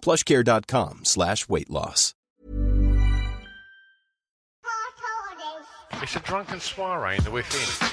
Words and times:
plushcare.com 0.00 1.04
slash 1.04 1.48
weight 1.48 1.70
loss. 1.70 2.14
It's 6.00 6.14
a 6.16 6.20
drunken 6.20 6.60
soiree 6.60 7.16
in 7.16 7.24
the 7.24 7.30
within. 7.30 7.88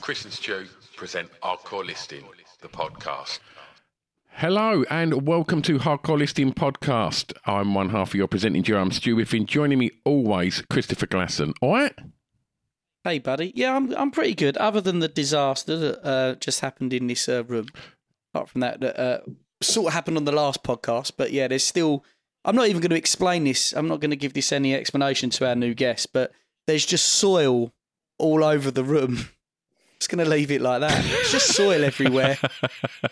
Chris 0.00 0.24
and 0.24 0.32
Stu 0.32 0.66
present 0.96 1.28
Hardcore 1.42 1.84
Listing, 1.84 2.24
the 2.60 2.68
podcast. 2.68 3.40
Hello 4.28 4.84
and 4.90 5.26
welcome 5.26 5.62
to 5.62 5.78
Hardcore 5.78 6.18
Listing 6.18 6.52
Podcast. 6.52 7.32
I'm 7.44 7.74
one 7.74 7.88
half 7.90 8.10
of 8.10 8.14
your 8.14 8.28
presenting 8.28 8.62
duo. 8.62 8.80
I'm 8.80 8.90
Stu 8.92 9.16
Whiffin. 9.16 9.46
Joining 9.46 9.78
me 9.78 9.90
always, 10.04 10.62
Christopher 10.70 11.06
Glasson. 11.06 11.54
All 11.60 11.72
right? 11.74 11.94
Hey, 13.08 13.18
buddy. 13.18 13.54
Yeah, 13.54 13.74
I'm 13.74 13.94
I'm 13.94 14.10
pretty 14.10 14.34
good. 14.34 14.58
Other 14.58 14.82
than 14.82 14.98
the 14.98 15.08
disaster 15.08 15.78
that 15.78 16.06
uh, 16.06 16.34
just 16.34 16.60
happened 16.60 16.92
in 16.92 17.06
this 17.06 17.26
uh, 17.26 17.42
room, 17.44 17.68
apart 18.34 18.50
from 18.50 18.60
that, 18.60 18.80
that 18.80 19.00
uh, 19.00 19.20
sort 19.62 19.86
of 19.86 19.94
happened 19.94 20.18
on 20.18 20.26
the 20.26 20.32
last 20.32 20.62
podcast. 20.62 21.12
But 21.16 21.32
yeah, 21.32 21.48
there's 21.48 21.64
still. 21.64 22.04
I'm 22.44 22.54
not 22.54 22.68
even 22.68 22.82
going 22.82 22.90
to 22.90 22.98
explain 22.98 23.44
this. 23.44 23.72
I'm 23.72 23.88
not 23.88 24.00
going 24.00 24.10
to 24.10 24.16
give 24.16 24.34
this 24.34 24.52
any 24.52 24.74
explanation 24.74 25.30
to 25.30 25.48
our 25.48 25.54
new 25.54 25.72
guest. 25.72 26.12
But 26.12 26.32
there's 26.66 26.84
just 26.84 27.08
soil 27.08 27.72
all 28.18 28.44
over 28.44 28.70
the 28.70 28.84
room. 28.84 29.20
Just 29.98 30.10
going 30.10 30.24
to 30.24 30.30
leave 30.30 30.52
it 30.52 30.60
like 30.60 30.82
that. 30.82 31.04
It's 31.04 31.32
just 31.32 31.56
soil 31.56 31.82
everywhere. 31.82 32.38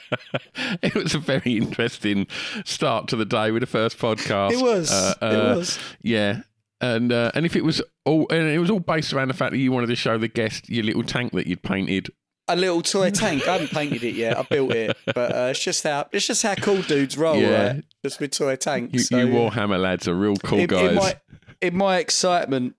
it 0.83 0.95
was 0.95 1.17
a 1.17 1.19
very 1.19 1.57
interesting 1.57 2.29
start 2.65 3.09
to 3.09 3.17
the 3.17 3.25
day 3.25 3.51
with 3.51 3.63
the 3.63 3.67
first 3.67 3.99
podcast. 3.99 4.53
It 4.53 4.63
was. 4.63 4.93
Uh, 4.93 5.15
it 5.21 5.25
uh, 5.25 5.57
was. 5.57 5.81
Yeah. 6.03 6.43
And 6.81 7.11
uh, 7.13 7.31
and 7.35 7.47
if 7.47 7.57
it 7.57 7.65
was 7.65 7.81
all 8.05 8.27
and 8.31 8.49
it 8.49 8.59
was 8.59 8.71
all 8.71 8.81
based 8.81 9.13
around 9.13 9.29
the 9.29 9.35
fact 9.35 9.53
that 9.53 9.59
you 9.59 9.73
wanted 9.73 9.87
to 9.89 9.97
show 9.97 10.19
the 10.19 10.29
guest 10.29 10.69
your 10.69 10.85
little 10.85 11.03
tank 11.03 11.33
that 11.33 11.47
you'd 11.47 11.63
painted. 11.63 12.09
A 12.49 12.55
little 12.55 12.83
toy 12.83 13.11
tank. 13.11 13.49
I 13.49 13.53
haven't 13.55 13.71
painted 13.71 14.05
it 14.05 14.15
yet. 14.15 14.39
I 14.39 14.43
built 14.43 14.71
it, 14.73 14.97
but 15.07 15.35
uh, 15.35 15.49
it's 15.51 15.59
just 15.65 15.83
how 15.85 16.07
it's 16.13 16.27
just 16.27 16.43
how 16.43 16.55
cool 16.55 16.83
dudes 16.83 17.17
roll, 17.17 17.37
Yeah. 17.39 17.67
right? 17.73 17.85
Just 18.05 18.21
with 18.21 18.31
toy 18.33 18.57
tanks. 18.57 18.93
You, 18.93 18.99
So, 19.01 19.19
you. 19.19 19.27
Warhammer 19.29 19.81
lads 19.81 20.07
are 20.07 20.15
real 20.15 20.37
cool 20.37 20.61
in, 20.61 20.67
guys. 20.67 20.91
in 20.91 20.95
my 20.97 21.15
in 21.63 21.77
my 21.77 21.97
excitement 21.99 22.77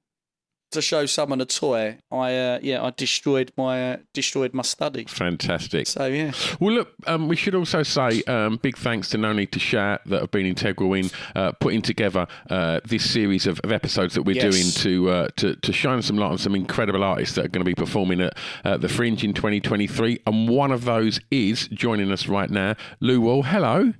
to 0.71 0.81
show 0.81 1.05
someone 1.05 1.39
a 1.41 1.45
toy, 1.45 1.97
I 2.11 2.35
uh, 2.35 2.59
yeah 2.61 2.83
I 2.83 2.91
destroyed 2.95 3.51
my 3.57 3.93
uh, 3.93 3.97
destroyed 4.13 4.53
my 4.53 4.63
study. 4.63 5.05
Fantastic. 5.05 5.87
So 5.87 6.05
yeah, 6.05 6.31
Well, 6.59 6.73
look, 6.73 6.93
um, 7.05 7.27
we 7.27 7.35
should 7.35 7.55
also 7.55 7.83
say 7.83 8.21
um, 8.23 8.57
big 8.57 8.77
thanks 8.77 9.09
to 9.09 9.17
No 9.17 9.31
Need 9.33 9.51
to 9.53 9.59
Shout 9.59 10.01
that 10.07 10.19
have 10.21 10.31
been 10.31 10.45
integral 10.45 10.93
in 10.93 11.09
uh, 11.35 11.53
putting 11.53 11.81
together 11.81 12.27
uh, 12.49 12.79
this 12.85 13.09
series 13.09 13.47
of, 13.47 13.59
of 13.63 13.71
episodes 13.71 14.13
that 14.15 14.23
we're 14.23 14.35
Yes. 14.35 14.53
doing 14.53 14.71
to, 14.83 15.09
uh, 15.09 15.27
to 15.37 15.55
to 15.55 15.71
shine 15.73 16.01
some 16.01 16.17
light 16.17 16.31
on 16.31 16.37
some 16.37 16.53
incredible 16.55 17.03
artists 17.03 17.35
that 17.35 17.45
are 17.45 17.49
going 17.49 17.63
to 17.65 17.69
be 17.69 17.75
performing 17.75 18.21
at 18.21 18.37
uh, 18.65 18.75
the 18.77 18.89
Fringe 18.89 19.23
in 19.23 19.33
2023. 19.33 20.19
And 20.27 20.49
one 20.49 20.71
of 20.71 20.83
those 20.85 21.19
is 21.31 21.67
joining 21.69 22.11
us 22.11 22.27
right 22.27 22.49
now, 22.49 22.75
Lou 22.99 23.21
Wall. 23.21 23.43
Hello, 23.43 23.93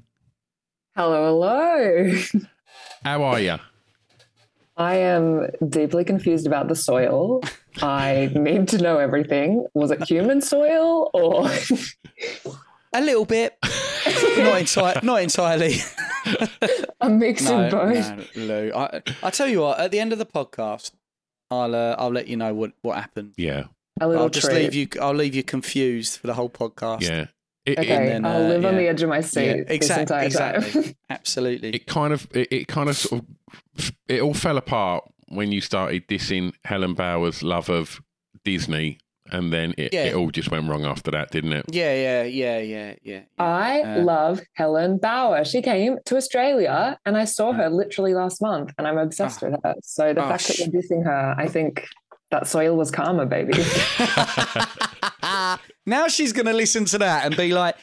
Hello, 0.96 1.26
hello. 1.28 2.14
how 3.04 3.24
are 3.24 3.40
you? 3.40 3.56
I 4.78 4.96
am 4.98 5.48
deeply 5.70 6.04
confused 6.04 6.46
about 6.46 6.68
the 6.68 6.76
soil. 6.76 7.42
I 7.82 8.32
need 8.36 8.68
to 8.70 8.78
know 8.78 9.00
everything. 9.00 9.66
Was 9.74 9.92
it 9.92 10.04
human 10.04 10.40
soil 10.42 11.10
or 11.14 11.50
a 12.94 13.02
little 13.02 13.26
bit, 13.26 13.58
not 14.38 14.60
entirely, 14.60 15.00
not 15.04 15.22
entirely. 15.22 15.76
a 17.02 17.10
mix 17.10 17.44
no, 17.44 17.66
of 17.66 17.72
both? 17.72 18.36
no, 18.36 18.44
Lou. 18.44 18.72
I 18.76 19.02
I 19.24 19.30
tell 19.32 19.48
you 19.48 19.62
what, 19.62 19.80
at 19.80 19.92
the 19.92 20.00
end 20.00 20.14
of 20.14 20.20
the 20.20 20.26
podcast, 20.26 20.92
I'll 21.50 21.74
uh, 21.76 21.96
I'll 21.98 22.12
let 22.12 22.28
you 22.28 22.38
know 22.38 22.54
what 22.54 22.72
what 22.82 22.98
happened. 22.98 23.34
Yeah, 23.38 23.66
A 24.00 24.08
little 24.08 24.24
I'll 24.24 24.30
just 24.30 24.48
treat. 24.48 24.72
leave 24.72 24.74
you. 24.76 24.88
I'll 25.02 25.14
leave 25.14 25.34
you 25.36 25.44
confused 25.44 26.20
for 26.20 26.28
the 26.28 26.34
whole 26.36 26.50
podcast. 26.50 27.02
yeah. 27.02 27.26
It, 27.68 27.80
Okay, 27.80 28.08
then, 28.08 28.26
I'll 28.26 28.46
uh, 28.46 28.48
live 28.48 28.66
on 28.66 28.78
the 28.78 28.88
edge 28.88 29.04
of 29.04 29.10
my 29.10 29.18
Yeah, 29.18 29.22
seat 29.22 29.68
this 29.68 29.76
exactly, 29.76 30.04
entire 30.28 30.30
time. 30.54 30.56
exactly, 30.64 30.96
absolutely. 31.10 31.70
it 31.72 31.86
kind 31.86 32.14
of 32.14 32.26
it, 32.34 32.48
it 32.52 32.68
kind 32.70 32.90
of 32.90 32.96
sort 32.96 33.24
of 33.78 33.92
it 34.08 34.22
all 34.22 34.34
fell 34.34 34.58
apart 34.58 35.04
when 35.28 35.52
you 35.52 35.60
started 35.60 36.08
dissing 36.08 36.54
Helen 36.64 36.94
Bauer's 36.94 37.44
love 37.44 37.70
of 37.70 38.00
Disney, 38.46 39.00
and 39.34 39.52
then 39.52 39.74
it, 39.78 39.94
Yeah. 39.94 40.06
it 40.06 40.16
all 40.16 40.32
just 40.32 40.50
went 40.50 40.70
wrong 40.70 40.86
after 40.86 41.12
that, 41.12 41.32
didn't 41.32 41.52
it? 41.52 41.66
yeah, 41.74 41.94
yeah, 41.94 42.24
yeah, 42.24 42.60
yeah, 42.60 42.94
yeah. 43.04 43.22
I 43.38 43.82
Uh, 43.82 44.00
love 44.04 44.40
Helen 44.54 44.98
Bauer. 45.00 45.44
She 45.44 45.62
came 45.62 45.98
to 46.06 46.16
Australia 46.16 46.98
and 47.06 47.18
I 47.18 47.26
saw 47.26 47.52
her 47.52 47.70
literally 47.70 48.14
last 48.14 48.42
month 48.42 48.72
and 48.78 48.88
I'm 48.88 48.98
obsessed 48.98 49.44
Ah. 49.44 49.50
with 49.50 49.60
her. 49.66 49.76
So 49.84 50.14
the 50.14 50.24
Oh, 50.24 50.30
fact 50.30 50.48
that 50.48 50.58
you're 50.60 50.70
dissing 50.70 51.04
her, 51.04 51.36
I 51.38 51.50
think 51.50 51.86
that 52.32 52.48
soil 52.48 52.76
was 52.76 52.92
karma, 52.92 53.26
baby. 53.26 53.54
now 55.86 56.08
she's 56.08 56.34
going 56.34 56.46
to 56.46 56.54
listen 56.54 56.86
to 56.86 56.98
that 57.00 57.26
and 57.26 57.36
be 57.36 57.54
like, 57.54 57.76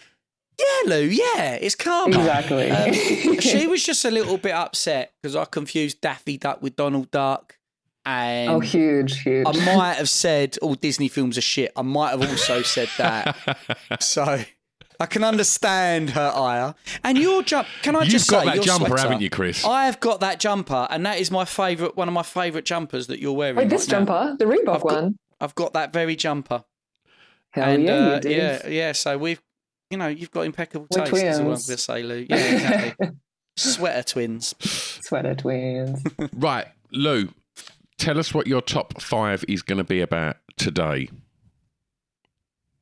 yeah, 0.59 0.91
Lou, 0.91 1.05
yeah, 1.07 1.55
it's 1.55 1.75
karma. 1.75 2.19
exactly. 2.19 2.71
Um, 2.71 2.93
she 3.41 3.67
was 3.67 3.85
just 3.85 4.05
a 4.05 4.11
little 4.11 4.39
bit 4.39 4.53
upset 4.53 5.13
because 5.21 5.35
I 5.35 5.45
confused 5.45 6.01
Daffy 6.01 6.39
Duck 6.39 6.63
with 6.63 6.77
Donald 6.77 7.11
Duck. 7.11 7.59
And 8.07 8.51
oh, 8.51 8.61
huge, 8.61 9.23
huge. 9.23 9.47
I 9.47 9.75
might 9.75 9.95
have 9.95 10.11
said 10.11 10.59
all 10.61 10.75
Disney 10.75 11.09
films 11.09 11.39
are 11.39 11.43
shit. 11.43 11.73
I 11.75 11.83
might 11.83 12.11
have 12.11 12.21
also 12.21 12.61
said 12.61 12.91
that. 12.99 13.35
so 14.01 14.45
I 15.05 15.07
can 15.07 15.23
understand 15.23 16.11
her 16.11 16.33
ire. 16.35 16.75
And 17.05 17.19
your 17.19 17.43
jump, 17.43 17.69
can 17.83 17.95
I 17.95 18.05
You've 18.05 18.09
just 18.09 18.31
got 18.31 18.41
say, 18.41 18.47
that 18.47 18.55
your 18.55 18.65
jumper, 18.65 18.87
sweater, 18.87 19.03
haven't 19.03 19.21
you, 19.21 19.29
Chris? 19.29 19.63
I 19.63 19.85
have 19.85 20.01
got 20.01 20.21
that 20.21 20.41
jumper, 20.41 20.87
and 20.89 21.05
that 21.05 21.19
is 21.21 21.31
my 21.31 21.45
favourite, 21.45 21.95
one 21.95 22.09
of 22.09 22.15
my 22.15 22.23
favourite 22.23 22.65
jumpers 22.65 23.09
that 23.09 23.19
you're 23.21 23.35
wearing. 23.35 23.57
Wait, 23.57 23.69
this 23.69 23.83
right 23.93 24.01
now. 24.01 24.07
jumper, 24.07 24.37
the 24.39 24.47
Reebok 24.47 24.77
I've 24.77 24.81
got- 24.83 25.03
one. 25.03 25.19
I've 25.43 25.55
got 25.55 25.75
that 25.75 25.93
very 25.93 26.17
jumper. 26.17 26.65
Hell 27.51 27.69
and 27.69 27.83
yeah, 27.83 27.93
uh, 27.93 28.21
yeah, 28.25 28.67
yeah. 28.67 28.93
So 28.93 29.19
we've, 29.19 29.43
you 29.91 29.99
know, 29.99 30.09
you've 30.09 30.31
got 30.31 30.47
impeccable 30.47 30.87
We're 30.91 31.05
taste. 31.05 31.15
Is 31.23 31.39
what 31.39 31.41
I'm 31.41 31.45
going 31.45 31.57
to 31.59 31.77
say, 31.77 32.03
Lou. 32.03 32.27
Yeah, 32.31 32.37
exactly. 32.37 33.11
Sweater 33.59 34.03
twins. 34.05 34.55
Sweater 35.07 35.35
twins. 35.35 36.03
right, 36.33 36.67
Lou, 36.93 37.29
tell 37.99 38.19
us 38.19 38.33
what 38.33 38.47
your 38.47 38.63
top 38.63 39.03
five 39.03 39.45
is 39.49 39.61
going 39.61 39.79
to 39.79 39.85
be 39.85 40.01
about 40.01 40.37
today. 40.57 41.11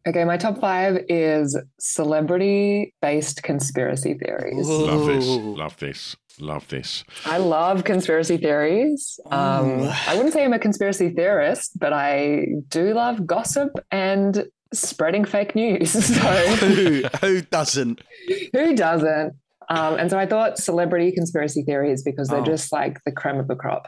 Okay, 0.06 0.24
my 0.24 0.36
top 0.36 0.58
five 0.60 1.04
is 1.08 1.56
celebrity 1.78 2.94
based 3.00 3.43
conspiracy 3.43 4.14
theories. 4.14 4.69
Ooh. 4.69 4.87
Love 4.87 5.06
this, 5.06 5.26
love 5.26 5.76
this, 5.78 6.16
love 6.40 6.69
this. 6.69 7.04
I 7.25 7.38
love 7.38 7.84
conspiracy 7.84 8.37
theories. 8.37 9.20
Um, 9.31 9.88
I 10.08 10.14
wouldn't 10.16 10.32
say 10.32 10.44
I'm 10.44 10.52
a 10.52 10.58
conspiracy 10.58 11.10
theorist, 11.10 11.78
but 11.78 11.93
I 11.93 12.46
do 12.69 12.93
love 12.94 13.26
gossip 13.26 13.70
and 13.93 14.46
spreading 14.75 15.25
fake 15.25 15.54
news. 15.54 15.93
So 16.16 16.20
who 16.66 17.02
who 17.20 17.40
doesn't? 17.43 18.00
who 18.52 18.75
doesn't? 18.75 19.34
Um, 19.69 19.94
and 19.96 20.10
so 20.10 20.19
I 20.19 20.26
thought 20.26 20.58
celebrity 20.58 21.12
conspiracy 21.12 21.62
theories 21.62 22.02
because 22.02 22.28
they're 22.28 22.40
Oh. 22.40 22.44
just 22.44 22.72
like 22.72 22.99
the 23.06 23.12
creme 23.12 23.38
of 23.38 23.46
the 23.49 23.54
crop. 23.56 23.87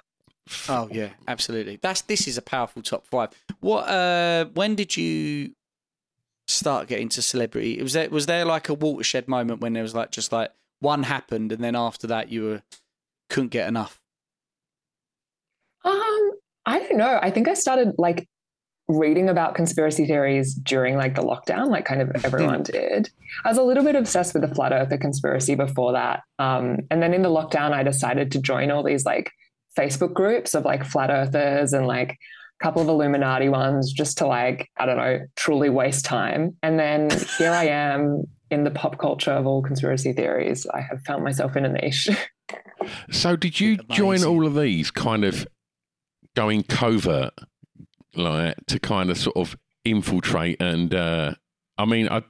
Oh 0.68 0.88
yeah, 0.92 1.08
absolutely. 1.26 1.78
That's 1.82 2.02
this 2.02 2.28
is 2.28 2.38
a 2.38 2.42
powerful 2.42 2.82
top 2.82 3.04
five. 3.06 3.30
What? 3.60 3.88
uh 3.88 4.44
When 4.54 4.74
did 4.76 4.96
you 4.96 5.50
start 6.46 6.88
getting 6.88 7.08
to 7.10 7.22
celebrity? 7.22 7.80
Was 7.82 7.92
there 7.92 8.10
was 8.10 8.26
there 8.26 8.44
like 8.44 8.68
a 8.68 8.74
watershed 8.74 9.28
moment 9.28 9.60
when 9.60 9.72
there 9.72 9.82
was 9.82 9.94
like 9.94 10.10
just 10.10 10.32
like 10.32 10.50
one 10.80 11.04
happened 11.04 11.52
and 11.52 11.62
then 11.62 11.76
after 11.76 12.06
that 12.06 12.30
you 12.30 12.42
were 12.44 12.62
couldn't 13.30 13.50
get 13.50 13.68
enough? 13.68 14.00
Um, 15.84 16.30
I 16.66 16.78
don't 16.78 16.96
know. 16.96 17.18
I 17.20 17.30
think 17.30 17.48
I 17.48 17.54
started 17.54 17.94
like 17.98 18.28
reading 18.86 19.28
about 19.28 19.54
conspiracy 19.54 20.06
theories 20.06 20.54
during 20.54 20.96
like 20.96 21.14
the 21.14 21.22
lockdown, 21.22 21.68
like 21.68 21.84
kind 21.84 22.02
of 22.02 22.10
everyone 22.24 22.62
did. 22.62 23.10
I 23.44 23.48
was 23.48 23.58
a 23.58 23.62
little 23.62 23.84
bit 23.84 23.96
obsessed 23.96 24.34
with 24.34 24.48
the 24.48 24.54
flat 24.54 24.72
earther 24.72 24.98
conspiracy 24.98 25.54
before 25.54 25.92
that. 25.92 26.22
Um, 26.38 26.80
and 26.90 27.02
then 27.02 27.14
in 27.14 27.22
the 27.22 27.30
lockdown, 27.30 27.72
I 27.72 27.82
decided 27.82 28.32
to 28.32 28.40
join 28.40 28.70
all 28.70 28.82
these 28.82 29.04
like 29.04 29.30
Facebook 29.78 30.14
groups 30.14 30.54
of 30.54 30.64
like 30.64 30.84
flat 30.84 31.10
earthers 31.10 31.72
and 31.72 31.86
like 31.86 32.18
couple 32.60 32.82
of 32.82 32.88
Illuminati 32.88 33.48
ones 33.48 33.92
just 33.92 34.18
to 34.18 34.26
like, 34.26 34.68
I 34.76 34.86
don't 34.86 34.96
know, 34.96 35.20
truly 35.36 35.70
waste 35.70 36.04
time. 36.04 36.56
And 36.62 36.78
then 36.78 37.10
here 37.38 37.50
I 37.50 37.64
am 37.64 38.24
in 38.50 38.64
the 38.64 38.70
pop 38.70 38.98
culture 38.98 39.32
of 39.32 39.46
all 39.46 39.62
conspiracy 39.62 40.12
theories. 40.12 40.66
I 40.72 40.80
have 40.80 41.02
found 41.02 41.24
myself 41.24 41.56
in 41.56 41.64
a 41.64 41.72
niche. 41.72 42.08
So, 43.10 43.34
did 43.34 43.60
you 43.60 43.78
join 43.90 44.24
all 44.24 44.46
of 44.46 44.54
these 44.54 44.90
kind 44.90 45.24
of 45.24 45.46
going 46.36 46.64
covert, 46.64 47.32
like 48.14 48.56
to 48.66 48.78
kind 48.78 49.10
of 49.10 49.16
sort 49.16 49.36
of 49.36 49.56
infiltrate? 49.86 50.60
And 50.60 50.94
uh, 50.94 51.34
I 51.78 51.86
mean, 51.86 52.08
I, 52.10 52.22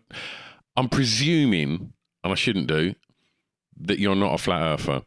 I'm 0.76 0.88
presuming, 0.88 1.92
and 2.22 2.32
I 2.32 2.36
shouldn't 2.36 2.68
do, 2.68 2.94
that 3.80 3.98
you're 3.98 4.14
not 4.14 4.34
a 4.34 4.38
flat 4.38 4.62
earther. 4.62 5.02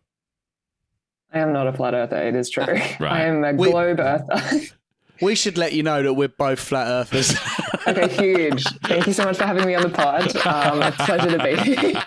I 1.31 1.39
am 1.39 1.53
not 1.53 1.67
a 1.67 1.73
flat 1.73 1.93
earther, 1.93 2.17
it 2.17 2.35
is 2.35 2.49
true. 2.49 2.65
right. 2.99 3.01
I 3.01 3.21
am 3.23 3.43
a 3.43 3.53
globe 3.53 3.99
earther. 3.99 4.61
We 5.21 5.35
should 5.35 5.57
let 5.57 5.73
you 5.73 5.83
know 5.83 6.03
that 6.03 6.13
we're 6.13 6.27
both 6.27 6.59
flat 6.59 6.87
earthers. 6.87 7.35
okay, 7.87 8.07
huge. 8.07 8.63
Thank 8.85 9.07
you 9.07 9.13
so 9.13 9.25
much 9.25 9.37
for 9.37 9.45
having 9.45 9.65
me 9.65 9.75
on 9.75 9.83
the 9.83 9.89
pod. 9.89 10.35
Um, 10.45 10.81
a 10.81 10.91
pleasure 10.91 11.37
to 11.37 11.43
be 11.43 11.55
here. 11.57 12.03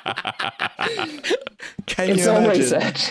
Can 1.86 2.10
It's 2.10 2.24
you 2.24 2.30
all 2.30 2.38
imagine? 2.38 2.60
research. 2.62 3.10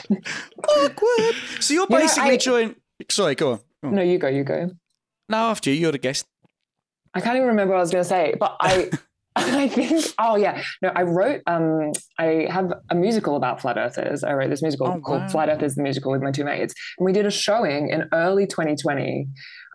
Awkward. 0.68 1.36
So 1.60 1.74
you're 1.74 1.84
You 1.84 1.90
know, 1.90 1.98
basically 1.98 2.32
I- 2.32 2.38
join. 2.38 2.76
Sorry, 3.10 3.36
go 3.36 3.52
on. 3.54 3.60
Go 3.84 3.90
on. 3.90 3.96
No, 3.96 4.02
you 4.02 4.18
go, 4.18 4.28
you 4.28 4.44
go. 4.44 4.72
No, 5.30 5.38
after 5.38 5.70
you. 5.70 5.76
You're 5.78 5.92
the 5.92 5.98
guest. 5.98 6.26
I 7.14 7.22
can't 7.22 7.36
even 7.38 7.48
remember 7.50 7.74
what 7.74 7.80
I 7.80 7.82
was 7.82 7.92
going 7.92 8.04
to 8.04 8.10
say, 8.10 8.36
but 8.40 8.56
I, 8.60 8.90
I 9.36 9.68
think, 9.70 10.06
oh 10.20 10.36
yeah, 10.36 10.62
no, 10.82 10.90
I 10.94 11.04
wrote, 11.04 11.42
um, 11.48 11.92
I 12.18 12.48
have 12.52 12.74
a 12.90 12.96
musical 12.96 13.36
about 13.36 13.62
flat 13.62 13.78
earthers. 13.78 14.24
I 14.24 14.34
wrote 14.34 14.50
this 14.50 14.62
musical 14.62 14.88
Oh, 14.88 15.00
called 15.00 15.22
wow. 15.22 15.28
Flat 15.30 15.50
Earthers 15.50 15.76
the 15.76 15.84
Musical 15.84 16.12
with 16.12 16.22
my 16.22 16.32
two 16.32 16.44
mates, 16.44 16.74
and 16.98 17.06
we 17.06 17.14
did 17.14 17.26
a 17.26 17.32
showing 17.32 17.90
in 17.90 18.10
early 18.12 18.48
2020, 18.48 19.28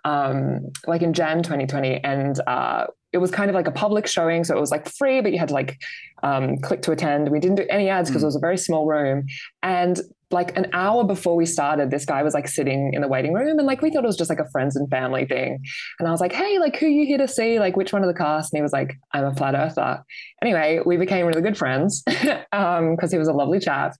um, 0.04 0.60
like 0.86 1.02
in 1.02 1.12
Jan 1.12 1.42
2020, 1.42 2.02
and 2.04 2.38
uh, 2.46 2.86
it 3.12 3.18
was 3.18 3.30
kind 3.30 3.48
of 3.50 3.54
like 3.54 3.66
a 3.68 3.72
public 3.72 4.06
showing, 4.06 4.44
so 4.44 4.56
it 4.56 4.60
was 4.60 4.70
like 4.70 4.88
free, 4.88 5.20
but 5.20 5.32
you 5.32 5.38
had 5.38 5.48
to 5.48 5.54
like 5.54 5.78
um, 6.22 6.58
click 6.58 6.82
to 6.82 6.92
attend. 6.92 7.30
We 7.30 7.40
didn't 7.40 7.56
do 7.56 7.66
any 7.70 7.88
ads 7.88 8.10
because 8.10 8.22
Mm. 8.22 8.24
it 8.24 8.26
was 8.26 8.36
a 8.36 8.40
very 8.40 8.58
small 8.58 8.86
room, 8.86 9.26
and 9.62 10.00
like 10.30 10.56
an 10.56 10.66
hour 10.72 11.04
before 11.04 11.36
we 11.36 11.46
started, 11.46 11.90
this 11.92 12.04
guy 12.04 12.22
was 12.24 12.34
like 12.34 12.48
sitting 12.48 12.92
in 12.92 13.02
the 13.02 13.08
waiting 13.08 13.32
room, 13.34 13.56
and 13.58 13.66
like 13.66 13.82
we 13.82 13.90
thought 13.90 14.02
it 14.02 14.06
was 14.06 14.16
just 14.16 14.30
like 14.30 14.40
a 14.40 14.50
friends 14.50 14.74
and 14.74 14.90
family 14.90 15.26
thing. 15.26 15.62
And 16.00 16.08
I 16.08 16.10
was 16.10 16.20
like, 16.20 16.32
hey, 16.32 16.58
like, 16.58 16.76
who 16.76 16.86
are 16.86 16.88
you 16.88 17.06
here 17.06 17.18
to 17.18 17.28
see? 17.28 17.60
Like, 17.60 17.76
which 17.76 17.92
one 17.92 18.02
of 18.02 18.08
the 18.08 18.14
cast? 18.18 18.52
And 18.52 18.58
he 18.58 18.62
was 18.62 18.72
like, 18.72 18.94
I'm 19.12 19.24
a 19.26 19.34
flat 19.34 19.54
earther. 19.54 20.02
Anyway, 20.42 20.80
we 20.84 20.96
became 20.96 21.26
really 21.26 21.42
good 21.42 21.56
friends 21.56 22.02
because 22.06 23.12
he 23.12 23.18
was 23.18 23.28
a 23.28 23.32
lovely 23.32 23.60
chap. 23.60 23.94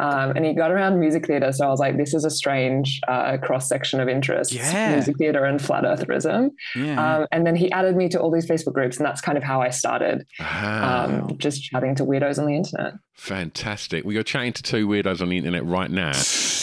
Um, 0.00 0.30
and 0.34 0.44
he 0.46 0.54
got 0.54 0.70
around 0.70 0.98
music 0.98 1.26
theater. 1.26 1.52
So 1.52 1.66
I 1.66 1.68
was 1.68 1.78
like, 1.78 1.96
this 1.98 2.14
is 2.14 2.24
a 2.24 2.30
strange 2.30 3.00
uh, 3.06 3.36
cross 3.36 3.68
section 3.68 4.00
of 4.00 4.08
interests 4.08 4.54
Yeah. 4.54 4.94
music 4.94 5.16
theater 5.18 5.44
and 5.44 5.60
flat 5.60 5.84
eartherism. 5.84 6.50
Yeah. 6.74 7.18
Um, 7.18 7.26
and 7.32 7.46
then 7.46 7.54
he 7.54 7.70
added 7.70 7.96
me 7.96 8.08
to 8.10 8.18
all 8.20 8.30
these 8.30 8.46
Facebook 8.46 8.72
groups. 8.72 8.96
And 8.96 9.04
that's 9.04 9.20
kind 9.20 9.36
of 9.36 9.44
how 9.44 9.60
I 9.60 9.68
started 9.70 10.26
Ah, 10.40 11.04
um, 11.04 11.36
just 11.38 11.62
chatting 11.62 11.94
to 11.96 12.04
weirdos 12.04 12.38
on 12.38 12.46
the 12.46 12.56
internet. 12.56 12.94
fantastic. 13.14 14.04
Well, 14.04 14.14
you're 14.14 14.22
chatting 14.22 14.54
to 14.54 14.62
two 14.62 14.88
weirdos 14.88 15.20
on 15.20 15.28
the 15.28 15.36
internet 15.36 15.64
right 15.66 15.90
now, 15.90 16.12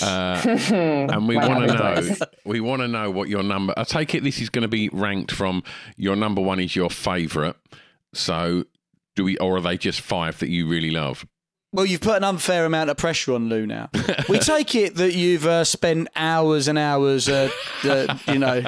uh, 0.02 0.42
and 0.74 1.28
we 1.28 1.38
want 1.38 1.68
to 1.70 1.74
know. 1.76 2.16
We 2.46 2.60
want 2.60 2.82
to 2.82 2.88
know 2.88 3.12
what 3.12 3.30
your 3.30 3.44
number. 3.44 3.74
I 3.78 3.84
take 3.84 4.16
it 4.16 4.24
this 4.24 4.42
is 4.42 4.50
going 4.50 4.64
to 4.64 4.68
be 4.68 4.90
ranked 4.90 5.32
from 5.32 5.64
your 5.96 6.16
number 6.16 6.42
one 6.42 6.60
is 6.60 6.76
your 6.76 6.90
favourite. 6.90 7.56
So, 8.14 8.64
do 9.16 9.24
we, 9.26 9.38
or 9.38 9.58
are 9.58 9.62
they 9.62 9.78
just 9.78 10.02
five 10.02 10.40
that 10.40 10.50
you 10.50 10.68
really 10.68 10.90
love? 10.92 11.26
Well, 11.74 11.86
you've 11.86 12.02
put 12.02 12.18
an 12.18 12.24
unfair 12.24 12.66
amount 12.66 12.90
of 12.90 12.98
pressure 12.98 13.34
on 13.34 13.50
Lou 13.50 13.66
now. 13.68 13.90
we 14.30 14.40
take 14.40 14.74
it 14.74 14.96
that 14.96 15.14
you've 15.14 15.46
uh, 15.46 15.64
spent 15.64 16.08
hours 16.16 16.68
and 16.68 16.78
hours, 16.78 17.28
uh, 17.28 17.50
uh, 17.84 18.18
you 18.28 18.40
know, 18.40 18.64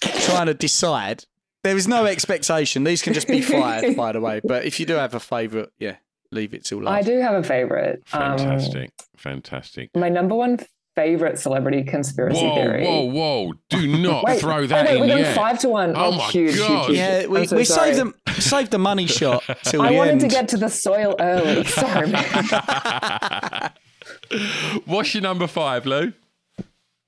trying 0.00 0.46
to 0.46 0.54
decide. 0.54 1.24
There 1.64 1.76
is 1.76 1.88
no 1.88 2.04
expectation. 2.04 2.84
These 2.84 3.02
can 3.02 3.12
just 3.14 3.26
be 3.26 3.40
fired, 3.40 3.96
by 3.96 4.12
the 4.12 4.20
way. 4.20 4.40
But 4.44 4.64
if 4.66 4.78
you 4.78 4.86
do 4.86 4.94
have 4.94 5.14
a 5.14 5.20
favourite, 5.20 5.70
yeah, 5.78 5.96
leave 6.30 6.54
it 6.54 6.64
till 6.64 6.86
I 6.86 7.02
do 7.02 7.18
have 7.18 7.34
a 7.34 7.42
favorite. 7.42 8.02
Um, 8.12 8.38
Fantastic, 8.38 8.90
fantastic. 9.16 9.90
my 9.96 10.08
number 10.08 10.34
one 10.34 10.58
favorite 10.96 11.38
celebrity 11.38 11.84
conspiracy 11.84 12.44
Whoa, 12.44 12.54
theory. 12.56 12.84
whoa, 12.84 13.04
whoa! 13.04 13.52
Do 13.70 13.86
not 13.98 14.24
Wait, 14.24 14.40
throw 14.40 14.56
oh, 14.56 14.66
that 14.66 14.86
wait, 14.86 14.94
in 14.96 15.00
we're 15.02 15.06
going 15.08 15.18
yet. 15.20 15.36
five 15.36 15.58
to 15.60 15.68
one. 15.68 15.92
Oh 15.94 16.06
Oh, 16.06 16.10
my 16.12 16.24
huge, 16.30 16.54
huge, 16.54 16.66
God. 16.66 16.86
huge. 16.88 16.98
Yeah, 16.98 17.26
we, 17.26 17.46
so 17.46 17.56
we 17.56 17.64
saved 17.64 17.98
the 18.26 18.32
saved 18.40 18.70
the 18.72 18.78
money 18.78 19.06
shot 19.06 19.44
till 19.64 19.82
I 19.82 19.90
the 19.92 19.96
wanted 19.98 20.10
end. 20.12 20.20
to 20.22 20.28
get 20.28 20.48
to 20.48 20.56
the 20.56 20.68
soil 20.70 21.14
early. 21.20 21.64
Sorry. 21.64 22.10
What's 24.86 25.14
your 25.14 25.22
number 25.22 25.46
five, 25.46 25.86
Lou? 25.86 26.12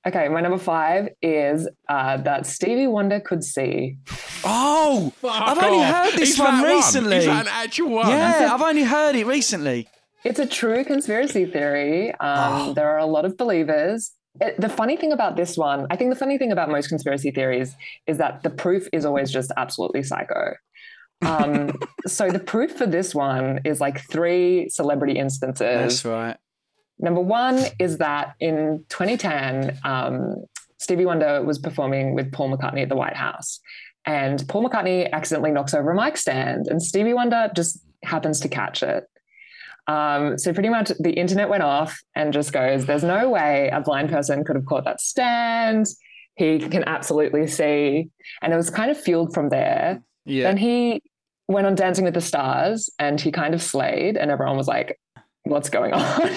okay, 0.07 0.27
my 0.29 0.41
number 0.41 0.57
five 0.57 1.09
is 1.21 1.67
uh, 1.87 2.17
that 2.17 2.45
Stevie 2.47 2.87
Wonder 2.87 3.19
could 3.19 3.43
see. 3.43 3.97
oh, 4.43 5.13
I've 5.23 5.57
only 5.61 5.83
heard 5.83 6.13
this 6.13 6.31
Is 6.31 6.39
one 6.39 6.61
that 6.61 6.67
recently. 6.67 7.17
Is 7.17 7.25
that 7.25 7.45
an 7.47 7.51
actual 7.53 7.89
one? 7.89 8.07
yeah, 8.09 8.49
I've 8.53 8.61
only 8.61 8.83
heard 8.83 9.15
it 9.15 9.25
recently. 9.27 9.87
It's 10.23 10.39
a 10.39 10.45
true 10.45 10.83
conspiracy 10.83 11.45
theory. 11.45 12.13
Um, 12.15 12.73
There 12.73 12.89
are 12.89 12.97
a 12.97 13.05
lot 13.05 13.25
of 13.25 13.37
believers. 13.37 14.11
It, 14.41 14.59
the 14.59 14.69
funny 14.69 14.95
thing 14.95 15.11
about 15.11 15.35
this 15.35 15.57
one, 15.57 15.87
I 15.89 15.95
think 15.95 16.11
the 16.11 16.19
funny 16.19 16.37
thing 16.37 16.51
about 16.51 16.69
most 16.69 16.87
conspiracy 16.87 17.31
theories 17.31 17.75
is 18.07 18.17
that 18.17 18.43
the 18.43 18.49
proof 18.49 18.87
is 18.93 19.05
always 19.05 19.31
just 19.31 19.51
absolutely 19.57 20.03
psycho. 20.03 20.53
Um, 21.21 21.71
so 22.07 22.29
the 22.29 22.39
proof 22.39 22.77
for 22.77 22.85
this 22.85 23.15
one 23.15 23.61
is 23.65 23.81
like 23.81 24.01
three 24.09 24.69
celebrity 24.69 25.17
instances. 25.17 26.01
That's 26.01 26.05
right. 26.05 26.37
Number 26.99 27.21
one 27.21 27.59
is 27.79 27.97
that 27.99 28.35
in 28.39 28.83
2010, 28.89 29.79
um, 29.85 30.35
Stevie 30.79 31.05
Wonder 31.05 31.41
was 31.43 31.57
performing 31.57 32.13
with 32.13 32.31
Paul 32.31 32.55
McCartney 32.55 32.83
at 32.83 32.89
the 32.89 32.95
White 32.95 33.15
House. 33.15 33.59
And 34.05 34.45
Paul 34.47 34.67
McCartney 34.67 35.09
accidentally 35.11 35.51
knocks 35.51 35.73
over 35.73 35.91
a 35.91 35.95
mic 35.95 36.17
stand, 36.17 36.67
and 36.67 36.81
Stevie 36.81 37.13
Wonder 37.13 37.51
just 37.55 37.79
happens 38.03 38.39
to 38.41 38.47
catch 38.47 38.81
it. 38.81 39.05
Um, 39.89 40.37
so 40.37 40.53
pretty 40.53 40.69
much 40.69 40.91
the 40.99 41.13
internet 41.13 41.49
went 41.49 41.63
off 41.63 41.99
and 42.15 42.31
just 42.31 42.53
goes, 42.53 42.85
There's 42.85 43.03
no 43.03 43.27
way 43.29 43.71
a 43.73 43.81
blind 43.81 44.09
person 44.09 44.43
could 44.45 44.55
have 44.55 44.67
caught 44.67 44.85
that 44.85 45.01
stand. 45.01 45.87
He 46.35 46.59
can 46.59 46.83
absolutely 46.87 47.47
see. 47.47 48.09
And 48.41 48.53
it 48.53 48.55
was 48.55 48.69
kind 48.69 48.91
of 48.91 49.01
fueled 49.01 49.33
from 49.33 49.49
there. 49.49 50.03
Yeah. 50.25 50.43
Then 50.43 50.57
he 50.57 51.01
went 51.47 51.65
on 51.65 51.73
Dancing 51.73 52.05
with 52.05 52.13
the 52.13 52.21
Stars 52.21 52.91
and 52.99 53.19
he 53.19 53.31
kind 53.31 53.55
of 53.55 53.63
slayed, 53.63 54.15
and 54.15 54.29
everyone 54.29 54.57
was 54.57 54.67
like, 54.67 54.99
What's 55.43 55.69
going 55.69 55.93
on? 55.93 56.29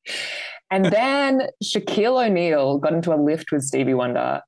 and 0.70 0.86
then 0.86 1.42
Shaquille 1.62 2.26
O'Neal 2.26 2.78
got 2.78 2.94
into 2.94 3.12
a 3.14 3.20
lift 3.20 3.52
with 3.52 3.64
Stevie 3.64 3.92
Wonder. 3.92 4.40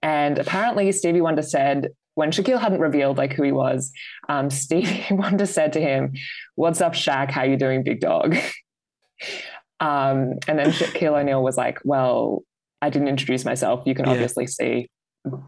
And 0.00 0.38
apparently, 0.38 0.92
Stevie 0.92 1.22
Wonder 1.22 1.42
said, 1.42 1.88
when 2.14 2.30
Shaquille 2.30 2.60
hadn't 2.60 2.80
revealed 2.80 3.18
like 3.18 3.32
who 3.32 3.42
he 3.42 3.52
was, 3.52 3.92
um, 4.28 4.50
Stevie 4.62 5.06
Wonder 5.10 5.46
said 5.46 5.72
to 5.74 5.80
him, 5.80 6.12
"What's 6.56 6.80
up, 6.80 6.94
Shaq? 6.94 7.30
How 7.30 7.42
you 7.44 7.56
doing, 7.56 7.82
big 7.82 8.00
dog?" 8.00 8.36
um, 9.80 10.34
and 10.48 10.58
then 10.58 10.70
Shaquille 10.70 11.18
O'Neal 11.20 11.42
was 11.42 11.56
like, 11.56 11.78
"Well, 11.84 12.42
I 12.82 12.90
didn't 12.90 13.08
introduce 13.08 13.44
myself. 13.44 13.82
You 13.86 13.94
can 13.94 14.06
Yeah. 14.06 14.12
obviously 14.12 14.46
see. 14.46 14.88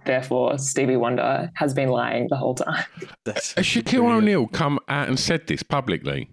Therefore, 0.04 0.59
Stevie 0.59 0.97
Wonder 0.97 1.50
has 1.54 1.73
been 1.75 1.88
lying 1.88 2.26
the 2.31 2.37
whole 2.37 2.54
time." 2.54 2.85
That's 3.25 3.54
Has 3.54 3.64
Shaquille 3.66 4.00
brilliant. 4.00 4.23
O'Neal 4.23 4.47
come 4.49 4.78
out 4.88 5.09
and 5.09 5.19
said 5.19 5.47
this 5.47 5.62
publicly? 5.62 6.31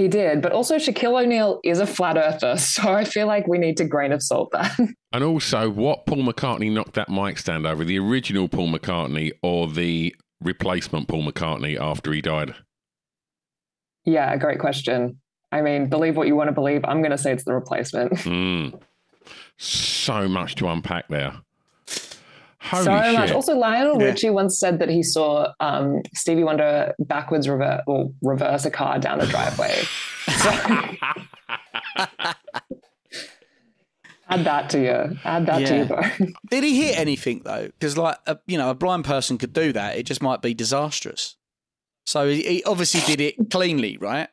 He 0.00 0.08
did, 0.08 0.40
but 0.40 0.52
also 0.52 0.76
Shaquille 0.76 1.22
O'Neal 1.22 1.60
is 1.62 1.78
a 1.78 1.86
flat 1.86 2.16
earther, 2.16 2.56
so 2.58 2.90
I 2.90 3.04
feel 3.04 3.26
like 3.26 3.46
we 3.46 3.58
need 3.58 3.76
to 3.76 3.84
grain 3.84 4.12
of 4.12 4.22
salt 4.22 4.50
that. 4.52 4.78
And 5.12 5.24
also, 5.24 5.68
what 5.68 6.06
Paul 6.06 6.18
McCartney 6.18 6.70
knocked 6.70 6.94
that 6.94 7.08
mic 7.08 7.36
stand 7.36 7.66
over? 7.66 7.84
The 7.84 7.98
original 7.98 8.46
Paul 8.46 8.68
McCartney 8.68 9.32
or 9.42 9.66
the 9.66 10.14
replacement 10.40 11.08
Paul 11.08 11.24
McCartney 11.24 11.76
after 11.78 12.12
he 12.12 12.20
died? 12.20 12.54
yeah, 14.04 14.32
a 14.32 14.38
great 14.38 14.60
question. 14.60 15.20
I 15.52 15.62
mean, 15.62 15.88
believe 15.88 16.16
what 16.16 16.28
you 16.28 16.36
want 16.36 16.48
to 16.48 16.52
believe. 16.52 16.84
I'm 16.84 17.00
going 17.00 17.10
to 17.10 17.18
say 17.18 17.32
it's 17.32 17.44
the 17.44 17.54
replacement. 17.54 18.12
Mm. 18.24 18.80
So 19.58 20.28
much 20.28 20.54
to 20.56 20.68
unpack 20.68 21.08
there. 21.08 21.42
Holy 22.62 22.84
so 22.84 23.02
shit. 23.02 23.12
much. 23.18 23.30
Also, 23.32 23.54
Lionel 23.56 23.98
Yeah. 24.00 24.08
Richie 24.08 24.30
once 24.30 24.58
said 24.58 24.78
that 24.80 24.88
he 24.90 25.02
saw 25.02 25.52
um, 25.60 26.02
Stevie 26.14 26.44
Wonder 26.44 26.94
backwards 26.98 27.48
reverse 27.48 27.82
or 27.86 28.12
reverse 28.22 28.64
a 28.66 28.70
car 28.70 28.98
down 28.98 29.20
a 29.20 29.26
driveway. 29.26 29.82
So, 30.26 30.50
add 34.28 34.44
that 34.44 34.70
to 34.70 34.78
you. 34.80 35.18
Add 35.24 35.46
that 35.46 35.66
to 35.66 35.76
you, 35.78 35.84
bro. 35.84 36.00
Did 36.50 36.64
he 36.64 36.82
hit 36.86 36.98
anything 36.98 37.42
though? 37.44 37.66
Because 37.66 37.96
like 37.98 38.18
a, 38.26 38.38
you 38.46 38.58
know, 38.58 38.70
a 38.70 38.74
blind 38.74 39.04
person 39.04 39.38
could 39.38 39.52
do 39.52 39.72
that. 39.72 39.96
It 39.96 40.04
just 40.04 40.22
might 40.22 40.42
be 40.42 40.54
disastrous. 40.54 41.36
So 42.06 42.28
he, 42.28 42.42
he 42.42 42.64
obviously 42.64 43.00
did 43.02 43.20
it 43.20 43.50
cleanly, 43.50 43.96
right? 43.98 44.28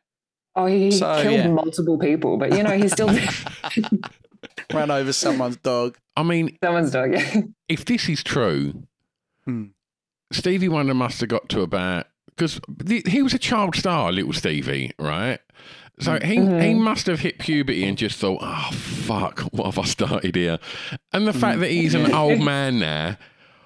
Oh, 0.55 0.65
he 0.65 0.89
So, 0.91 1.21
killed 1.21 1.35
yeah. 1.35 1.47
multiple 1.49 1.99
people, 1.99 2.37
but 2.37 2.55
you 2.55 2.63
know, 2.63 2.71
he's 2.77 2.91
still 2.91 3.09
Ran 4.73 4.91
over 4.91 5.13
someone's 5.13 5.57
dog. 5.57 5.97
I 6.15 6.23
mean, 6.23 6.57
someone's 6.63 6.91
dog. 6.91 7.13
Yeah. 7.13 7.41
if 7.69 7.85
this 7.85 8.09
is 8.09 8.23
true, 8.23 8.87
Hmm. 9.47 9.67
Stevie 10.31 10.67
Wonder 10.67 10.93
must 10.93 11.21
have 11.21 11.29
got 11.29 11.47
to 11.49 11.61
about 11.61 12.07
because 12.27 12.59
he 12.85 13.23
was 13.23 13.33
a 13.33 13.39
child 13.39 13.75
star, 13.75 14.11
little 14.11 14.33
Stevie, 14.33 14.91
right? 14.99 15.39
So 15.99 16.19
he 16.21 16.35
he 16.35 16.37
mm-hmm. 16.37 16.83
must 16.83 17.07
have 17.07 17.21
hit 17.21 17.39
puberty 17.39 17.85
and 17.85 17.97
just 17.97 18.19
thought, 18.19 18.39
oh 18.41 18.69
fuck, 18.73 19.39
what 19.51 19.65
have 19.65 19.79
I 19.79 19.85
started 19.85 20.35
here? 20.35 20.59
And 21.13 21.25
the 21.25 21.33
fact 21.33 21.61
that 21.61 21.71
he's 21.71 21.95
an 21.95 22.03
mm-hmm. 22.03 22.13
old 22.13 22.41
man 22.43 22.77
now, 22.77 23.17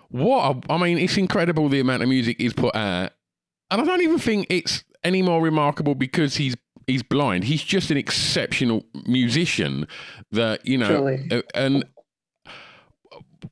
what 0.09 0.55
a, 0.55 0.71
I 0.71 0.77
mean, 0.77 0.99
it's 0.99 1.17
incredible 1.17 1.67
the 1.67 1.79
amount 1.79 2.03
of 2.03 2.09
music 2.09 2.39
he's 2.39 2.53
put 2.53 2.75
out, 2.75 3.11
and 3.71 3.81
I 3.81 3.83
don't 3.83 4.01
even 4.01 4.19
think 4.19 4.45
it's 4.51 4.83
any 5.03 5.23
more 5.23 5.41
remarkable 5.41 5.95
because 5.95 6.35
he's 6.35 6.55
he's 6.87 7.03
blind. 7.03 7.45
He's 7.45 7.63
just 7.63 7.91
an 7.91 7.97
exceptional 7.97 8.85
musician 9.07 9.87
that 10.31 10.65
you 10.65 10.77
know, 10.77 10.87
Truly. 10.87 11.43
and 11.53 11.85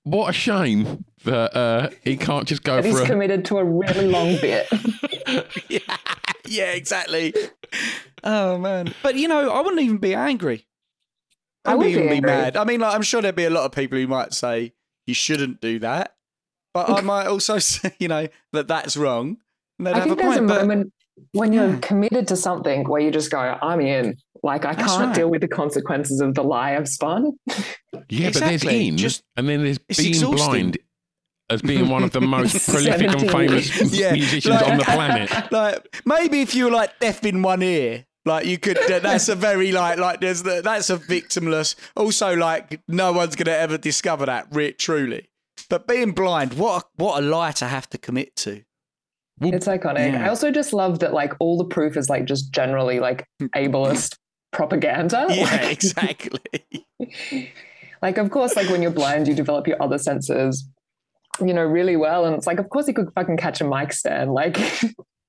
what 0.03 0.29
a 0.29 0.33
shame 0.33 1.05
that 1.25 1.55
uh, 1.55 1.89
he 2.03 2.15
can't 2.17 2.47
just 2.47 2.63
go 2.63 2.77
And 2.77 2.85
he's 2.85 2.99
a. 2.99 3.05
committed 3.05 3.45
to 3.45 3.57
a 3.57 3.63
really 3.63 4.07
long 4.07 4.37
bit. 4.39 4.67
yeah, 5.69 5.79
yeah, 6.47 6.71
exactly. 6.71 7.33
Oh 8.23 8.57
man, 8.57 8.93
but 9.03 9.15
you 9.15 9.27
know, 9.27 9.49
I 9.51 9.61
wouldn't 9.61 9.81
even 9.81 9.97
be 9.97 10.13
angry. 10.15 10.65
I 11.65 11.71
I 11.71 11.75
would 11.75 11.85
wouldn't 11.87 11.95
be 11.95 11.99
even 11.99 12.09
be 12.09 12.15
angry. 12.29 12.31
mad. 12.31 12.57
I 12.57 12.63
mean, 12.63 12.79
like, 12.79 12.95
I'm 12.95 13.01
sure 13.01 13.21
there'd 13.21 13.35
be 13.35 13.45
a 13.45 13.49
lot 13.49 13.65
of 13.65 13.71
people 13.71 13.97
who 13.97 14.07
might 14.07 14.33
say 14.33 14.73
you 15.07 15.13
shouldn't 15.13 15.59
do 15.61 15.79
that, 15.79 16.15
but 16.73 16.89
I 16.89 17.01
might 17.13 17.27
also 17.27 17.59
say, 17.59 17.93
you 17.99 18.07
know, 18.07 18.27
that 18.53 18.67
that's 18.67 18.95
wrong. 18.95 19.37
And 19.77 19.87
they'd 19.87 19.91
I 19.93 19.99
have 19.99 20.03
think 20.05 20.19
a 20.19 20.23
there's 20.23 20.37
point. 20.37 20.45
a 20.51 20.53
but 20.53 20.61
moment 20.61 20.93
when 21.33 21.53
you're 21.53 21.69
Yeah. 21.71 21.79
committed 21.81 22.27
to 22.29 22.35
something 22.35 22.87
where 22.87 23.01
you 23.01 23.11
just 23.11 23.31
go, 23.31 23.39
I'm 23.39 23.81
in. 23.81 24.17
Like, 24.43 24.65
I 24.65 24.73
That's 24.73 24.91
can't 24.95 25.07
right. 25.07 25.15
deal 25.15 25.29
with 25.29 25.41
the 25.41 25.47
consequences 25.47 26.21
of 26.21 26.33
the 26.35 26.43
lie 26.43 26.75
I've 26.75 26.87
spun. 26.87 27.31
Yeah, 28.11 28.29
but 28.31 28.41
there's 28.41 28.63
in, 28.63 28.97
Just- 28.97 29.23
and 29.35 29.47
then 29.49 29.63
there's 29.63 29.77
being 29.79 30.09
exhausting. 30.09 30.35
blind 30.37 30.77
as 31.49 31.61
being 31.61 31.89
one 31.89 32.03
of 32.03 32.11
the 32.11 32.21
most 32.21 32.67
prolific 32.71 33.07
and 33.09 33.31
famous 33.31 33.91
Yeah, 33.93 34.13
musicians 34.13 34.55
like- 34.55 34.67
on 34.67 34.77
the 34.77 34.83
planet. 34.95 35.51
like 35.51 36.01
maybe 36.05 36.41
if 36.41 36.53
you 36.55 36.65
were 36.65 36.71
like 36.71 36.97
deaf 36.99 37.23
in 37.25 37.41
one 37.41 37.61
ear 37.63 38.05
like 38.25 38.45
you 38.45 38.57
could 38.59 38.77
uh, 38.91 38.99
that's 38.99 39.27
a 39.29 39.35
very 39.35 39.71
like 39.71 39.97
like 39.97 40.21
there's 40.21 40.43
the, 40.43 40.61
that's 40.63 40.89
a 40.91 40.97
victimless 40.97 41.75
also 41.95 42.35
like 42.35 42.79
no 42.87 43.11
one's 43.11 43.35
gonna 43.35 43.55
ever 43.57 43.77
discover 43.77 44.25
that 44.27 44.47
re- 44.51 44.71
truly 44.73 45.29
but 45.69 45.87
being 45.87 46.11
blind 46.11 46.53
what 46.53 46.83
a, 46.83 47.03
what 47.03 47.21
a 47.23 47.25
lie 47.25 47.51
to 47.51 47.65
have 47.65 47.89
to 47.89 47.97
commit 47.97 48.35
to 48.35 48.63
It's 49.41 49.67
iconic. 49.67 50.11
Yeah. 50.13 50.25
I 50.25 50.29
also 50.29 50.51
just 50.51 50.73
love 50.73 50.99
that, 50.99 51.13
like, 51.13 51.33
all 51.39 51.57
the 51.57 51.65
proof 51.65 51.95
is 51.97 52.09
like 52.09 52.25
just 52.25 52.51
generally 52.51 52.99
like 52.99 53.25
ableist 53.55 54.17
propaganda. 54.51 55.27
yeah 55.29 55.43
Like- 55.43 55.71
exactly 55.71 56.41
like 58.01 58.17
of 58.17 58.31
course 58.31 58.55
like 58.55 58.69
when 58.69 58.81
you're 58.81 58.91
blind 58.91 59.27
you 59.27 59.35
develop 59.35 59.67
your 59.67 59.81
other 59.81 59.97
senses 59.97 60.67
you 61.39 61.53
know 61.53 61.63
really 61.63 61.95
well 61.95 62.25
and 62.25 62.35
it's 62.35 62.47
like 62.47 62.59
of 62.59 62.69
course 62.69 62.87
he 62.87 62.93
could 62.93 63.09
fucking 63.13 63.37
catch 63.37 63.61
a 63.61 63.63
mic 63.63 63.93
stand 63.93 64.31
like 64.33 64.57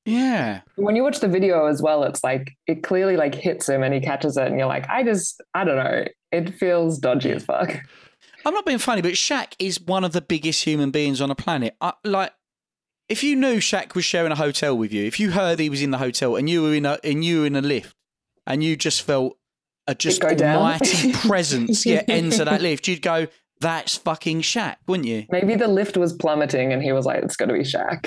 yeah 0.07 0.61
when 0.77 0.97
you 0.97 1.03
watch 1.03 1.21
the 1.21 1.29
video 1.29 1.67
as 1.67 1.83
well 1.83 2.03
it's 2.05 2.25
like 2.25 2.53
it 2.67 2.83
clearly 2.83 3.17
like 3.17 3.35
hits 3.35 3.69
him 3.69 3.83
and 3.83 3.93
he 3.93 4.01
catches 4.01 4.37
it 4.37 4.47
and 4.47 4.57
you're 4.59 4.67
like 4.67 4.89
i 4.89 5.03
just 5.03 5.41
i 5.55 5.65
don't 5.65 5.77
know 5.77 6.05
it 6.33 6.55
feels 6.55 6.99
dodgy 6.99 7.31
as 7.31 7.45
fuck 7.45 7.77
i'm 8.47 8.55
not 8.55 8.65
being 8.65 8.79
funny 8.79 9.03
but 9.03 9.13
Shaq 9.13 9.53
is 9.59 9.81
one 9.81 10.03
of 10.03 10.13
the 10.13 10.23
biggest 10.23 10.65
human 10.65 10.91
beings 10.91 11.21
on 11.21 11.29
the 11.29 11.35
planet 11.35 11.77
I, 11.81 11.93
like 12.05 12.33
if 13.11 13.25
you 13.25 13.35
knew 13.37 13.57
Shaq 13.57 13.95
was 13.95 14.05
sharing 14.05 14.33
a 14.33 14.37
hotel 14.37 14.79
with 14.79 14.93
you 14.93 15.05
if 15.05 15.21
you 15.21 15.33
heard 15.33 15.59
he 15.59 15.69
was 15.69 15.83
in 15.83 15.91
the 15.91 15.99
hotel 15.99 16.37
and 16.37 16.49
you 16.49 16.63
were 16.63 16.75
in 16.75 16.87
a 16.87 16.99
and 17.05 17.25
you 17.25 17.41
were 17.41 17.47
in 17.47 17.57
a 17.57 17.61
lift 17.61 17.95
and 18.47 18.65
you 18.65 18.77
just 18.77 19.03
felt 19.03 19.37
a 19.87 19.95
just 19.95 20.23
almighty 20.23 21.13
presence 21.29 21.85
yeah 21.85 22.03
enter 22.09 22.45
that 22.45 22.63
lift 22.63 22.87
you'd 22.87 23.03
go 23.03 23.27
that's 23.61 23.97
fucking 23.97 24.41
Shaq 24.41 24.77
wouldn't 24.87 25.07
you? 25.07 25.27
Maybe 25.31 25.55
the 25.55 25.69
lift 25.69 25.99
was 25.99 26.15
plummeting 26.15 26.73
and 26.73 26.83
he 26.83 26.93
was 26.93 27.05
like 27.05 27.23
it's 27.23 27.37
to 27.37 27.47
be 27.49 27.61
Shaq. 27.61 28.07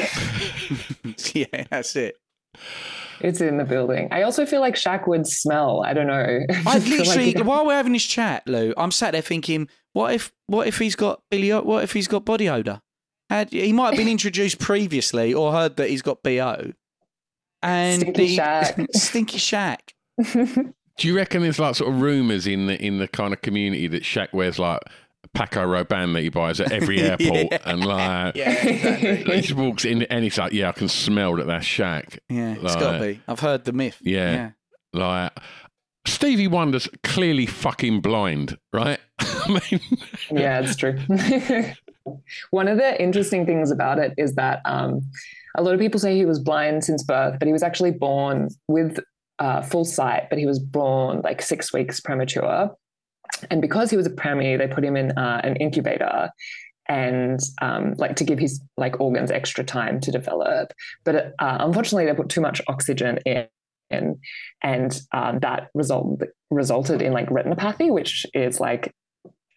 Yeah 1.36 1.66
that's 1.70 1.96
it. 1.96 2.16
It's 3.22 3.40
in 3.40 3.58
the 3.58 3.64
building. 3.64 4.10
I 4.12 4.24
also 4.24 4.46
feel 4.46 4.62
like 4.62 4.76
Shaq 4.76 5.08
would 5.08 5.28
smell. 5.28 5.84
I 5.86 5.94
don't 5.94 6.08
know. 6.08 6.40
I 6.66 6.80
feel 6.80 7.00
like 7.00 7.08
literally 7.08 7.34
while 7.44 7.66
we're 7.66 7.76
having 7.76 7.94
this 7.94 8.06
chat 8.06 8.48
Lou 8.48 8.74
I'm 8.78 8.92
sat 8.92 9.12
there 9.12 9.22
thinking 9.22 9.68
what 9.92 10.14
if 10.14 10.32
what 10.48 10.68
if 10.68 10.80
he's 10.80 10.96
got 10.96 11.22
Billy 11.30 11.52
what 11.52 11.84
if 11.84 11.94
he's 11.94 12.08
got 12.08 12.26
body 12.26 12.50
odor 12.50 12.82
Had, 13.34 13.52
he 13.52 13.74
might 13.74 13.88
have 13.90 13.98
been 13.98 14.08
introduced 14.20 14.60
previously 14.60 15.34
or 15.34 15.52
heard 15.52 15.76
that 15.78 15.90
he's 15.90 16.02
got 16.04 16.22
BO 16.24 16.74
and 17.64 18.02
Stinky 18.02 18.28
the- 18.28 18.38
Shaq. 18.38 18.88
stinky 18.96 19.38
Shaq 19.40 19.80
Do 20.98 21.08
you 21.08 21.16
reckon 21.16 21.42
there's 21.42 21.58
like 21.58 21.74
sort 21.76 21.92
of 21.92 22.00
rumours 22.02 22.46
in 22.46 22.68
the 22.68 22.80
in 22.80 23.00
the 23.00 23.08
kind 23.08 23.34
of 23.34 23.42
community 23.42 23.88
that 23.88 24.04
Shaq 24.04 24.32
wears 24.34 24.60
like 24.60 24.80
Paco 25.34 25.62
Rabanne 25.66 26.14
that 26.14 26.22
he 26.22 26.30
buys 26.30 26.60
at 26.60 26.72
every 26.72 27.02
airport 27.02 27.48
Yeah. 27.52 27.58
and 27.66 27.84
like 27.84 28.36
yeah 28.36 28.52
exactly. 28.68 29.16
he 29.36 29.42
just 29.42 29.54
walks 29.56 29.84
in 29.86 30.04
and 30.04 30.24
he's 30.24 30.38
like, 30.38 30.54
yeah, 30.54 30.70
I 30.70 30.74
can 30.74 30.88
smell 30.88 31.36
that 31.38 31.48
that's 31.48 31.66
Shaq. 31.66 32.20
Yeah, 32.30 32.54
it's 32.62 32.76
got 32.76 33.00
to 33.00 33.00
be. 33.00 33.22
I've 33.28 33.40
heard 33.40 33.64
the 33.66 33.74
myth. 33.74 33.98
Yeah. 34.02 34.52
Like 34.94 35.32
Stevie 36.06 36.48
Wonder's 36.48 36.88
clearly 37.04 37.48
fucking 37.48 38.02
blind, 38.02 38.60
right? 38.72 39.00
I 39.20 39.48
mean, 39.72 39.82
yeah, 40.30 40.60
it's 40.60 40.76
true. 40.76 41.00
One 42.52 42.68
of 42.68 42.78
the 42.78 43.02
interesting 43.02 43.46
things 43.46 43.72
about 43.72 44.00
it 44.00 44.14
is 44.18 44.36
that 44.36 44.62
um, 44.66 45.02
a 45.56 45.64
lot 45.64 45.74
of 45.74 45.80
people 45.80 46.00
say 46.00 46.16
he 46.16 46.26
was 46.26 46.40
blind 46.40 46.84
since 46.84 47.04
birth, 47.04 47.38
but 47.40 47.48
he 47.48 47.54
was 47.54 47.64
actually 47.64 47.92
born 47.92 48.50
with 48.68 49.00
uh, 49.40 49.62
full 49.62 49.86
sight, 49.86 50.30
but 50.30 50.40
he 50.40 50.46
was 50.46 50.60
born 50.60 51.22
like 51.24 51.42
six 51.42 51.74
weeks 51.74 52.00
premature. 52.00 52.76
And 53.50 53.62
because 53.62 53.90
he 53.90 53.98
was 53.98 54.06
a 54.06 54.12
preemie, 54.12 54.58
they 54.58 54.68
put 54.68 54.84
him 54.84 54.96
in 54.96 55.12
uh, 55.18 55.42
an 55.44 55.56
incubator 55.58 56.30
and 56.88 57.40
um, 57.62 57.94
like 57.98 58.16
to 58.18 58.24
give 58.24 58.40
his 58.40 58.62
like 58.78 59.00
organs 59.00 59.32
extra 59.32 59.64
time 59.64 60.00
to 60.02 60.12
develop. 60.12 60.74
But 61.04 61.34
uh, 61.40 61.58
unfortunately, 61.60 62.06
they 62.06 62.14
put 62.14 62.30
too 62.30 62.42
much 62.42 62.62
oxygen 62.68 63.20
in. 63.26 63.48
and 64.62 65.02
um, 65.12 65.40
that 65.40 65.70
result 65.74 66.22
resulted 66.50 67.02
in 67.02 67.14
like 67.14 67.30
retinopathy, 67.30 67.92
which 67.92 68.26
is 68.34 68.60
like 68.60 68.94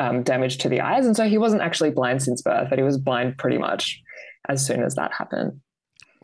um, 0.00 0.22
damage 0.22 0.58
to 0.58 0.68
the 0.68 0.80
eyes. 0.80 1.06
And 1.06 1.16
so 1.16 1.28
he 1.28 1.38
wasn't 1.38 1.62
actually 1.62 1.90
blind 1.90 2.22
since 2.22 2.42
birth, 2.42 2.68
but 2.70 2.78
he 2.78 2.84
was 2.84 2.98
blind 2.98 3.38
pretty 3.38 3.58
much 3.58 4.00
as 4.48 4.64
soon 4.64 4.82
as 4.82 4.94
that 4.96 5.12
happened. 5.12 5.60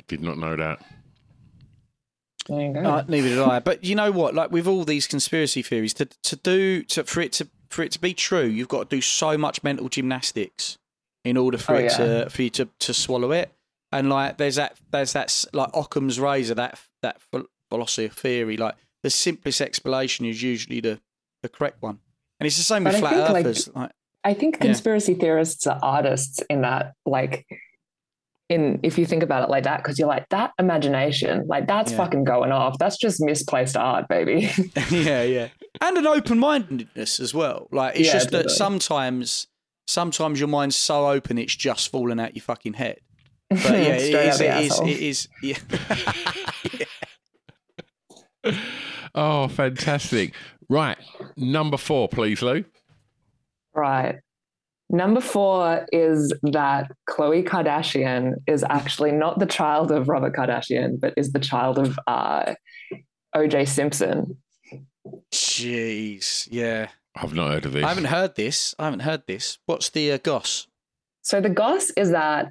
did 0.09 0.21
not 0.21 0.39
know 0.39 0.57
that. 0.57 0.81
There 2.49 2.61
you 2.61 2.73
go. 2.75 2.81
Uh, 2.81 3.05
neither 3.07 3.29
did 3.29 3.39
I. 3.39 3.61
But 3.61 3.85
you 3.85 3.95
know 3.95 4.11
what? 4.11 4.35
Like 4.35 4.51
with 4.51 4.67
all 4.67 4.85
these 4.85 5.07
conspiracy 5.07 5.63
theories, 5.63 5.95
to 5.95 6.07
to 6.07 6.37
do 6.37 6.83
to 6.85 7.05
for 7.05 7.21
it 7.21 7.33
to 7.35 7.49
for 7.71 7.83
it 7.83 7.93
to 7.93 8.01
be 8.01 8.15
true, 8.15 8.45
you've 8.45 8.69
got 8.69 8.91
to 8.91 8.97
do 8.97 9.01
so 9.01 9.39
much 9.39 9.63
mental 9.63 9.89
gymnastics 9.89 10.77
in 11.25 11.37
order 11.37 11.57
for 11.57 11.75
Oh, 11.75 11.79
it 11.79 11.85
yeah. 11.85 11.97
to 12.25 12.31
for 12.31 12.43
you 12.43 12.51
to, 12.51 12.69
to 12.81 12.93
swallow 12.93 13.31
it. 13.31 13.53
And 13.93 14.09
like 14.11 14.39
there's 14.39 14.57
that 14.57 14.77
there's 14.91 15.13
that 15.13 15.45
like 15.53 15.71
Occam's 15.73 16.19
razor 16.19 16.55
that 16.55 16.81
that 17.03 17.19
ph- 17.31 17.45
philosophy 17.71 18.07
of 18.07 18.13
theory. 18.13 18.57
Like 18.57 18.75
the 19.05 19.11
simplest 19.11 19.61
explanation 19.61 20.27
is 20.27 20.43
usually 20.43 20.81
the 20.81 21.01
the 21.43 21.49
correct 21.49 21.81
one. 21.81 22.01
And 22.43 22.47
it's 22.49 22.57
the 22.57 22.65
same 22.65 22.83
with 22.83 22.97
I 22.97 22.99
flat 22.99 23.13
think, 23.29 23.47
earthers. 23.47 23.71
Like, 23.73 23.93
I 24.25 24.35
think 24.35 24.57
Yeah. 24.57 24.63
conspiracy 24.63 25.15
theorists 25.15 25.65
are 25.69 25.79
artists 25.81 26.41
in 26.51 26.63
that, 26.63 26.95
like, 27.07 27.47
in 28.49 28.81
if 28.83 28.99
you 28.99 29.07
think 29.07 29.23
about 29.23 29.45
it 29.45 29.49
like 29.49 29.63
that, 29.63 29.77
because 29.77 29.97
you're 29.97 30.09
like 30.09 30.29
that 30.31 30.51
imagination, 30.59 31.47
like 31.47 31.69
that's 31.69 31.93
Yeah. 31.93 31.99
fucking 31.99 32.25
going 32.25 32.51
off. 32.51 32.77
That's 32.81 32.97
just 32.97 33.21
misplaced 33.21 33.77
art, 33.77 34.09
baby. 34.09 34.51
yeah, 34.91 35.23
yeah, 35.23 35.49
and 35.81 35.97
an 35.97 36.07
open 36.09 36.41
mindedness 36.41 37.21
as 37.21 37.33
well. 37.33 37.69
Like 37.71 37.95
it's 37.97 38.09
Yeah, 38.09 38.15
just 38.15 38.33
that 38.33 38.51
sometimes, 38.51 39.47
sometimes 39.87 40.41
your 40.41 40.49
mind's 40.49 40.75
so 40.75 41.09
open 41.09 41.39
it's 41.39 41.55
just 41.55 41.91
falling 41.93 42.19
out 42.19 42.35
your 42.35 42.43
fucking 42.43 42.73
head. 42.75 42.99
But 43.51 43.61
yeah, 43.65 43.95
it 43.95 44.09
Straight 44.09 44.27
is, 44.27 44.35
out 44.35 44.39
the 44.39 44.49
it 44.59 44.65
is, 44.65 44.73
asshole. 44.73 44.89
it 44.89 44.99
is, 45.01 45.29
yeah. 45.43 45.59
Oh, 49.15 49.47
fantastic. 49.49 50.33
Right. 50.73 50.97
Number 51.37 51.77
four, 51.77 52.09
please, 52.09 52.41
Lou. 52.41 52.65
Right. 53.75 54.21
Number 54.89 55.21
four 55.21 55.87
is 55.93 56.33
that 56.43 56.91
Khloe 57.11 57.47
Kardashian 57.47 58.37
is 58.47 58.65
actually 58.65 59.13
not 59.13 59.39
the 59.39 59.45
child 59.45 59.93
of 59.93 60.09
Robert 60.09 60.35
Kardashian, 60.35 60.99
but 60.99 61.13
is 61.19 61.33
the 61.33 61.41
child 61.41 61.79
of 61.79 61.99
uh, 62.07 62.55
OJ 63.37 63.69
Simpson. 63.69 64.39
Jeez, 65.31 66.49
yeah. 66.51 66.89
I've 67.15 67.35
not 67.35 67.51
heard 67.51 67.67
of 67.67 67.75
this. 67.75 67.85
I 67.85 67.89
haven't 67.89 68.07
heard 68.07 68.35
this. 68.37 68.75
I 68.79 68.85
haven't 68.87 69.01
heard 69.01 69.25
this. 69.27 69.59
What's 69.67 69.91
the 69.91 70.13
uh, 70.13 70.19
goss? 70.23 70.69
So 71.21 71.43
the 71.43 71.51
goss 71.51 71.91
is 71.99 72.13
that 72.13 72.51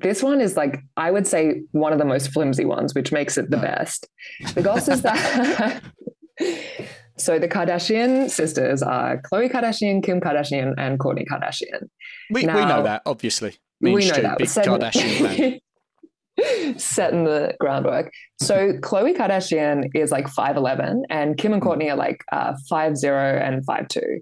this 0.00 0.22
one 0.22 0.40
is 0.40 0.56
like, 0.56 0.82
I 0.96 1.10
would 1.10 1.26
say, 1.26 1.60
one 1.72 1.92
of 1.92 1.98
the 1.98 2.06
most 2.06 2.32
flimsy 2.32 2.64
ones, 2.64 2.94
which 2.94 3.12
makes 3.12 3.36
it 3.36 3.50
the 3.50 3.58
best. 3.58 4.08
The 4.54 4.62
goss 4.62 4.88
is 4.88 5.02
that. 5.02 5.82
so 7.20 7.38
the 7.38 7.48
Kardashian 7.48 8.30
sisters 8.30 8.82
are 8.82 9.20
Khloe 9.22 9.50
Kardashian, 9.50 10.02
Kim 10.02 10.20
Kardashian, 10.20 10.74
and 10.78 10.98
Kourtney 10.98 11.24
Kardashian. 11.30 11.88
We, 12.30 12.42
we 12.42 12.46
know 12.46 12.82
that, 12.82 13.02
obviously. 13.06 13.56
Me 13.80 13.94
know 13.94 14.00
Stu, 14.00 14.34
big 14.38 14.48
Set 14.48 14.66
in- 14.66 14.72
Kardashian 14.72 15.60
fan. 16.38 16.78
Set 16.78 17.12
in 17.12 17.24
the 17.24 17.54
groundwork. 17.60 18.10
So 18.40 18.72
Khloe 18.74 19.16
Kardashian 19.16 19.90
is 19.94 20.10
like 20.10 20.26
5'11 20.26 21.02
and 21.10 21.36
Kim 21.36 21.52
and 21.52 21.60
Kourtney 21.62 21.90
are 21.90 21.96
like 21.96 22.24
uh, 22.32 22.54
5'0 22.70 23.42
and 23.46 23.66
5'2. 23.66 24.20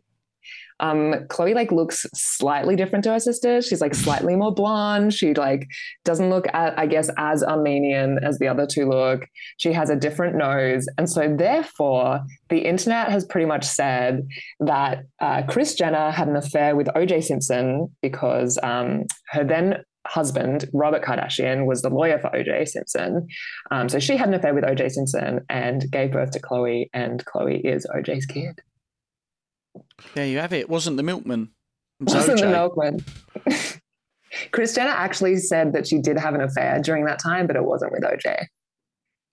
Um, 0.80 1.26
Khloe 1.28 1.54
like 1.54 1.72
looks 1.72 2.06
slightly 2.14 2.76
different 2.76 3.04
to 3.04 3.12
her 3.12 3.20
sister. 3.20 3.60
She's 3.62 3.80
like 3.80 3.94
slightly 3.94 4.36
more 4.36 4.54
blonde. 4.54 5.14
She 5.14 5.34
like 5.34 5.66
doesn't 6.04 6.30
look 6.30 6.46
at, 6.52 6.78
I 6.78 6.86
guess, 6.86 7.10
as 7.18 7.42
Armenian 7.42 8.18
as 8.22 8.38
the 8.38 8.48
other 8.48 8.66
two 8.66 8.88
look. 8.88 9.26
She 9.56 9.72
has 9.72 9.90
a 9.90 9.96
different 9.96 10.36
nose, 10.36 10.86
and 10.96 11.08
so 11.08 11.34
therefore, 11.34 12.20
the 12.48 12.58
internet 12.58 13.10
has 13.10 13.24
pretty 13.24 13.46
much 13.46 13.64
said 13.64 14.26
that 14.60 15.04
uh, 15.20 15.42
Kris 15.42 15.74
Jenner 15.74 16.10
had 16.10 16.28
an 16.28 16.36
affair 16.36 16.76
with 16.76 16.88
O.J. 16.94 17.22
Simpson 17.22 17.88
because 18.02 18.58
um, 18.62 19.04
her 19.30 19.44
then 19.44 19.84
husband, 20.08 20.68
Robert 20.72 21.02
Kardashian, 21.04 21.66
was 21.66 21.82
the 21.82 21.90
lawyer 21.90 22.18
for 22.18 22.30
OJ 22.30 22.68
Simpson. 22.68 23.28
Um, 23.70 23.88
so 23.88 23.98
she 23.98 24.16
had 24.16 24.28
an 24.28 24.34
affair 24.34 24.54
with 24.54 24.64
OJ 24.64 24.90
Simpson 24.90 25.40
and 25.48 25.90
gave 25.90 26.12
birth 26.12 26.30
to 26.32 26.40
Khloe, 26.40 26.88
and 26.92 27.24
Khloe 27.24 27.60
is 27.64 27.86
OJ's 27.94 28.26
kid. 28.26 28.60
There 30.14 30.26
you 30.26 30.38
have 30.38 30.52
it. 30.52 30.58
It 30.60 30.68
wasn't 30.70 30.96
the 30.96 31.02
milkman. 31.02 31.50
It 32.00 32.04
was 32.04 32.14
Wasn't 32.14 32.40
the 32.40 32.48
milkman. 32.48 33.04
Kris 34.52 34.74
Jenner 34.74 34.90
actually 34.90 35.36
said 35.36 35.72
that 35.72 35.86
she 35.86 35.98
did 35.98 36.18
have 36.18 36.34
an 36.34 36.40
affair 36.40 36.80
during 36.80 37.04
that 37.06 37.18
time, 37.18 37.46
but 37.46 37.56
it 37.56 37.64
wasn't 37.64 37.92
with 37.92 38.02
OJ. 38.02 38.46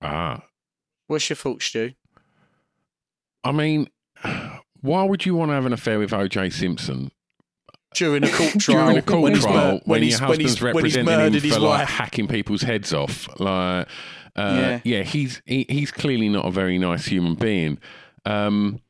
Ah, 0.01 0.44
What's 1.08 1.30
your 1.30 1.36
fault, 1.36 1.62
Stu? 1.62 1.92
I 3.44 3.51
mean, 3.51 3.89
why 4.82 5.04
would 5.04 5.25
you 5.25 5.36
want 5.36 5.50
to 5.50 5.54
have 5.56 5.65
an 5.65 5.74
affair 5.74 6.00
with 6.00 6.12
OJ 6.12 6.51
Simpson 6.54 7.12
During 7.94 8.24
a 8.24 8.30
court 8.32 8.54
trial. 8.60 8.86
during 8.86 8.98
a 8.98 9.01
court 9.01 9.22
when 9.22 9.34
he's 9.36 9.44
trial 9.46 9.74
mur- 9.74 9.82
when, 9.86 10.01
your 10.01 10.06
he's- 10.08 10.20
husband's 10.20 10.54
he's- 10.54 10.62
when 10.62 10.86
he's 10.86 10.94
representing 10.96 11.13
him 11.13 11.20
murdered 11.20 11.42
for 11.42 11.48
his 11.48 11.58
like 11.60 11.80
wife. 11.80 11.89
hacking 11.89 12.27
people's 12.27 12.62
heads 12.62 12.94
off? 12.94 13.27
Like, 13.39 13.88
uh, 14.36 14.42
Yeah. 14.58 14.80
yeah. 14.84 15.04
he's 15.04 15.42
he, 15.46 15.65
he's 15.70 15.92
clearly 15.92 16.30
not 16.30 16.46
a 16.46 16.51
very 16.51 16.77
nice 16.77 17.06
human 17.06 17.36
being. 17.36 17.77
Um, 18.25 18.82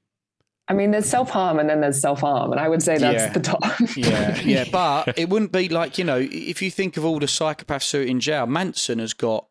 I 0.68 0.74
mean, 0.74 0.92
there's 0.92 1.06
self 1.08 1.30
harm 1.30 1.60
and 1.60 1.70
then 1.70 1.82
there's 1.82 2.02
self 2.02 2.22
harm, 2.22 2.52
and 2.52 2.60
I 2.60 2.68
would 2.68 2.82
say 2.82 2.98
that's 2.98 3.24
Yeah. 3.26 3.30
the 3.34 3.40
top. 3.40 3.64
Yeah, 3.96 4.40
yeah, 4.42 4.66
but 4.72 5.18
it 5.18 5.30
wouldn't 5.30 5.52
be 5.52 5.70
like 5.70 5.98
you 5.98 6.04
know 6.04 6.18
if 6.20 6.62
you 6.62 6.72
think 6.72 6.98
of 6.98 7.06
all 7.06 7.20
the 7.20 7.28
psychopaths 7.28 7.92
who 7.92 8.00
are 8.00 8.04
in 8.04 8.20
jail. 8.20 8.48
Manson 8.48 9.00
has 9.00 9.14
got 9.14 9.48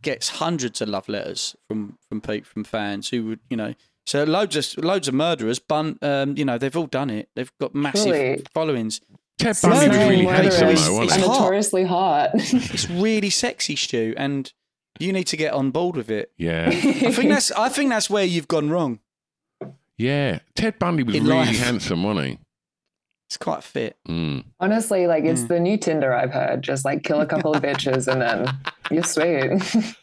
gets 0.00 0.28
hundreds 0.30 0.80
of 0.80 0.88
love 0.88 1.08
letters 1.08 1.54
from 1.68 1.98
from 2.08 2.20
pe- 2.20 2.40
from 2.42 2.64
fans 2.64 3.08
who 3.10 3.26
would 3.26 3.40
you 3.50 3.56
know. 3.56 3.74
So 4.06 4.24
loads 4.24 4.56
of 4.56 4.84
loads 4.84 5.06
of 5.08 5.14
murderers, 5.14 5.58
but 5.58 5.96
um, 6.02 6.36
you 6.36 6.44
know 6.44 6.58
they've 6.58 6.76
all 6.76 6.86
done 6.86 7.10
it. 7.10 7.28
They've 7.36 7.52
got 7.60 7.74
massive 7.74 8.02
Surely. 8.14 8.42
followings. 8.54 9.00
Ted 9.38 9.56
Bundy 9.62 9.88
was 9.88 9.96
really 10.08 10.24
murderers. 10.26 10.58
handsome 10.60 10.68
It's- 10.68 10.86
though, 10.86 10.90
and 10.90 10.98
wasn't 10.98 11.04
it's 11.04 11.14
he? 11.16 11.22
hot. 11.32 11.40
notoriously 11.40 11.84
hot. 11.84 12.30
It's 12.34 12.88
really 12.90 13.30
sexy, 13.30 13.74
Stu, 13.76 14.14
and 14.16 14.52
you 15.00 15.12
need 15.12 15.26
to 15.28 15.36
get 15.36 15.52
on 15.52 15.70
board 15.70 15.96
with 15.96 16.10
it. 16.10 16.32
Yeah, 16.36 16.68
I 16.72 17.10
think 17.12 17.28
that's 17.30 17.50
I 17.52 17.68
think 17.68 17.90
that's 17.90 18.08
where 18.10 18.24
you've 18.24 18.48
gone 18.48 18.70
wrong. 18.70 19.00
Yeah. 19.98 20.40
Ted 20.54 20.78
Bundy 20.78 21.02
was 21.02 21.14
In 21.14 21.24
really 21.24 21.46
life. 21.46 21.58
handsome, 21.58 22.02
wasn't 22.02 22.26
he? 22.26 22.38
It's 23.28 23.36
quite 23.38 23.62
fit. 23.64 23.96
Mm. 24.08 24.44
Honestly, 24.60 25.06
like 25.06 25.24
it's 25.24 25.44
the 25.44 25.58
new 25.58 25.78
Tinder 25.78 26.12
I've 26.12 26.32
heard. 26.32 26.60
Just 26.62 26.84
like 26.84 27.02
kill 27.02 27.20
a 27.20 27.26
couple 27.26 27.54
of 27.54 27.62
bitches 27.64 28.06
and 28.06 28.20
then 28.20 28.58
you're 28.90 29.02
sweet. 29.04 29.96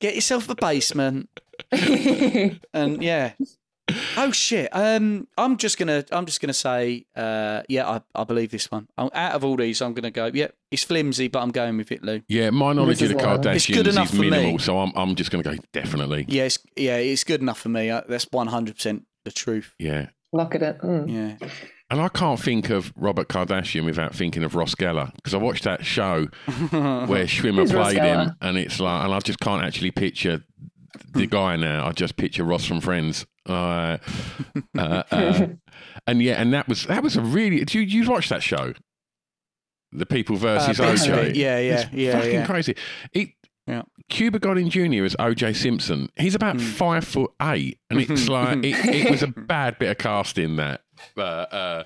Get 0.00 0.14
yourself 0.14 0.48
a 0.50 0.54
basement. 0.54 1.30
and 1.72 3.02
yeah. 3.02 3.32
Oh 4.16 4.30
shit. 4.32 4.68
Um, 4.72 5.28
I'm 5.36 5.56
just 5.56 5.78
gonna. 5.78 6.04
I'm 6.12 6.26
just 6.26 6.40
gonna 6.40 6.52
say. 6.52 7.06
Uh, 7.14 7.62
yeah, 7.68 7.88
I, 7.88 8.00
I 8.14 8.24
believe 8.24 8.50
this 8.50 8.70
one. 8.70 8.88
I'm, 8.96 9.10
out 9.14 9.32
of 9.32 9.44
all 9.44 9.56
these, 9.56 9.80
I'm 9.80 9.94
gonna 9.94 10.10
go. 10.10 10.30
Yeah, 10.32 10.48
it's 10.70 10.84
flimsy, 10.84 11.28
but 11.28 11.42
I'm 11.42 11.50
going 11.50 11.76
with 11.76 11.92
it, 11.92 12.02
Lou. 12.02 12.22
Yeah, 12.28 12.50
my 12.50 12.72
knowledge 12.72 13.02
of 13.02 13.10
the 13.10 13.50
is 13.50 13.56
It's 13.56 13.66
good 13.66 13.86
Kardashians 13.86 13.92
enough 13.92 14.04
is 14.06 14.16
for 14.16 14.22
me. 14.22 14.30
minimal, 14.30 14.58
so 14.58 14.78
I'm 14.78 14.92
I'm 14.96 15.14
just 15.14 15.30
going 15.30 15.44
to 15.44 15.56
go 15.56 15.62
definitely. 15.72 16.24
Yeah, 16.28 16.44
it's, 16.44 16.58
yeah, 16.76 16.96
it's 16.96 17.24
good 17.24 17.40
enough 17.40 17.60
for 17.60 17.68
me. 17.68 17.90
Uh, 17.90 18.02
That's 18.08 18.26
100 18.30 18.74
percent 18.74 19.04
the 19.24 19.32
truth. 19.32 19.74
Yeah. 19.78 20.08
Lock 20.32 20.54
it. 20.54 20.62
Mm. 20.62 21.38
Yeah. 21.40 21.48
And 21.90 22.00
I 22.00 22.08
can't 22.08 22.40
think 22.40 22.70
of 22.70 22.90
Robert 22.96 23.28
Kardashian 23.28 23.84
without 23.84 24.14
thinking 24.14 24.44
of 24.44 24.54
Ross 24.54 24.74
Geller 24.74 25.14
because 25.16 25.34
I 25.34 25.36
watched 25.36 25.64
that 25.64 25.84
show 25.84 26.24
where 26.70 27.26
Schwimmer 27.26 27.56
Who's 27.56 27.72
played 27.72 27.98
him, 27.98 28.34
and 28.40 28.56
it's 28.56 28.80
like, 28.80 29.04
and 29.04 29.12
I 29.12 29.18
just 29.20 29.40
can't 29.40 29.62
actually 29.62 29.90
picture 29.90 30.42
the 31.12 31.26
guy 31.26 31.56
now. 31.56 31.86
I 31.86 31.92
just 31.92 32.16
picture 32.16 32.44
Ross 32.44 32.64
from 32.64 32.80
Friends. 32.80 33.26
Uh, 33.48 33.98
uh, 34.78 35.02
uh, 35.10 35.46
and 36.06 36.22
yeah, 36.22 36.34
and 36.40 36.52
that 36.54 36.68
was 36.68 36.86
that 36.86 37.02
was 37.02 37.16
a 37.16 37.22
really. 37.22 37.58
Did 37.58 37.74
you 37.74 37.80
you 37.82 38.08
watch 38.10 38.28
that 38.28 38.42
show? 38.42 38.72
The 39.92 40.06
People 40.06 40.36
versus 40.36 40.80
Uh, 40.80 40.84
OJ. 40.84 41.34
Yeah, 41.34 41.58
yeah, 41.58 41.80
It's 41.82 41.92
yeah, 41.92 42.12
fucking 42.18 42.32
yeah. 42.32 42.46
crazy. 42.46 42.76
It, 43.12 43.28
Yeah. 43.66 43.82
Cuba 44.08 44.38
Gooding 44.38 44.70
Jr. 44.70 45.04
as 45.04 45.14
OJ 45.16 45.54
Simpson. 45.54 46.08
He's 46.16 46.34
about 46.34 46.60
five 46.60 47.04
foot 47.04 47.30
eight, 47.42 47.78
and 47.90 48.00
it's 48.00 48.28
like 48.28 48.58
it, 48.58 49.04
it 49.06 49.10
was 49.10 49.22
a 49.22 49.26
bad 49.28 49.78
bit 49.78 49.90
of 49.90 49.98
casting 49.98 50.56
that. 50.56 50.82
But 51.14 51.52
uh, 51.52 51.84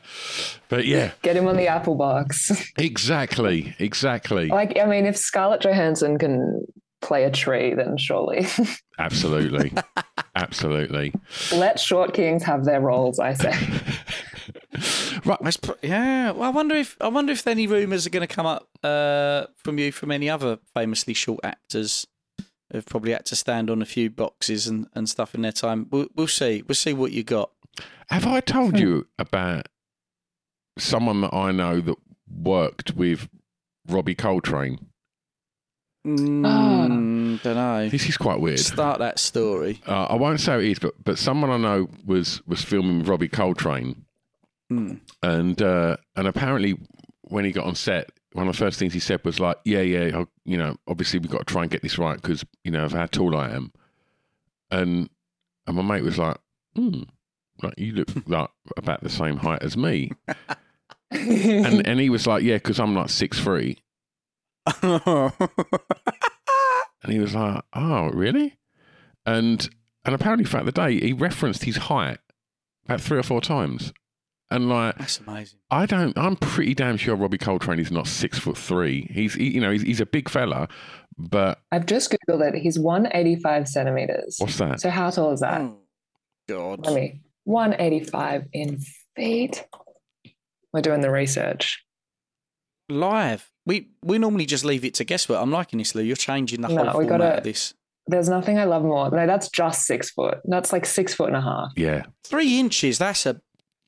but 0.68 0.84
yeah, 0.86 1.12
Get 1.22 1.36
him 1.36 1.46
on 1.48 1.56
the 1.56 1.68
Apple 1.68 1.94
box. 1.94 2.50
exactly, 2.78 3.74
exactly, 3.78 4.48
like, 4.48 4.78
I 4.78 4.84
mean, 4.86 5.06
if 5.06 5.16
Scarlett 5.16 5.62
Johansson 5.62 6.18
can 6.18 6.66
play 7.02 7.24
a 7.24 7.30
tree, 7.30 7.74
then 7.74 7.96
surely 7.96 8.46
absolutely, 8.98 9.72
absolutely. 10.34 11.12
let 11.52 11.78
short 11.78 12.14
kings 12.14 12.42
have 12.44 12.64
their 12.64 12.80
roles. 12.80 13.18
I 13.18 13.32
say. 13.34 13.52
Right, 15.24 15.38
That's 15.40 15.56
pr- 15.56 15.72
yeah. 15.82 16.30
Well, 16.30 16.44
I 16.44 16.50
wonder 16.50 16.76
if 16.76 16.96
I 17.00 17.08
wonder 17.08 17.32
if 17.32 17.46
any 17.46 17.66
rumours 17.66 18.06
are 18.06 18.10
going 18.10 18.26
to 18.26 18.32
come 18.32 18.46
up 18.46 18.68
uh, 18.84 19.46
from 19.56 19.78
you 19.78 19.90
from 19.90 20.12
any 20.12 20.30
other 20.30 20.58
famously 20.74 21.14
short 21.14 21.40
actors 21.42 22.06
who've 22.70 22.86
probably 22.86 23.12
had 23.12 23.24
to 23.26 23.36
stand 23.36 23.70
on 23.70 23.80
a 23.82 23.86
few 23.86 24.10
boxes 24.10 24.66
and, 24.68 24.86
and 24.94 25.08
stuff 25.08 25.34
in 25.34 25.42
their 25.42 25.50
time. 25.52 25.88
We'll, 25.90 26.06
we'll 26.14 26.26
see. 26.28 26.62
We'll 26.68 26.74
see 26.76 26.92
what 26.92 27.10
you 27.12 27.24
got. 27.24 27.50
have 28.10 28.26
I 28.26 28.40
told 28.40 28.78
you 28.78 29.06
about 29.18 29.66
someone 30.78 31.22
that 31.22 31.34
I 31.34 31.50
know 31.52 31.80
that 31.80 31.96
worked 32.30 32.94
with 32.94 33.28
Robbie 33.88 34.14
Coltrane? 34.14 34.86
Mm, 36.06 37.42
Don't 37.42 37.54
know. 37.56 37.88
This 37.88 38.08
is 38.08 38.16
quite 38.16 38.40
weird. 38.40 38.60
Start 38.60 39.00
that 39.00 39.18
story. 39.18 39.80
Uh, 39.86 40.04
I 40.04 40.14
won't 40.14 40.40
say 40.40 40.54
who 40.54 40.60
it 40.60 40.70
is, 40.72 40.78
but 40.78 40.94
but 41.04 41.18
someone 41.18 41.50
I 41.50 41.56
know 41.56 41.88
was 42.04 42.40
was 42.46 42.62
filming 42.62 42.98
with 42.98 43.08
Robbie 43.08 43.28
Coltrane, 43.28 44.04
Hmm. 44.68 44.94
and 45.22 45.60
uh, 45.60 45.96
and 46.14 46.26
apparently 46.28 46.78
when 47.22 47.44
he 47.44 47.52
got 47.52 47.66
on 47.66 47.74
set, 47.74 48.10
one 48.32 48.46
of 48.48 48.54
the 48.54 48.58
first 48.58 48.78
things 48.78 48.92
he 48.94 49.00
said 49.00 49.24
was 49.24 49.40
like, 49.40 49.56
"Yeah, 49.64 49.80
yeah, 49.80 50.20
I- 50.20 50.26
you 50.44 50.56
know, 50.56 50.76
obviously 50.86 51.18
we've 51.18 51.30
got 51.30 51.46
to 51.46 51.52
try 51.52 51.62
and 51.62 51.70
get 51.70 51.82
this 51.82 51.98
right 51.98 52.20
because 52.20 52.44
you 52.64 52.70
know 52.70 52.84
of 52.84 52.92
how 52.92 53.06
tall 53.06 53.36
I 53.36 53.50
am," 53.50 53.72
and 54.70 55.08
and 55.66 55.76
my 55.76 55.82
mate 55.82 56.02
was 56.04 56.18
like, 56.18 56.36
"Hmm, 56.76 57.02
like 57.62 57.74
you 57.78 57.92
look 57.92 58.08
like 58.28 58.50
about 58.76 59.02
the 59.02 59.10
same 59.10 59.38
height 59.38 59.62
as 59.62 59.76
me," 59.76 60.12
and 61.10 61.86
and 61.86 62.00
he 62.00 62.10
was 62.10 62.26
like, 62.26 62.42
"Yeah, 62.42 62.56
because 62.56 62.78
I'm 62.78 62.94
like 62.94 63.10
six 63.10 63.40
three. 63.40 63.78
And 67.02 67.12
he 67.12 67.20
was 67.20 67.36
like, 67.36 67.62
"Oh, 67.72 68.08
really?" 68.08 68.58
And 69.24 69.68
and 70.04 70.14
apparently, 70.14 70.44
throughout 70.44 70.66
the 70.66 70.72
day, 70.72 70.98
he 70.98 71.12
referenced 71.12 71.62
his 71.62 71.76
height 71.76 72.18
about 72.84 73.00
three 73.00 73.18
or 73.18 73.22
four 73.22 73.40
times. 73.40 73.92
And 74.50 74.68
like, 74.68 74.96
That's 74.98 75.20
amazing. 75.20 75.58
I 75.70 75.86
don't. 75.86 76.16
I'm 76.18 76.36
pretty 76.36 76.74
damn 76.74 76.96
sure 76.96 77.14
Robbie 77.16 77.38
Coltrane 77.38 77.78
is 77.78 77.90
not 77.92 78.06
six 78.08 78.38
foot 78.38 78.56
three. 78.56 79.08
He's, 79.12 79.34
he, 79.34 79.50
you 79.50 79.60
know, 79.60 79.70
he's, 79.70 79.82
he's 79.82 80.00
a 80.00 80.06
big 80.06 80.28
fella. 80.28 80.68
But 81.18 81.60
I've 81.72 81.86
just 81.86 82.10
googled 82.10 82.54
it. 82.54 82.60
He's 82.60 82.78
185 82.78 83.68
centimeters. 83.68 84.36
what's 84.38 84.58
that? 84.58 84.80
So 84.80 84.90
how 84.90 85.10
tall 85.10 85.32
is 85.32 85.40
that? 85.40 85.60
Oh, 85.60 85.78
God. 86.48 86.86
Let 86.86 86.94
me 86.94 87.20
185 87.44 88.46
in 88.52 88.80
feet. 89.16 89.64
We're 90.72 90.82
doing 90.82 91.00
the 91.00 91.10
research. 91.10 91.84
Live. 92.88 93.50
We 93.66 93.88
we 94.02 94.18
normally 94.18 94.46
just 94.46 94.64
leave 94.64 94.84
it 94.84 94.94
to 94.94 95.04
guesswork. 95.04 95.38
I'm 95.40 95.50
liking 95.50 95.78
this, 95.78 95.94
Lou. 95.94 96.02
You're 96.02 96.16
changing 96.16 96.60
the 96.62 96.68
No, 96.68 96.84
whole 96.84 97.00
we 97.00 97.04
format 97.06 97.18
gotta- 97.20 97.38
of 97.38 97.44
this. 97.44 97.74
There's 98.08 98.28
nothing 98.28 98.56
I 98.56 98.64
love 98.64 98.82
more. 98.84 99.10
No, 99.10 99.26
that's 99.26 99.48
just 99.48 99.82
six 99.82 100.10
foot. 100.12 100.38
That's 100.44 100.72
like 100.72 100.86
six 100.86 101.12
foot 101.12 101.26
and 101.26 101.36
a 101.36 101.40
half. 101.40 101.72
Yeah, 101.76 102.04
Three 102.22 102.60
inches. 102.60 102.98
That's 102.98 103.26
a 103.26 103.40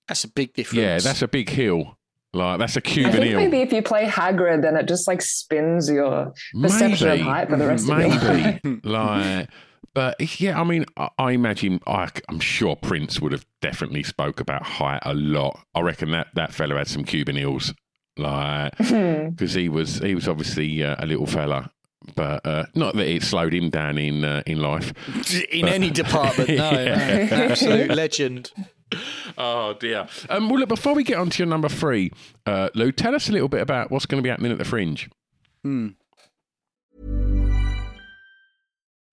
that's 0.08 0.24
a 0.24 0.28
big 0.28 0.54
difference. 0.54 0.80
yeah, 0.82 0.98
that's 0.98 1.22
a 1.22 1.28
big 1.28 1.48
hill. 1.48 1.96
Like 2.32 2.58
that's 2.58 2.76
a 2.76 2.80
Cuban 2.80 3.12
think 3.12 3.24
hill. 3.26 3.38
maybe 3.40 3.58
if 3.58 3.72
you 3.72 3.80
play 3.80 4.06
Hagrid, 4.06 4.62
then 4.62 4.76
it 4.76 4.88
just 4.88 5.06
like 5.06 5.22
spins 5.22 5.88
your 5.88 6.32
perception 6.60 7.08
of 7.10 7.20
height 7.20 7.48
for 7.48 7.56
the 7.56 7.66
rest 7.68 7.88
of 7.88 7.96
your 7.98 8.08
life. 8.08 8.60
maybe. 8.64 8.80
like, 8.88 9.48
but 9.94 10.40
yeah, 10.40 10.60
I 10.60 10.64
mean, 10.64 10.84
I, 10.96 11.08
I 11.18 11.30
imagine 11.32 11.80
I, 11.86 12.10
am 12.28 12.40
sure 12.40 12.74
Prince 12.76 13.20
would 13.20 13.30
have 13.32 13.46
definitely 13.62 14.02
spoke 14.02 14.40
about 14.40 14.64
height 14.64 15.00
a 15.04 15.14
lot. 15.14 15.60
I 15.76 15.80
reckon 15.80 16.10
that 16.10 16.26
that 16.34 16.52
fellow 16.52 16.76
had 16.76 16.88
some 16.88 17.04
Cuban 17.04 17.36
heels, 17.36 17.72
like 18.18 18.76
because 18.78 19.54
he 19.54 19.68
was 19.68 19.98
he 19.98 20.14
was 20.14 20.28
obviously 20.28 20.82
uh, 20.84 20.96
a 20.98 21.06
little 21.06 21.26
fella. 21.26 21.70
But 22.14 22.46
uh, 22.46 22.64
not 22.74 22.94
that 22.96 23.06
it 23.06 23.22
slowed 23.22 23.52
him 23.52 23.68
down 23.70 23.98
in 23.98 24.24
uh, 24.24 24.42
in 24.46 24.60
life. 24.60 24.92
in 25.50 25.68
any 25.68 25.90
department. 26.02 26.48
No, 26.50 26.70
Yeah. 26.70 27.28
absolute 27.50 27.90
legend. 27.90 28.52
Oh 29.36 29.74
dear. 29.78 30.06
Um, 30.30 30.48
well, 30.48 30.60
look, 30.60 30.68
before 30.70 30.94
we 30.94 31.04
get 31.04 31.18
on 31.18 31.28
to 31.28 31.38
your 31.38 31.48
number 31.48 31.68
three, 31.68 32.10
uh, 32.46 32.70
Lou, 32.74 32.92
tell 32.92 33.14
us 33.14 33.28
a 33.28 33.32
little 33.32 33.48
bit 33.48 33.60
about 33.60 33.90
what's 33.90 34.06
going 34.06 34.22
to 34.22 34.22
be 34.22 34.30
happening 34.30 34.52
at 34.52 34.58
the 34.58 34.64
Fringe. 34.64 35.10
Hmm. 35.62 35.88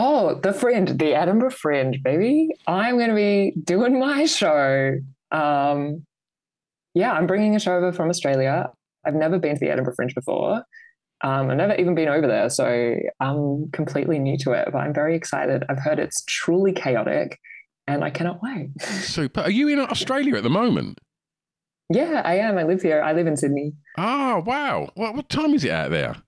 Oh, 0.00 0.38
the 0.40 0.52
Fringe, 0.52 0.96
the 0.96 1.12
Edinburgh 1.12 1.50
Fringe, 1.50 2.00
baby. 2.04 2.50
I'm 2.68 2.98
going 2.98 3.08
to 3.08 3.16
be 3.16 3.52
doing 3.64 3.98
my 4.06 4.26
show. 4.26 4.96
Um, 5.32 6.06
yeah, 6.94 7.12
I'm 7.12 7.26
bringing 7.26 7.56
a 7.56 7.58
show 7.58 7.76
over 7.76 7.92
from 7.92 8.08
Australia. 8.08 8.70
I've 9.04 9.16
never 9.16 9.40
been 9.40 9.54
to 9.54 9.60
the 9.60 9.70
Edinburgh 9.70 9.94
Fringe 9.96 10.14
before. 10.14 10.62
Um, 11.22 11.50
I've 11.50 11.56
never 11.56 11.74
even 11.74 11.96
been 11.96 12.08
over 12.08 12.28
there, 12.28 12.48
so 12.48 12.94
I'm 13.18 13.70
completely 13.72 14.20
new 14.20 14.38
to 14.38 14.52
it, 14.52 14.68
but 14.70 14.78
I'm 14.78 14.94
very 14.94 15.16
excited. 15.16 15.64
I've 15.68 15.80
heard 15.80 15.98
it's 15.98 16.22
truly 16.28 16.72
chaotic 16.72 17.40
and 17.88 18.04
I 18.04 18.10
cannot 18.10 18.40
wait. 18.40 18.70
Super. 18.80 19.40
Are 19.40 19.50
you 19.50 19.66
in 19.66 19.80
Australia 19.80 20.36
at 20.36 20.44
the 20.44 20.50
moment? 20.50 21.00
Yeah, 21.90 22.22
I 22.24 22.36
am. 22.36 22.56
I 22.56 22.62
live 22.62 22.82
here. 22.82 23.02
I 23.02 23.14
live 23.14 23.26
in 23.26 23.36
Sydney. 23.36 23.72
Oh, 23.96 24.44
wow. 24.46 24.90
What, 24.94 25.16
what 25.16 25.28
time 25.28 25.54
is 25.54 25.64
it 25.64 25.72
out 25.72 25.90
there? 25.90 26.22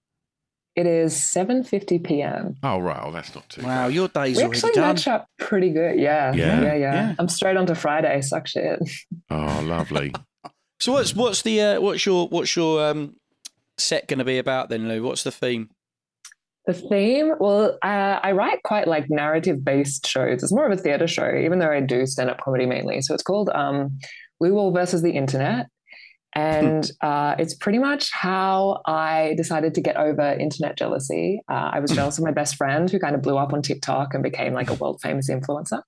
It 0.76 0.86
is 0.86 1.14
7:50 1.14 2.04
p.m. 2.04 2.54
Oh, 2.62 2.78
right. 2.78 3.00
Oh, 3.04 3.10
that's 3.10 3.34
not 3.34 3.48
too 3.48 3.62
Wow, 3.62 3.88
your 3.88 4.08
day's 4.08 4.36
We 4.36 4.44
already 4.44 4.58
actually 4.58 4.72
done. 4.72 4.94
match 4.94 5.08
up 5.08 5.26
pretty 5.38 5.70
good. 5.70 5.98
Yeah, 5.98 6.32
Yeah? 6.32 6.60
yeah, 6.62 6.74
yeah, 6.74 6.94
Yeah. 6.94 7.14
I'm 7.18 7.28
straight 7.28 7.56
on 7.56 7.66
to 7.66 7.74
Friday. 7.74 8.20
Suck 8.20 8.46
shit. 8.46 8.78
Oh, 9.30 9.60
lovely. 9.64 10.12
So 10.82 10.92
what's 10.92 11.14
what's 11.14 11.42
the 11.42 11.60
uh, 11.60 11.80
what's 11.82 12.06
your 12.06 12.26
what's 12.28 12.56
your 12.56 12.82
um, 12.88 13.14
set 13.76 14.08
going 14.08 14.18
to 14.18 14.24
be 14.24 14.38
about 14.38 14.70
then, 14.70 14.88
Lou? 14.88 15.02
What's 15.02 15.24
the 15.24 15.30
theme? 15.30 15.68
The 16.66 16.72
theme, 16.72 17.34
well, 17.38 17.76
uh, 17.82 18.18
I 18.22 18.32
write 18.32 18.62
quite 18.62 18.88
like 18.88 19.10
narrative 19.10 19.62
based 19.62 20.06
shows. 20.06 20.42
It's 20.42 20.52
more 20.54 20.64
of 20.64 20.72
a 20.72 20.80
theater 20.80 21.06
show, 21.06 21.34
even 21.36 21.58
though 21.58 21.70
I 21.70 21.80
do 21.80 22.06
stand 22.06 22.30
up 22.30 22.40
comedy 22.40 22.64
mainly. 22.64 23.02
So 23.02 23.12
it's 23.12 23.22
called 23.22 23.50
um, 23.50 23.98
Lou 24.40 24.54
Wall 24.54 24.72
versus 24.72 25.02
the 25.02 25.10
Internet. 25.10 25.66
And 26.34 26.88
uh, 27.00 27.34
it's 27.38 27.54
pretty 27.54 27.78
much 27.78 28.12
how 28.12 28.82
I 28.86 29.34
decided 29.36 29.74
to 29.74 29.80
get 29.80 29.96
over 29.96 30.32
internet 30.32 30.78
jealousy. 30.78 31.40
Uh, 31.50 31.70
I 31.72 31.80
was 31.80 31.90
jealous 31.90 32.18
of 32.18 32.24
my 32.24 32.30
best 32.30 32.54
friend 32.54 32.88
who 32.88 33.00
kind 33.00 33.16
of 33.16 33.22
blew 33.22 33.36
up 33.36 33.52
on 33.52 33.62
TikTok 33.62 34.14
and 34.14 34.22
became 34.22 34.52
like 34.52 34.70
a 34.70 34.74
world 34.74 35.00
famous 35.02 35.28
influencer. 35.28 35.82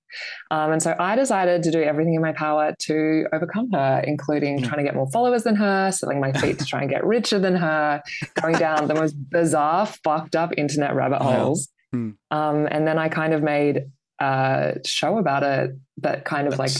Um, 0.51 0.73
and 0.73 0.83
so 0.83 0.95
I 0.99 1.15
decided 1.15 1.63
to 1.63 1.71
do 1.71 1.81
everything 1.81 2.15
in 2.15 2.21
my 2.21 2.33
power 2.33 2.75
to 2.77 3.25
overcome 3.31 3.71
her, 3.71 4.03
including 4.05 4.61
trying 4.61 4.79
to 4.79 4.83
get 4.83 4.95
more 4.95 5.09
followers 5.11 5.43
than 5.43 5.55
her, 5.55 5.91
selling 5.91 6.19
my 6.19 6.33
feet 6.33 6.59
to 6.59 6.65
try 6.65 6.81
and 6.81 6.89
get 6.89 7.05
richer 7.05 7.39
than 7.39 7.55
her, 7.55 8.01
going 8.41 8.55
down 8.55 8.87
the 8.89 8.95
most 8.95 9.13
bizarre, 9.13 9.85
fucked 9.85 10.35
up 10.35 10.51
internet 10.57 10.93
rabbit 10.93 11.21
holes. 11.21 11.69
Hmm. 11.91 12.11
Um, 12.31 12.67
and 12.69 12.85
then 12.85 12.97
I 12.97 13.07
kind 13.07 13.33
of 13.33 13.43
made 13.43 13.83
a 14.19 14.75
show 14.85 15.17
about 15.17 15.43
it 15.43 15.71
that 15.97 16.25
kind 16.25 16.47
of 16.47 16.59
like, 16.59 16.71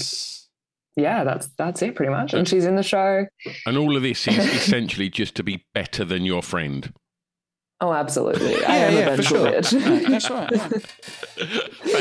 yeah, 0.95 1.23
that's 1.23 1.47
that's 1.57 1.81
it 1.81 1.95
pretty 1.95 2.11
much. 2.11 2.33
And 2.33 2.47
she's 2.47 2.65
in 2.65 2.75
the 2.75 2.83
show. 2.83 3.25
And 3.65 3.77
all 3.77 3.95
of 3.97 4.03
this 4.03 4.27
is 4.27 4.37
essentially 4.53 5.09
just 5.09 5.35
to 5.35 5.43
be 5.43 5.65
better 5.73 6.05
than 6.05 6.23
your 6.25 6.41
friend. 6.43 6.93
Oh, 7.81 7.91
absolutely. 7.91 8.55
I 8.65 8.77
Yeah, 8.91 8.99
am 8.99 9.13
a 9.13 9.17
for 9.17 9.23
sure. 9.23 9.47
bitch. 9.47 10.07
That's 10.07 10.29
right. 10.29 10.49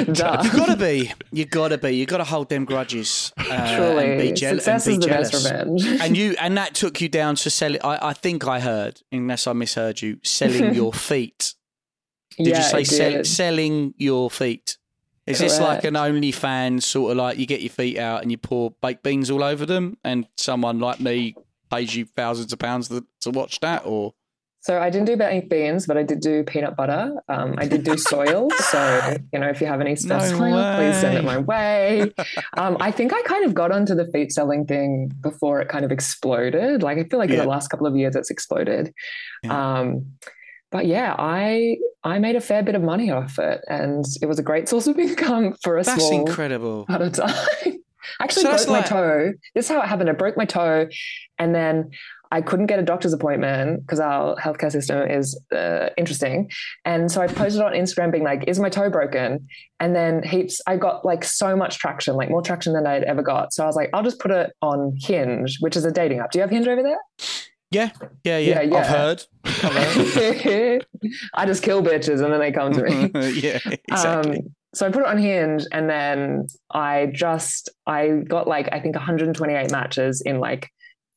Duh. 0.14 0.42
You 0.44 0.50
gotta 0.52 0.76
be. 0.76 1.12
You've 1.32 1.50
gotta 1.50 1.78
be. 1.78 1.90
You've 1.92 2.08
gotta 2.08 2.22
hold 2.24 2.48
them 2.50 2.64
grudges 2.64 3.32
uh, 3.38 3.44
and 3.50 3.76
Truly, 3.76 4.16
be, 4.28 4.32
jeal- 4.32 4.50
success 4.56 4.86
and 4.86 4.92
be 4.92 4.98
is 4.98 5.00
the 5.04 5.10
jealous. 5.12 5.30
best 5.32 5.44
revenge. 5.52 6.00
and 6.02 6.16
you 6.16 6.36
and 6.40 6.56
that 6.56 6.74
took 6.74 7.00
you 7.00 7.08
down 7.08 7.34
to 7.36 7.50
selling. 7.50 7.80
I, 7.82 8.08
I 8.10 8.12
think 8.12 8.46
I 8.46 8.60
heard, 8.60 9.00
unless 9.10 9.46
I 9.48 9.54
misheard 9.54 10.00
you, 10.02 10.18
selling 10.22 10.74
your 10.74 10.92
feet. 10.92 11.54
Did 12.36 12.46
yeah, 12.48 12.58
you 12.58 12.62
say 12.64 12.84
sell, 12.84 13.10
did. 13.10 13.26
selling 13.26 13.94
your 13.96 14.30
feet? 14.30 14.76
Is 15.26 15.38
this 15.38 15.60
like 15.60 15.82
Correct. 15.82 15.84
an 15.84 15.94
OnlyFans 15.94 16.82
sort 16.82 17.12
of 17.12 17.16
like 17.16 17.38
you 17.38 17.46
get 17.46 17.60
your 17.60 17.70
feet 17.70 17.96
out 17.96 18.22
and 18.22 18.30
you 18.30 18.38
pour 18.38 18.72
baked 18.82 19.04
beans 19.04 19.30
all 19.30 19.44
over 19.44 19.64
them, 19.64 19.96
and 20.02 20.26
someone 20.36 20.80
like 20.80 20.98
me 20.98 21.36
pays 21.70 21.94
you 21.94 22.06
thousands 22.16 22.52
of 22.52 22.58
pounds 22.58 22.88
to, 22.88 23.04
to 23.20 23.30
watch 23.30 23.60
that, 23.60 23.86
or 23.86 24.14
So 24.62 24.80
I 24.80 24.90
didn't 24.90 25.06
do 25.06 25.16
baked 25.16 25.48
beans, 25.48 25.86
but 25.86 25.96
I 25.96 26.02
did 26.02 26.20
do 26.20 26.42
peanut 26.42 26.74
butter. 26.76 27.14
Um, 27.28 27.54
I 27.56 27.68
did 27.68 27.84
do 27.84 27.96
soil. 27.96 28.50
so 28.70 29.16
you 29.32 29.38
know, 29.38 29.48
if 29.48 29.60
you 29.60 29.68
have 29.68 29.80
any 29.80 29.94
spare 29.94 30.18
No 30.18 30.24
soil, 30.26 30.76
please 30.76 31.00
send 31.00 31.16
it 31.16 31.24
my 31.24 31.38
way. 31.38 32.12
Um, 32.58 32.76
I 32.80 32.90
think 32.90 33.12
I 33.12 33.22
kind 33.22 33.44
of 33.44 33.54
got 33.54 33.72
onto 33.72 33.94
the 33.94 34.06
feet 34.08 34.30
selling 34.32 34.66
thing 34.66 35.10
before 35.20 35.60
it 35.60 35.68
kind 35.68 35.84
of 35.84 35.92
exploded. 35.92 36.82
Like 36.82 36.98
I 36.98 37.04
feel 37.04 37.18
like 37.18 37.30
in 37.30 37.38
the 37.38 37.44
last 37.44 37.68
couple 37.68 37.86
of 37.86 37.96
years, 37.96 38.14
it's 38.14 38.30
exploded. 38.30 38.92
Yeah. 39.42 39.78
Um, 39.78 40.18
but 40.72 40.86
yeah, 40.86 41.14
I 41.18 41.76
I 42.02 42.18
made 42.18 42.34
a 42.36 42.40
fair 42.40 42.62
bit 42.62 42.74
of 42.74 42.82
money 42.82 43.10
off 43.10 43.38
it, 43.38 43.60
and 43.68 44.04
it 44.20 44.26
was 44.26 44.38
a 44.38 44.42
great 44.42 44.68
source 44.68 44.86
of 44.88 44.98
income 45.06 45.54
for 45.62 45.78
a 45.78 45.84
that's 45.84 46.04
small 46.06 46.26
incredible. 46.26 46.86
at 46.88 47.00
a 47.08 47.10
time. 47.10 47.78
Actually 48.20 48.42
So 48.42 48.50
broke 48.56 48.68
my 48.68 48.74
like- 48.78 48.86
toe. 48.88 49.32
This 49.54 49.66
is 49.66 49.70
how 49.70 49.80
it 49.82 49.86
happened. 49.86 50.10
I 50.10 50.14
broke 50.14 50.36
my 50.36 50.44
toe, 50.44 50.88
and 51.38 51.54
then 51.54 51.90
I 52.32 52.40
couldn't 52.40 52.66
get 52.66 52.78
a 52.78 52.82
doctor's 52.82 53.12
appointment 53.12 53.82
because 53.82 54.00
our 54.00 54.34
healthcare 54.36 54.72
system 54.72 55.08
is 55.08 55.38
uh, 55.54 55.90
interesting. 55.98 56.50
And 56.86 57.12
so 57.12 57.20
I 57.20 57.26
posted 57.26 57.60
on 57.62 57.72
Instagram, 57.74 58.10
being 58.10 58.24
like, 58.24 58.44
"Is 58.48 58.58
my 58.58 58.70
toe 58.70 58.88
broken?" 58.90 59.46
And 59.80 59.94
then 59.94 60.22
heaps. 60.22 60.60
I 60.66 60.76
got 60.78 61.04
like 61.04 61.24
so 61.24 61.54
much 61.54 61.78
traction, 61.78 62.16
like 62.16 62.30
more 62.30 62.42
traction 62.42 62.72
than 62.72 62.86
I'd 62.86 63.04
ever 63.04 63.22
got. 63.22 63.52
So 63.52 63.62
I 63.62 63.66
was 63.66 63.76
like, 63.76 63.90
"I'll 63.92 64.02
just 64.02 64.18
put 64.18 64.30
it 64.30 64.50
on 64.62 64.96
Hinge, 64.98 65.58
which 65.60 65.76
is 65.76 65.84
a 65.84 65.92
dating 65.92 66.20
app. 66.20 66.30
Do 66.32 66.38
you 66.38 66.42
have 66.42 66.50
Hinge 66.50 66.66
over 66.66 66.82
there?" 66.82 66.98
Yeah, 67.72 67.90
yeah, 68.24 68.38
yeah. 68.38 68.60
Yeah, 68.60 68.60
yeah. 68.62 68.78
I've 68.78 68.86
heard. 68.86 69.24
I've 69.44 70.42
heard. 70.42 70.86
I 71.34 71.46
just 71.46 71.62
kill 71.62 71.82
bitches, 71.82 72.22
and 72.22 72.32
then 72.32 72.38
they 72.40 72.52
come 72.52 72.72
to 72.72 72.82
me. 72.82 73.10
yeah, 73.40 73.58
exactly. 73.88 74.38
Um, 74.38 74.54
so 74.74 74.86
I 74.86 74.90
put 74.90 75.00
it 75.02 75.06
on 75.08 75.18
Hinge, 75.18 75.64
and 75.72 75.88
then 75.88 76.46
I 76.70 77.06
just 77.12 77.70
I 77.86 78.08
got 78.28 78.46
like 78.46 78.68
I 78.72 78.80
think 78.80 78.94
128 78.94 79.70
matches 79.70 80.22
in 80.24 80.38
like 80.38 80.68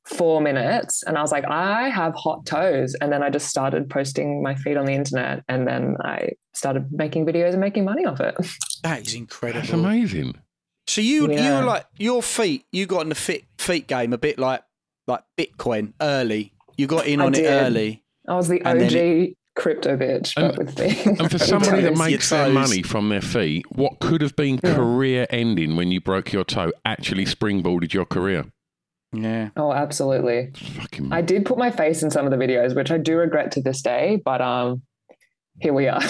four 0.05 0.39
minutes, 0.41 1.03
and 1.03 1.17
I 1.17 1.21
was 1.21 1.31
like, 1.31 1.45
I 1.45 1.89
have 1.89 2.13
hot 2.15 2.45
toes, 2.45 2.95
and 3.01 3.11
then 3.11 3.21
I 3.21 3.29
just 3.29 3.47
started 3.47 3.89
posting 3.89 4.41
my 4.41 4.55
feet 4.55 4.77
on 4.77 4.85
the 4.85 4.93
internet, 4.93 5.43
and 5.49 5.67
then 5.67 5.97
I 6.01 6.29
started 6.53 6.91
making 6.91 7.25
videos 7.25 7.51
and 7.51 7.59
making 7.59 7.83
money 7.85 8.05
off 8.05 8.19
it. 8.21 8.35
that 8.83 9.05
is 9.05 9.13
incredible. 9.13 9.61
That's 9.61 9.73
amazing. 9.73 10.35
So 10.87 11.01
you 11.01 11.23
you 11.31 11.33
Yeah. 11.33 11.59
were 11.59 11.65
like 11.65 11.85
your 11.97 12.21
feet. 12.21 12.65
You 12.71 12.85
got 12.85 13.01
in 13.01 13.09
the 13.09 13.15
fit 13.15 13.45
feet 13.57 13.87
game 13.87 14.13
a 14.13 14.17
bit 14.17 14.37
like 14.37 14.61
like 15.07 15.23
Bitcoin 15.37 15.93
early. 16.01 16.53
You 16.77 16.87
got 16.87 17.07
in 17.07 17.21
I 17.21 17.25
on 17.25 17.35
it 17.35 17.45
early. 17.45 18.03
I 18.27 18.35
was 18.35 18.47
the 18.47 18.61
And 18.65 18.81
OG 18.81 18.89
then 18.89 19.35
crypto 19.55 19.95
bitch, 19.95 20.33
And- 20.35 20.55
but 20.55 20.57
with 20.65 20.77
feet. 20.77 21.05
And 21.19 21.31
for 21.31 21.37
somebody 21.53 21.81
that 21.83 21.97
makes 21.97 22.29
their 22.29 22.49
money 22.49 22.81
from 22.81 23.09
their 23.09 23.21
feet, 23.21 23.65
what 23.71 23.99
could 23.99 24.21
have 24.21 24.35
been 24.35 24.57
career 24.59 25.27
ending 25.29 25.75
when 25.75 25.91
you 25.91 26.01
broke 26.01 26.33
your 26.33 26.43
toe 26.43 26.71
actually 26.83 27.25
springboarded 27.25 27.93
your 27.93 28.05
career? 28.05 28.45
Yeah. 29.13 29.49
Oh, 29.55 29.71
absolutely. 29.71 30.51
Fucking 30.55 31.13
I 31.13 31.21
did 31.21 31.45
put 31.45 31.57
my 31.57 31.71
face 31.71 32.03
in 32.03 32.11
some 32.11 32.25
of 32.25 32.31
the 32.31 32.37
videos, 32.37 32.75
which 32.75 32.91
I 32.91 32.97
do 32.97 33.15
regret 33.17 33.51
to 33.53 33.61
this 33.61 33.81
day, 33.81 34.21
but 34.25 34.41
um, 34.41 34.81
here 35.59 35.73
we 35.73 35.87
are. 35.87 36.01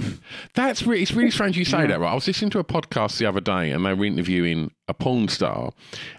That's 0.54 0.82
really, 0.82 1.02
it's 1.02 1.12
really 1.12 1.30
strange 1.30 1.56
you 1.56 1.64
say 1.64 1.86
that, 1.86 2.00
right? 2.00 2.10
I 2.10 2.14
was 2.14 2.26
listening 2.26 2.50
to 2.52 2.58
a 2.58 2.64
podcast 2.64 3.18
the 3.18 3.26
other 3.26 3.40
day 3.40 3.70
and 3.70 3.84
they 3.84 3.94
were 3.94 4.04
interviewing 4.04 4.72
a 4.88 4.94
porn 4.94 5.28
star 5.28 5.72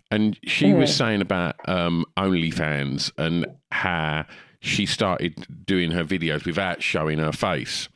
and 0.10 0.38
she 0.44 0.74
was 0.74 0.96
saying 0.96 1.22
about 1.22 1.56
um, 1.68 2.06
OnlyFans 2.18 3.12
and 3.18 3.46
how 3.72 4.26
she 4.60 4.86
started 4.86 5.48
doing 5.66 5.92
her 5.92 6.04
videos 6.04 6.46
without 6.46 6.84
showing 6.84 7.20
her 7.20 7.32
face. 7.32 7.90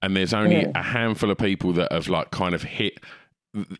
And 0.00 0.16
there's 0.16 0.34
only 0.34 0.66
a 0.74 0.82
handful 0.82 1.30
of 1.30 1.38
people 1.38 1.72
that 1.74 1.92
have 1.92 2.08
like 2.08 2.30
kind 2.30 2.54
of 2.54 2.62
hit 2.62 3.00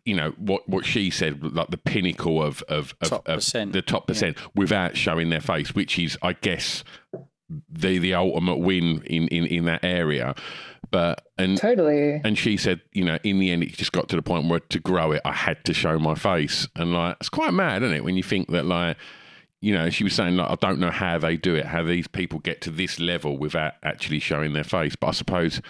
you 0.03 0.15
know 0.15 0.31
what 0.37 0.67
what 0.67 0.83
she 0.83 1.11
said 1.11 1.41
like 1.55 1.69
the 1.69 1.77
pinnacle 1.77 2.41
of 2.41 2.63
of, 2.63 2.95
of, 3.01 3.09
Top 3.09 3.29
of 3.29 3.71
the 3.71 3.81
top 3.81 4.07
percent 4.07 4.35
without 4.55 4.97
showing 4.97 5.29
their 5.29 5.39
face 5.39 5.75
which 5.75 5.99
is 5.99 6.17
i 6.23 6.33
guess 6.33 6.83
the 7.69 7.99
the 7.99 8.13
ultimate 8.13 8.57
win 8.57 9.03
in 9.03 9.27
in 9.27 9.45
in 9.45 9.65
that 9.65 9.83
area 9.83 10.33
but 10.91 11.27
and 11.37 11.57
totally. 11.57 12.21
and 12.23 12.37
she 12.37 12.57
said, 12.57 12.81
you 12.93 13.03
know, 13.03 13.17
in 13.23 13.39
the 13.39 13.51
end, 13.51 13.63
it 13.63 13.73
just 13.73 13.91
got 13.91 14.09
to 14.09 14.15
the 14.15 14.21
point 14.21 14.47
where 14.49 14.59
to 14.59 14.79
grow 14.79 15.11
it, 15.11 15.21
I 15.25 15.33
had 15.33 15.63
to 15.65 15.73
show 15.73 15.97
my 15.99 16.15
face. 16.15 16.67
And 16.75 16.93
like, 16.93 17.17
it's 17.19 17.29
quite 17.29 17.53
mad, 17.53 17.83
isn't 17.83 17.95
it? 17.95 18.03
When 18.03 18.15
you 18.15 18.23
think 18.23 18.49
that, 18.49 18.65
like, 18.65 18.97
you 19.61 19.73
know, 19.73 19.89
she 19.89 20.03
was 20.03 20.13
saying, 20.13 20.37
like, 20.37 20.49
I 20.49 20.55
don't 20.55 20.79
know 20.79 20.91
how 20.91 21.17
they 21.17 21.37
do 21.37 21.55
it, 21.55 21.65
how 21.65 21.83
these 21.83 22.07
people 22.07 22.39
get 22.39 22.61
to 22.61 22.71
this 22.71 22.99
level 22.99 23.37
without 23.37 23.73
actually 23.83 24.19
showing 24.19 24.53
their 24.53 24.63
face. 24.63 24.95
But 24.95 25.07
I 25.07 25.11
suppose 25.11 25.61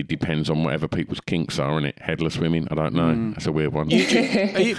it 0.00 0.08
depends 0.08 0.50
on 0.50 0.64
whatever 0.64 0.88
people's 0.88 1.20
kinks 1.20 1.58
are, 1.58 1.78
is 1.78 1.84
it? 1.86 1.98
Headless 2.00 2.36
women, 2.38 2.66
I 2.70 2.74
don't 2.74 2.94
know. 2.94 3.12
Mm. 3.14 3.34
That's 3.34 3.46
a 3.46 3.52
weird 3.52 3.72
one. 3.72 3.88
You, 3.90 4.04
are 4.54 4.60
you, 4.60 4.76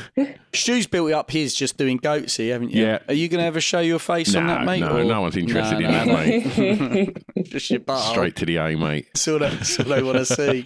Stu's 0.54 0.88
built 0.88 1.12
up 1.14 1.32
his 1.32 1.54
just 1.54 1.78
doing 1.78 2.00
goatsy, 2.00 2.50
haven't 2.52 2.72
you? 2.72 2.84
Yeah. 2.84 3.00
Are 3.08 3.14
you 3.14 3.30
going 3.30 3.40
to 3.40 3.46
ever 3.46 3.62
show 3.62 3.80
your 3.80 4.00
face 4.00 4.36
on 4.36 4.48
that, 4.48 4.66
mate? 4.66 4.82
no, 4.82 4.98
or- 4.98 5.04
no 5.04 5.22
one's 5.22 5.38
interested 5.38 5.80
No, 5.80 5.88
in 5.88 6.08
no. 6.08 6.16
that, 6.16 6.94
mate. 7.36 7.44
just 7.50 7.70
your 7.70 7.80
butt. 7.80 8.12
Straight 8.12 8.36
to 8.38 8.46
the 8.46 8.58
A, 8.58 8.76
mate. 8.76 9.08
That's 9.14 9.28
all, 9.28 9.44
I- 9.44 9.50
that's 9.50 9.80
all 9.80 9.94
I 9.94 10.02
want 10.02 10.18
to 10.18 10.26
see. 10.26 10.64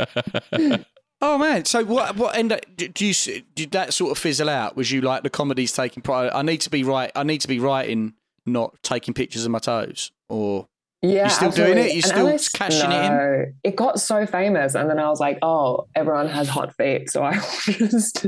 oh 1.21 1.37
man! 1.37 1.65
So 1.65 1.83
what? 1.85 2.15
What 2.17 2.35
end? 2.37 2.51
up- 2.51 2.65
Did 2.75 2.99
you 3.01 3.09
s- 3.11 3.29
did 3.53 3.71
that 3.71 3.93
sort 3.93 4.11
of 4.11 4.17
fizzle 4.17 4.49
out? 4.49 4.75
Was 4.75 4.91
you 4.91 5.01
like 5.01 5.23
the 5.23 5.29
comedy's 5.29 5.71
taking 5.71 6.03
pride? 6.03 6.31
I 6.33 6.41
need 6.41 6.61
to 6.61 6.69
be 6.69 6.83
right. 6.83 7.11
I 7.15 7.23
need 7.23 7.41
to 7.41 7.47
be 7.47 7.59
writing, 7.59 8.13
not 8.45 8.75
taking 8.83 9.13
pictures 9.13 9.45
of 9.45 9.51
my 9.51 9.59
toes. 9.59 10.11
Or 10.29 10.67
Yeah, 11.07 11.25
You 11.25 11.29
still 11.29 11.51
doing 11.51 11.77
it? 11.77 11.91
absolutely. 11.91 11.91
You 11.91 11.95
And 11.97 12.03
still 12.05 12.27
Alice- 12.29 12.49
cashing 12.49 12.91
it 12.91 13.05
in? 13.05 13.53
It 13.63 13.75
got 13.75 13.99
so 13.99 14.25
famous, 14.25 14.75
and 14.75 14.89
then 14.89 14.97
I 14.99 15.09
was 15.09 15.19
like, 15.19 15.37
"Oh, 15.41 15.87
everyone 15.95 16.27
has 16.29 16.47
hot 16.49 16.75
feet." 16.75 17.09
So 17.11 17.23
I 17.23 17.33
just, 17.65 18.25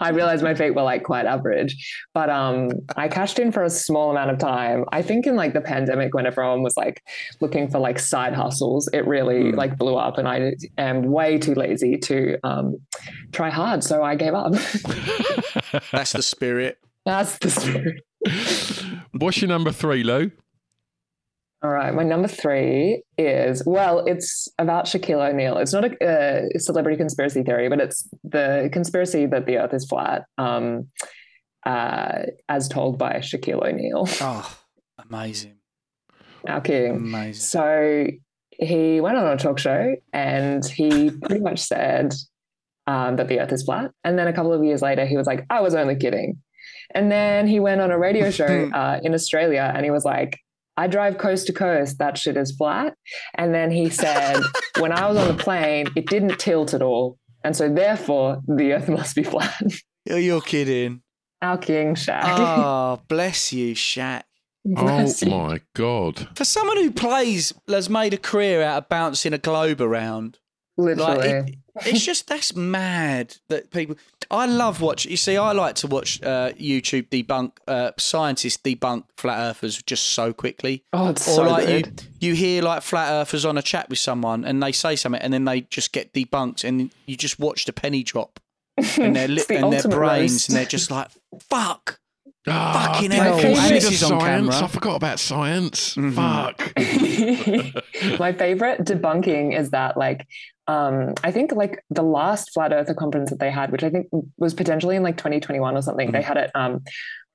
I 0.00 0.10
realized 0.10 0.42
my 0.42 0.54
feet 0.54 0.74
were 0.74 0.82
like 0.82 1.02
quite 1.02 1.26
average, 1.26 1.76
but 2.14 2.30
um, 2.30 2.70
I 2.96 3.08
cashed 3.08 3.38
in 3.38 3.52
for 3.52 3.62
a 3.64 3.70
small 3.70 4.10
amount 4.10 4.30
of 4.30 4.38
time. 4.38 4.84
I 4.92 5.02
think 5.02 5.26
in 5.26 5.36
like 5.36 5.52
the 5.52 5.60
pandemic, 5.60 6.14
when 6.14 6.26
everyone 6.26 6.62
was 6.62 6.76
like 6.76 7.02
looking 7.40 7.68
for 7.68 7.78
like 7.78 7.98
side 7.98 8.32
hustles, 8.34 8.88
it 8.92 9.06
really 9.06 9.50
Hmm. 9.50 9.56
like 9.56 9.76
blew 9.76 9.96
up, 9.96 10.18
and 10.18 10.26
I 10.28 10.54
am 10.78 11.02
way 11.10 11.38
too 11.38 11.54
lazy 11.54 11.96
to 11.98 12.38
um 12.44 12.76
try 13.32 13.50
hard, 13.50 13.82
so 13.84 14.02
I 14.02 14.14
gave 14.14 14.34
up. 14.34 14.52
that's 15.92 16.12
the 16.12 16.22
spirit. 16.22 16.78
That's 17.04 17.38
the 17.38 17.50
spirit. 17.50 18.02
What's 19.12 19.40
your 19.42 19.48
number 19.48 19.70
three, 19.72 20.02
Lou? 20.02 20.30
All 21.64 21.70
right, 21.70 21.94
my 21.94 22.02
number 22.02 22.28
three 22.28 23.02
is 23.16 23.62
well, 23.64 24.00
it's 24.00 24.48
about 24.58 24.84
Shaquille 24.84 25.26
O'Neal. 25.30 25.56
It's 25.56 25.72
not 25.72 25.86
a, 25.86 26.46
a 26.54 26.58
celebrity 26.60 26.98
conspiracy 26.98 27.42
theory, 27.42 27.70
but 27.70 27.80
it's 27.80 28.06
the 28.22 28.68
conspiracy 28.70 29.24
that 29.24 29.46
the 29.46 29.56
Earth 29.56 29.72
is 29.72 29.86
flat, 29.86 30.26
um, 30.36 30.88
uh, 31.64 32.24
as 32.50 32.68
told 32.68 32.98
by 32.98 33.14
Shaquille 33.14 33.66
O'Neal, 33.66 34.06
Oh, 34.20 34.58
amazing, 35.08 35.54
our 36.46 36.60
king. 36.60 36.96
amazing. 36.96 37.40
So 37.40 38.08
he 38.50 39.00
went 39.00 39.16
on 39.16 39.26
a 39.26 39.38
talk 39.38 39.58
show 39.58 39.96
and 40.12 40.62
he 40.66 41.10
pretty 41.12 41.40
much 41.40 41.60
said 41.60 42.12
um, 42.86 43.16
that 43.16 43.28
the 43.28 43.40
Earth 43.40 43.52
is 43.54 43.62
flat, 43.62 43.90
and 44.04 44.18
then 44.18 44.28
a 44.28 44.34
couple 44.34 44.52
of 44.52 44.62
years 44.62 44.82
later, 44.82 45.06
he 45.06 45.16
was 45.16 45.26
like, 45.26 45.46
"I 45.48 45.62
was 45.62 45.74
only 45.74 45.96
kidding," 45.96 46.42
and 46.94 47.10
then 47.10 47.46
he 47.46 47.58
went 47.58 47.80
on 47.80 47.90
a 47.90 47.98
radio 47.98 48.30
show 48.30 48.44
uh, 48.74 49.00
in 49.02 49.14
Australia 49.14 49.72
and 49.74 49.82
he 49.82 49.90
was 49.90 50.04
like. 50.04 50.40
I 50.76 50.86
drive 50.86 51.18
coast 51.18 51.46
to 51.46 51.52
coast. 51.52 51.98
That 51.98 52.18
shit 52.18 52.36
is 52.36 52.52
flat. 52.52 52.94
And 53.34 53.54
then 53.54 53.70
he 53.70 53.90
said, 53.90 54.40
when 54.78 54.92
I 54.92 55.06
was 55.06 55.16
on 55.16 55.28
the 55.28 55.42
plane, 55.42 55.86
it 55.94 56.06
didn't 56.06 56.38
tilt 56.38 56.74
at 56.74 56.82
all. 56.82 57.18
And 57.44 57.54
so 57.54 57.68
therefore, 57.68 58.40
the 58.46 58.72
earth 58.72 58.88
must 58.88 59.14
be 59.14 59.22
flat. 59.22 59.62
You're, 60.04 60.18
you're 60.18 60.40
kidding. 60.40 61.02
Our 61.42 61.58
king, 61.58 61.94
Shaq. 61.94 62.20
Ah, 62.22 62.92
oh, 62.98 63.02
bless 63.08 63.52
you, 63.52 63.74
Shaq. 63.74 64.22
Bless 64.64 65.22
oh 65.22 65.26
you. 65.26 65.32
my 65.32 65.60
god! 65.74 66.26
For 66.34 66.46
someone 66.46 66.78
who 66.78 66.90
plays, 66.90 67.52
has 67.68 67.90
made 67.90 68.14
a 68.14 68.16
career 68.16 68.62
out 68.62 68.84
of 68.84 68.88
bouncing 68.88 69.34
a 69.34 69.38
globe 69.38 69.82
around. 69.82 70.38
Literally. 70.76 71.16
Like 71.16 71.48
it, 71.48 71.54
it's 71.86 72.04
just 72.04 72.28
that's 72.28 72.54
mad 72.54 73.36
that 73.48 73.70
people. 73.70 73.96
I 74.30 74.46
love 74.46 74.80
watch. 74.80 75.04
You 75.06 75.16
see, 75.16 75.36
I 75.36 75.52
like 75.52 75.74
to 75.76 75.86
watch 75.86 76.20
uh, 76.22 76.52
YouTube 76.52 77.08
debunk 77.10 77.52
uh, 77.68 77.92
scientists 77.98 78.56
debunk 78.62 79.04
flat 79.16 79.38
earthers 79.38 79.82
just 79.82 80.04
so 80.10 80.32
quickly. 80.32 80.82
oh, 80.92 81.10
it's 81.10 81.28
Or 81.28 81.34
so 81.34 81.42
like 81.44 81.66
good. 81.66 82.02
you, 82.20 82.30
you 82.30 82.34
hear 82.34 82.62
like 82.62 82.82
flat 82.82 83.12
earthers 83.12 83.44
on 83.44 83.58
a 83.58 83.62
chat 83.62 83.88
with 83.88 83.98
someone 83.98 84.44
and 84.44 84.62
they 84.62 84.72
say 84.72 84.96
something 84.96 85.20
and 85.20 85.32
then 85.32 85.44
they 85.44 85.62
just 85.62 85.92
get 85.92 86.12
debunked 86.12 86.64
and 86.64 86.90
you 87.06 87.16
just 87.16 87.38
watch 87.38 87.64
the 87.66 87.72
penny 87.72 88.02
drop 88.02 88.40
in 88.98 89.12
their 89.12 89.24
It's 89.30 89.32
lip 89.32 89.46
the 89.48 89.56
and 89.58 89.72
their 89.72 89.82
brains 89.82 90.32
roast. 90.32 90.48
and 90.48 90.56
they're 90.58 90.64
just 90.64 90.90
like, 90.90 91.08
"Fuck." 91.50 92.00
Ah, 92.46 92.90
Fucking 92.92 93.10
hell. 93.10 93.38
didn't 93.38 93.56
And 93.58 93.74
this 93.74 93.90
is 93.90 94.02
on 94.02 94.20
science. 94.20 94.50
camera. 94.54 94.64
I 94.64 94.68
forgot 94.68 94.96
about 94.96 95.18
science. 95.18 95.94
Mhm. 95.96 96.14
Fuck. 96.14 98.18
My 98.18 98.34
favorite 98.34 98.80
debunking 98.84 99.58
is 99.58 99.70
that, 99.70 99.96
like, 99.96 100.26
um, 100.66 101.14
I 101.22 101.30
think 101.30 101.52
like 101.52 101.84
the 101.90 102.02
last 102.02 102.52
flat 102.52 102.72
earther 102.72 102.94
conference 102.94 103.30
that 103.30 103.38
they 103.38 103.50
had, 103.50 103.70
which 103.70 103.82
I 103.82 103.90
think 103.90 104.06
was 104.38 104.54
potentially 104.54 104.96
in 104.96 105.02
like 105.02 105.16
2021 105.16 105.76
or 105.76 105.82
something, 105.82 106.12
they 106.12 106.22
had 106.22 106.36
it 106.36 106.50
um, 106.54 106.82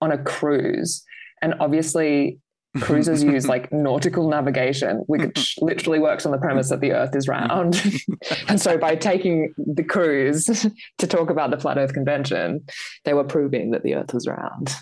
on 0.02 0.12
a 0.12 0.18
cruise. 0.18 1.04
And 1.42 1.56
obviously, 1.60 2.40
cruisers 2.80 3.24
use 3.24 3.48
like 3.48 3.72
nautical 3.72 4.30
navigation, 4.30 5.04
which 5.08 5.56
literally 5.60 6.00
works 6.00 6.26
on 6.26 6.32
the 6.32 6.38
premise 6.38 6.70
that 6.70 6.82
the 6.82 6.92
earth 6.92 7.16
is 7.16 7.28
round. 7.28 7.82
and 8.48 8.60
so 8.60 8.78
by 8.78 8.96
taking 8.96 9.54
the 9.58 9.84
cruise 9.84 10.46
to 10.98 11.08
talk 11.08 11.30
about 11.30 11.52
the 11.52 11.60
flat 11.60 11.78
earth 11.78 11.94
convention, 11.94 12.64
they 13.06 13.14
were 13.14 13.24
proving 13.24 13.72
that 13.72 13.84
the 13.84 13.96
earth 13.96 14.14
was 14.14 14.28
round. 14.28 14.76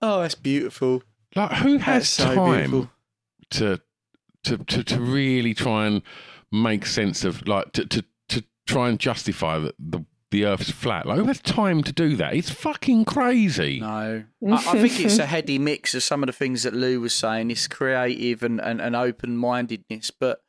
Oh, 0.00 0.22
that's 0.22 0.34
beautiful. 0.34 1.02
Like, 1.34 1.52
who 1.52 1.78
has 1.78 2.08
so 2.08 2.34
time 2.34 2.70
beautiful. 2.70 2.90
to, 3.50 3.80
to 4.44 4.58
to 4.58 4.84
to 4.84 5.00
really 5.00 5.54
try 5.54 5.86
and 5.86 6.02
make 6.52 6.86
sense 6.86 7.24
of 7.24 7.46
like 7.48 7.72
to 7.72 7.86
to, 7.86 8.04
to 8.28 8.44
try 8.66 8.88
and 8.88 8.98
justify 9.00 9.58
that 9.58 9.74
the 9.78 10.04
the 10.30 10.44
Earth's 10.46 10.70
flat? 10.70 11.04
Like, 11.06 11.18
who 11.18 11.24
has 11.26 11.40
time 11.40 11.82
to 11.82 11.92
do 11.92 12.16
that? 12.16 12.34
It's 12.34 12.50
fucking 12.50 13.04
crazy. 13.04 13.80
No, 13.80 14.24
I, 14.48 14.52
I 14.52 14.56
think 14.80 15.00
it's 15.00 15.18
a 15.18 15.26
heady 15.26 15.58
mix 15.58 15.94
of 15.94 16.02
some 16.02 16.22
of 16.22 16.26
the 16.26 16.32
things 16.32 16.62
that 16.62 16.72
Lou 16.74 17.00
was 17.00 17.14
saying. 17.14 17.50
It's 17.50 17.68
creative 17.68 18.42
and, 18.42 18.58
and, 18.60 18.80
and 18.80 18.96
open 18.96 19.36
mindedness, 19.36 20.10
but 20.10 20.40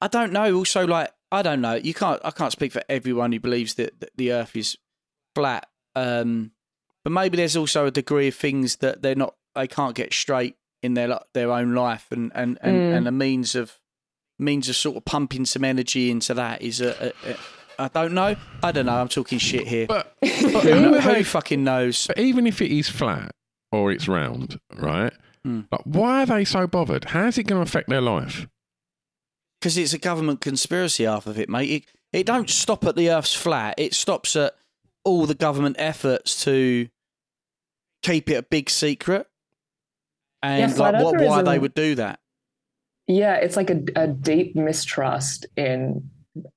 I 0.00 0.08
don't 0.08 0.32
know. 0.32 0.54
Also, 0.56 0.86
like 0.86 1.10
I 1.30 1.42
don't 1.42 1.60
know. 1.60 1.74
You 1.74 1.94
can't. 1.94 2.20
I 2.24 2.30
can't 2.32 2.52
speak 2.52 2.72
for 2.72 2.82
everyone 2.88 3.30
who 3.32 3.38
believes 3.40 3.74
that, 3.74 4.00
that 4.00 4.10
the 4.16 4.32
Earth 4.32 4.56
is 4.56 4.76
flat. 5.34 5.68
Um, 5.94 6.52
but 7.04 7.12
maybe 7.12 7.36
there's 7.36 7.56
also 7.56 7.86
a 7.86 7.90
degree 7.90 8.28
of 8.28 8.34
things 8.34 8.76
that 8.76 9.02
they're 9.02 9.14
not. 9.14 9.34
They 9.54 9.66
can't 9.68 9.94
get 9.94 10.12
straight 10.12 10.56
in 10.82 10.94
their 10.94 11.20
their 11.34 11.52
own 11.52 11.72
life, 11.74 12.06
and 12.10 12.32
and 12.34 12.58
and, 12.62 12.76
Mm. 12.76 12.96
and 12.96 13.08
a 13.08 13.12
means 13.12 13.54
of 13.54 13.78
means 14.40 14.68
of 14.68 14.76
sort 14.76 14.96
of 14.96 15.04
pumping 15.04 15.44
some 15.44 15.64
energy 15.64 16.10
into 16.10 16.34
that 16.34 16.62
is 16.62 16.80
a. 16.80 17.12
a, 17.24 17.30
a 17.30 17.36
I 17.78 17.88
don't 17.88 18.12
know. 18.12 18.36
I 18.62 18.72
don't 18.72 18.84
know. 18.84 19.00
I'm 19.00 19.08
talking 19.08 19.38
shit 19.38 19.66
here. 19.66 19.86
But, 19.86 20.14
but 20.20 20.30
who, 20.30 20.98
who, 20.98 21.00
who 21.00 21.24
fucking 21.24 21.64
knows? 21.64 22.06
but 22.08 22.18
even 22.18 22.46
if 22.46 22.60
it 22.60 22.70
is 22.70 22.90
flat 22.90 23.32
or 23.72 23.90
it's 23.90 24.06
round, 24.06 24.60
right? 24.76 25.14
Hmm. 25.44 25.62
Like, 25.72 25.80
why 25.84 26.22
are 26.22 26.26
they 26.26 26.44
so 26.44 26.66
bothered? 26.66 27.06
How's 27.06 27.38
it 27.38 27.44
going 27.44 27.58
to 27.58 27.66
affect 27.66 27.88
their 27.88 28.02
life? 28.02 28.46
because 29.60 29.76
it's 29.76 29.92
a 29.92 29.98
government 29.98 30.40
conspiracy 30.40 31.04
half 31.04 31.26
of 31.26 31.38
it, 31.38 31.48
mate. 31.48 31.70
It, 31.70 32.18
it 32.18 32.26
don't 32.26 32.48
stop 32.48 32.84
at 32.86 32.96
the 32.96 33.10
Earth's 33.10 33.34
flat. 33.34 33.74
It 33.76 33.94
stops 33.94 34.34
at 34.34 34.54
all 35.04 35.26
the 35.26 35.34
government 35.34 35.76
efforts 35.78 36.44
to 36.44 36.88
keep 38.02 38.30
it 38.30 38.34
a 38.34 38.42
big 38.42 38.70
secret, 38.70 39.26
and 40.42 40.60
Yeah, 40.60 40.68
flat 40.68 40.94
like 40.94 41.04
what, 41.04 41.20
why 41.20 41.42
they 41.42 41.58
would 41.58 41.74
do 41.74 41.94
that. 41.96 42.20
Yeah, 43.10 43.34
it's 43.34 43.56
like 43.56 43.70
a, 43.70 43.80
a 43.96 44.06
deep 44.06 44.54
mistrust 44.54 45.44
in, 45.56 46.08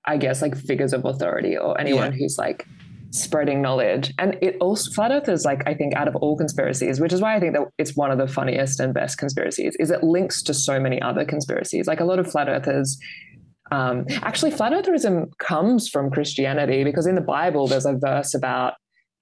I 0.05 0.17
guess, 0.17 0.41
like 0.41 0.55
figures 0.55 0.93
of 0.93 1.03
authority 1.03 1.57
or 1.57 1.79
anyone 1.81 2.11
Yeah. 2.11 2.17
who's 2.19 2.37
like 2.37 2.67
spreading 3.09 3.59
knowledge. 3.61 4.13
And 4.19 4.37
it 4.39 4.57
also, 4.59 4.91
flat 4.91 5.11
Earth 5.11 5.29
is 5.29 5.45
like, 5.45 5.63
I 5.67 5.73
think, 5.73 5.95
out 5.95 6.07
of 6.07 6.15
all 6.15 6.37
conspiracies, 6.37 6.99
which 6.99 7.11
is 7.11 7.21
why 7.21 7.35
I 7.35 7.39
think 7.39 7.53
that 7.53 7.63
it's 7.79 7.95
one 7.95 8.11
of 8.11 8.19
the 8.19 8.27
funniest 8.27 8.79
and 8.79 8.93
best 8.93 9.17
conspiracies, 9.17 9.75
is 9.79 9.89
it 9.89 10.03
links 10.03 10.43
to 10.43 10.53
so 10.53 10.79
many 10.79 11.01
other 11.01 11.25
conspiracies. 11.25 11.87
Like 11.87 11.99
a 11.99 12.05
lot 12.05 12.19
of 12.19 12.31
flat 12.31 12.47
earthers. 12.49 12.99
Um, 13.71 14.05
actually, 14.21 14.51
flat 14.51 14.73
eartherism 14.73 15.35
comes 15.39 15.89
from 15.89 16.11
Christianity 16.11 16.83
because 16.83 17.07
in 17.07 17.15
the 17.15 17.21
Bible 17.21 17.67
there's 17.67 17.87
a 17.87 17.93
verse 17.93 18.35
about 18.35 18.73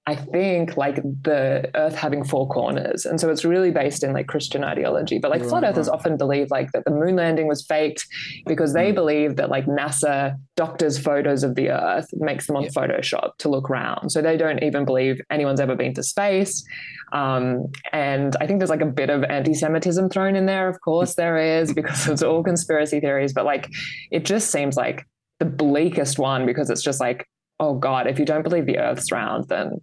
I 0.04 0.16
think 0.16 0.76
like 0.76 0.96
the 0.96 1.70
Earth 1.76 1.94
having 1.94 2.24
four 2.24 2.48
corners, 2.48 3.06
and 3.06 3.20
so 3.20 3.30
it's 3.30 3.44
really 3.44 3.70
based 3.70 4.02
in 4.02 4.12
like 4.12 4.26
Christian 4.26 4.64
ideology. 4.64 5.18
But 5.18 5.30
like 5.30 5.44
flat 5.44 5.62
earthers 5.62 5.88
often 5.88 6.16
believe 6.16 6.48
like 6.50 6.72
that 6.72 6.84
the 6.84 6.90
moon 6.90 7.14
landing 7.14 7.46
was 7.46 7.64
faked 7.64 8.04
because 8.46 8.72
they 8.72 8.90
believe 8.90 9.36
that 9.36 9.48
like 9.48 9.66
NASA 9.66 10.36
doctors 10.56 10.98
photos 10.98 11.44
of 11.44 11.54
the 11.54 11.70
Earth, 11.70 12.06
makes 12.14 12.48
them 12.48 12.56
on 12.56 12.64
Photoshop 12.64 13.36
to 13.38 13.48
look 13.48 13.70
round. 13.70 14.10
So 14.10 14.20
they 14.20 14.36
don't 14.36 14.62
even 14.62 14.84
believe 14.84 15.20
anyone's 15.30 15.60
ever 15.60 15.76
been 15.76 15.94
to 15.94 16.02
space. 16.02 16.64
Um, 17.12 17.66
and 17.92 18.36
I 18.40 18.46
think 18.46 18.58
there's 18.58 18.70
like 18.70 18.80
a 18.80 18.86
bit 18.86 19.08
of 19.08 19.22
anti-Semitism 19.24 20.08
thrown 20.10 20.34
in 20.34 20.46
there. 20.46 20.68
Of 20.68 20.80
course, 20.80 21.14
there 21.14 21.36
is 21.36 21.72
because 21.72 22.08
it's 22.08 22.22
all 22.22 22.42
conspiracy 22.42 22.98
theories. 22.98 23.32
But 23.32 23.44
like, 23.44 23.68
it 24.10 24.24
just 24.24 24.50
seems 24.50 24.76
like 24.76 25.06
the 25.38 25.44
bleakest 25.44 26.18
one 26.18 26.44
because 26.44 26.70
it's 26.70 26.82
just 26.82 27.00
like, 27.00 27.28
oh 27.60 27.74
god, 27.74 28.08
if 28.08 28.18
you 28.18 28.24
don't 28.24 28.42
believe 28.42 28.66
the 28.66 28.78
Earth's 28.78 29.12
round, 29.12 29.48
then 29.48 29.80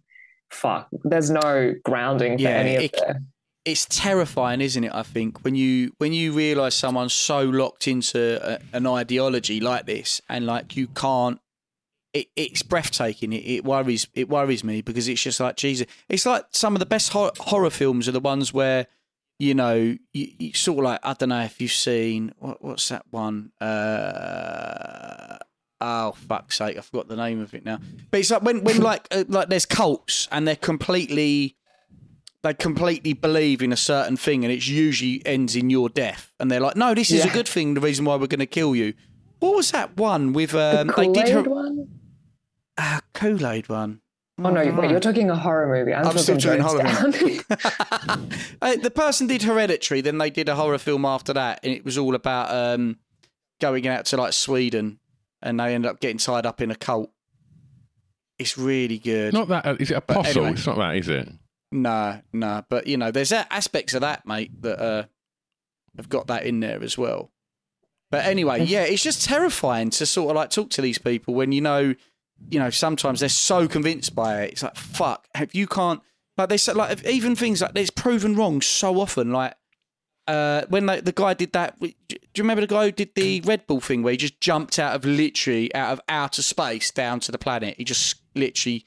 fuck, 0.52 0.88
there's 1.04 1.30
no 1.30 1.74
grounding 1.84 2.38
for 2.38 2.44
Yeah, 2.44 2.50
any 2.50 2.76
of 2.76 2.84
it- 2.84 2.92
the. 2.94 3.24
it's 3.66 3.86
terrifying, 3.86 4.62
isn't 4.62 4.84
it? 4.84 4.92
I 4.94 5.04
think 5.04 5.44
when 5.44 5.56
you 5.56 5.94
when 5.98 6.14
you 6.14 6.32
realise 6.34 6.76
someone's 6.76 7.14
so 7.14 7.44
locked 7.44 7.88
into 7.88 8.40
a, 8.44 8.60
an 8.76 8.88
ideology 8.88 9.60
like 9.60 9.86
this, 9.86 10.22
and 10.30 10.46
like 10.46 10.76
you 10.76 10.88
can't. 10.88 11.40
It, 12.12 12.28
it's 12.36 12.64
breathtaking. 12.64 13.34
It, 13.34 13.46
it 13.46 13.64
worries. 13.64 14.08
It 14.16 14.30
worries 14.30 14.64
me 14.64 14.82
because 14.82 15.08
it's 15.08 15.22
just 15.22 15.40
like 15.40 15.56
Jesus. 15.58 15.86
It's 16.10 16.26
like 16.26 16.46
some 16.52 16.74
of 16.76 16.80
the 16.80 16.88
best 16.88 17.12
hor- 17.14 17.32
horror 17.40 17.70
films 17.70 18.08
are 18.10 18.12
the 18.12 18.20
ones 18.20 18.52
where, 18.52 18.88
you 19.38 19.54
know, 19.54 19.76
you, 19.76 20.28
you 20.40 20.54
sort 20.54 20.80
of 20.80 20.86
like 20.86 21.00
I 21.04 21.14
don't 21.14 21.30
know 21.30 21.42
if 21.44 21.62
you've 21.62 21.72
seen 21.72 22.34
what, 22.40 22.64
what's 22.64 22.90
that 22.90 23.06
one. 23.12 23.52
Uh, 23.62 25.38
oh 25.82 26.12
fuck's 26.14 26.58
sake, 26.58 26.78
I 26.78 26.82
forgot 26.82 27.08
the 27.08 27.16
name 27.16 27.42
of 27.42 27.54
it 27.54 27.66
now. 27.66 27.80
But 28.12 28.20
it's 28.22 28.32
like 28.32 28.42
when 28.42 28.64
when 28.64 28.82
like 28.82 29.08
uh, 29.12 29.24
like 29.28 29.50
there's 29.50 29.66
cults 29.66 30.28
and 30.32 30.48
they're 30.48 30.56
completely 30.56 31.56
they 32.42 32.54
completely 32.54 33.14
believe 33.14 33.62
in 33.62 33.74
a 33.74 33.78
certain 33.78 34.16
thing 34.16 34.46
and 34.46 34.54
it 34.54 34.66
usually 34.66 35.22
ends 35.26 35.56
in 35.56 35.70
your 35.70 35.90
death 35.90 36.32
and 36.40 36.50
they're 36.50 36.62
like 36.62 36.76
no 36.78 36.94
this 36.94 37.12
is 37.12 37.26
a 37.26 37.30
good 37.30 37.48
thing 37.48 37.74
the 37.74 37.82
reason 37.82 38.06
why 38.06 38.16
we're 38.16 38.28
going 38.28 38.40
to 38.40 38.46
kill 38.46 38.74
you 38.76 38.94
what 39.40 39.56
was 39.56 39.72
that 39.72 39.98
one 39.98 40.32
with 40.32 40.52
The 40.52 40.82
um 40.82 40.88
they 40.96 41.08
did 41.08 41.14
Kool-Aid 41.16 41.30
her 41.34 41.42
one? 41.44 41.88
ah, 42.78 43.02
kool-aid 43.14 43.68
one 43.68 44.02
Oh 44.42 44.50
no, 44.52 44.64
wait, 44.74 44.90
you're 44.90 45.02
talking 45.02 45.30
a 45.30 45.36
horror 45.36 45.68
movie. 45.68 45.94
I'm, 45.94 46.08
I'm 46.08 46.18
still 46.18 46.38
doing 46.38 46.62
horror 46.62 46.80
Jonestown. 46.82 48.36
Uh, 48.62 48.78
the 48.78 48.90
person 48.90 49.28
did 49.28 49.44
hereditary 49.44 50.00
then 50.00 50.18
they 50.18 50.30
did 50.30 50.48
a 50.48 50.56
horror 50.56 50.78
film 50.78 51.04
after 51.04 51.34
that 51.34 51.60
and 51.64 51.74
it 51.74 51.84
was 51.84 51.98
all 51.98 52.16
about 52.16 52.50
um 52.50 52.98
going 53.60 53.86
out 53.86 54.06
to 54.06 54.16
like 54.18 54.32
sweden 54.32 54.98
and 55.42 55.60
they 55.60 55.74
end 55.74 55.86
up 55.86 56.00
getting 56.00 56.18
tied 56.18 56.46
up 56.46 56.62
in 56.62 56.72
a 56.72 56.76
cult 56.76 57.12
it's 58.40 58.58
really 58.58 58.98
good 58.98 59.34
Not 59.34 59.50
that. 59.50 59.66
uh, 59.66 59.76
it 59.78 59.92
Apostle? 59.92 60.44
anyway. 60.44 60.54
It's 60.54 60.66
not 60.66 60.78
that, 60.78 60.96
is 60.96 61.10
it? 61.10 61.30
No, 61.72 62.22
no, 62.34 62.64
but 62.70 62.88
you 62.88 62.98
know, 62.98 63.12
there's 63.12 63.32
aspects 63.32 63.94
of 63.94 64.02
that, 64.02 64.26
mate, 64.26 64.60
that 64.62 64.80
uh, 64.82 65.04
have 65.98 66.10
got 66.10 66.28
that 66.28 66.46
in 66.46 66.62
there 66.62 66.82
as 66.82 66.98
well. 66.98 67.32
But 68.10 68.26
anyway, 68.26 68.64
yeah, 68.64 68.84
it's 68.84 69.04
just 69.04 69.24
terrifying 69.26 69.92
to 69.92 70.06
sort 70.06 70.32
of 70.32 70.36
like 70.38 70.50
talk 70.50 70.72
to 70.72 70.82
these 70.82 70.98
people 70.98 71.36
when 71.36 71.52
you 71.52 71.62
know, 71.62 71.94
you 72.50 72.60
know, 72.60 72.72
sometimes 72.72 73.20
they're 73.20 73.30
so 73.30 73.68
convinced 73.68 74.16
by 74.16 74.44
it. 74.44 74.54
It's 74.54 74.64
like, 74.64 74.78
fuck, 74.78 75.28
if 75.36 75.54
you 75.54 75.68
can't, 75.68 76.02
like 76.38 76.50
they 76.50 76.58
said, 76.58 76.76
like 76.76 77.06
even 77.06 77.36
things 77.36 77.62
like 77.62 77.72
it's 77.76 77.92
proven 77.92 78.36
wrong 78.36 78.62
so 78.62 79.00
often. 79.00 79.32
Like 79.32 79.54
uh, 80.30 80.66
when 80.70 80.86
like, 80.86 81.06
the 81.06 81.12
guy 81.12 81.34
did 81.34 81.54
that, 81.54 81.80
do 81.80 81.88
you 82.08 82.20
remember 82.38 82.62
the 82.62 82.68
guy 82.68 82.86
who 82.86 82.92
did 82.92 83.16
the 83.16 83.42
Red 83.42 83.66
Bull 83.66 83.82
thing 83.82 84.04
where 84.04 84.12
he 84.12 84.18
just 84.18 84.40
jumped 84.40 84.78
out 84.78 84.96
of 84.96 85.04
literally 85.04 85.74
out 85.74 85.92
of 85.94 86.02
outer 86.08 86.44
space 86.44 86.92
down 86.92 87.20
to 87.22 87.32
the 87.32 87.40
planet? 87.40 87.76
He 87.78 87.84
just 87.84 88.16
literally 88.36 88.86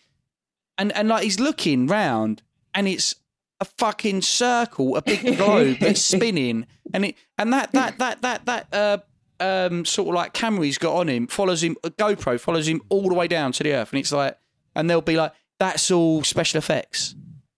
and 0.78 0.92
and 0.92 1.08
like 1.08 1.24
he's 1.24 1.40
looking 1.40 1.86
round 1.86 2.42
and 2.74 2.86
it's 2.86 3.16
a 3.60 3.64
fucking 3.64 4.22
circle, 4.22 4.96
a 4.96 5.02
big 5.02 5.20
globe 5.36 5.78
that's 5.80 6.00
spinning, 6.00 6.66
and 6.94 7.06
it 7.06 7.16
and 7.38 7.52
that 7.52 7.72
that 7.72 7.98
that 7.98 8.22
that 8.22 8.46
that 8.46 8.66
uh 8.72 8.98
um 9.40 9.84
sort 9.84 10.08
of 10.08 10.14
like 10.14 10.32
camera 10.32 10.64
he's 10.64 10.78
got 10.78 10.94
on 10.94 11.08
him 11.08 11.26
follows 11.26 11.62
him. 11.62 11.76
A 11.82 11.90
GoPro 11.90 12.38
follows 12.38 12.68
him 12.68 12.82
all 12.88 13.08
the 13.08 13.14
way 13.14 13.26
down 13.26 13.52
to 13.52 13.62
the 13.62 13.72
earth, 13.74 13.92
and 13.92 13.98
it's 13.98 14.12
like, 14.12 14.38
and 14.74 14.88
they'll 14.88 15.00
be 15.00 15.16
like, 15.16 15.32
that's 15.58 15.90
all 15.90 16.22
special 16.22 16.58
effects, 16.58 17.14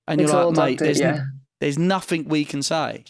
and 0.09 0.21
It's 0.21 0.33
you're 0.33 0.45
like, 0.45 0.57
mate, 0.57 0.79
there's 0.79 1.01
yeah. 1.01 1.25
there's 1.61 1.79
nothing 1.79 2.25
we 2.29 2.45
can 2.45 2.63
say. 2.63 3.05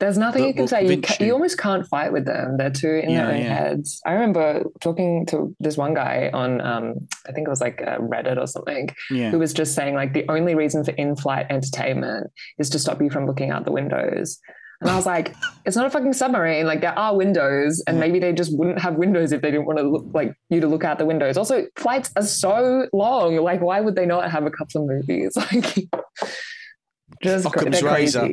There's 0.00 0.16
nothing 0.18 0.44
you 0.46 0.52
can 0.54 0.62
will 0.62 0.68
say. 0.68 0.86
You, 0.88 1.00
ca- 1.02 1.22
you 1.22 1.32
almost 1.34 1.58
can't 1.58 1.86
fight 1.86 2.10
with 2.10 2.24
them. 2.24 2.56
They're 2.56 2.70
too 2.70 2.88
in 3.04 3.10
Yeah, 3.10 3.26
their 3.26 3.34
own 3.34 3.40
yeah. 3.42 3.54
heads. 3.54 4.00
I 4.06 4.12
remember 4.12 4.64
talking 4.80 5.26
to 5.26 5.54
this 5.60 5.76
one 5.76 5.92
guy 5.94 6.30
on, 6.32 6.60
um, 6.62 6.94
I 7.28 7.32
think 7.32 7.46
it 7.46 7.50
was 7.50 7.60
like 7.60 7.82
uh, 7.82 7.98
Reddit 7.98 8.38
or 8.38 8.46
something, 8.46 8.88
Yeah. 9.10 9.30
who 9.30 9.38
was 9.38 9.52
just 9.52 9.74
saying 9.74 9.94
like 9.94 10.14
the 10.14 10.24
only 10.30 10.54
reason 10.54 10.82
for 10.84 10.92
in-flight 10.92 11.46
entertainment 11.50 12.30
is 12.58 12.70
to 12.70 12.78
stop 12.78 13.00
you 13.02 13.10
from 13.10 13.26
looking 13.26 13.50
out 13.50 13.66
the 13.66 13.72
windows. 13.72 14.38
And 14.80 14.88
I 14.88 14.96
was 14.96 15.04
like, 15.04 15.34
it's 15.66 15.76
not 15.76 15.84
a 15.84 15.90
fucking 15.90 16.14
submarine. 16.14 16.64
Like 16.64 16.80
there 16.80 16.98
are 16.98 17.14
windows, 17.14 17.84
and 17.86 18.00
maybe 18.00 18.18
they 18.18 18.32
just 18.32 18.56
wouldn't 18.56 18.78
have 18.80 18.94
windows 18.94 19.32
if 19.32 19.42
they 19.42 19.50
didn't 19.50 19.66
want 19.66 19.78
to 19.80 19.84
look 19.86 20.06
like 20.14 20.32
you 20.48 20.60
to 20.60 20.66
look 20.66 20.82
out 20.84 20.98
the 20.98 21.04
windows. 21.04 21.36
Also, 21.36 21.66
flights 21.76 22.10
are 22.16 22.22
so 22.22 22.86
long. 22.94 23.36
Like, 23.36 23.60
why 23.60 23.82
would 23.82 23.94
they 23.96 24.06
not 24.06 24.30
have 24.30 24.46
a 24.46 24.50
couple 24.50 24.80
of 24.80 24.88
movies? 24.88 25.36
Like, 25.52 25.74
just 27.22 27.44
cra- 27.52 27.60
Occam's 27.62 27.80
they're 27.82 27.92
razor. 27.92 28.28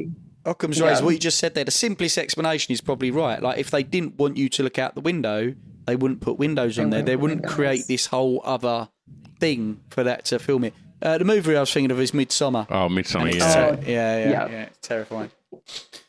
Crazy. 0.47 0.51
Occam's 0.51 0.79
Yeah. 0.79 0.85
razor. 0.87 1.03
What 1.05 1.13
you 1.13 1.19
just 1.19 1.37
said 1.39 1.53
there, 1.55 1.63
the 1.65 1.71
simplest 1.71 2.17
explanation 2.17 2.71
is 2.71 2.81
probably 2.81 3.11
right. 3.11 3.41
Like 3.41 3.57
if 3.59 3.69
they 3.71 3.83
didn't 3.83 4.17
want 4.17 4.37
you 4.37 4.49
to 4.49 4.63
look 4.63 4.79
out 4.79 4.95
the 4.95 5.01
window, 5.01 5.53
they 5.85 5.95
wouldn't 5.95 6.21
put 6.21 6.37
windows 6.39 6.77
on 6.79 6.89
They 6.89 6.97
there. 6.97 7.03
They 7.05 7.15
wouldn't 7.15 7.41
wouldn't 7.41 7.55
create 7.55 7.87
this 7.87 8.07
whole 8.07 8.41
other 8.43 8.89
thing 9.39 9.79
for 9.89 10.03
that 10.03 10.25
to 10.25 10.39
film 10.39 10.63
it. 10.63 10.73
Uh, 11.01 11.17
the 11.19 11.25
movie 11.25 11.55
I 11.55 11.59
was 11.59 11.71
thinking 11.71 11.91
of 11.91 11.99
is 11.99 12.11
Midsommar. 12.11 12.65
Oh, 12.71 12.87
Midsommar. 12.89 13.33
Yeah. 13.35 13.53
ter- 13.53 13.79
yeah, 13.85 14.17
yeah, 14.17 14.29
Yeah. 14.29 14.49
yeah, 14.49 14.61
It's 14.63 14.87
terrifying. 14.87 15.29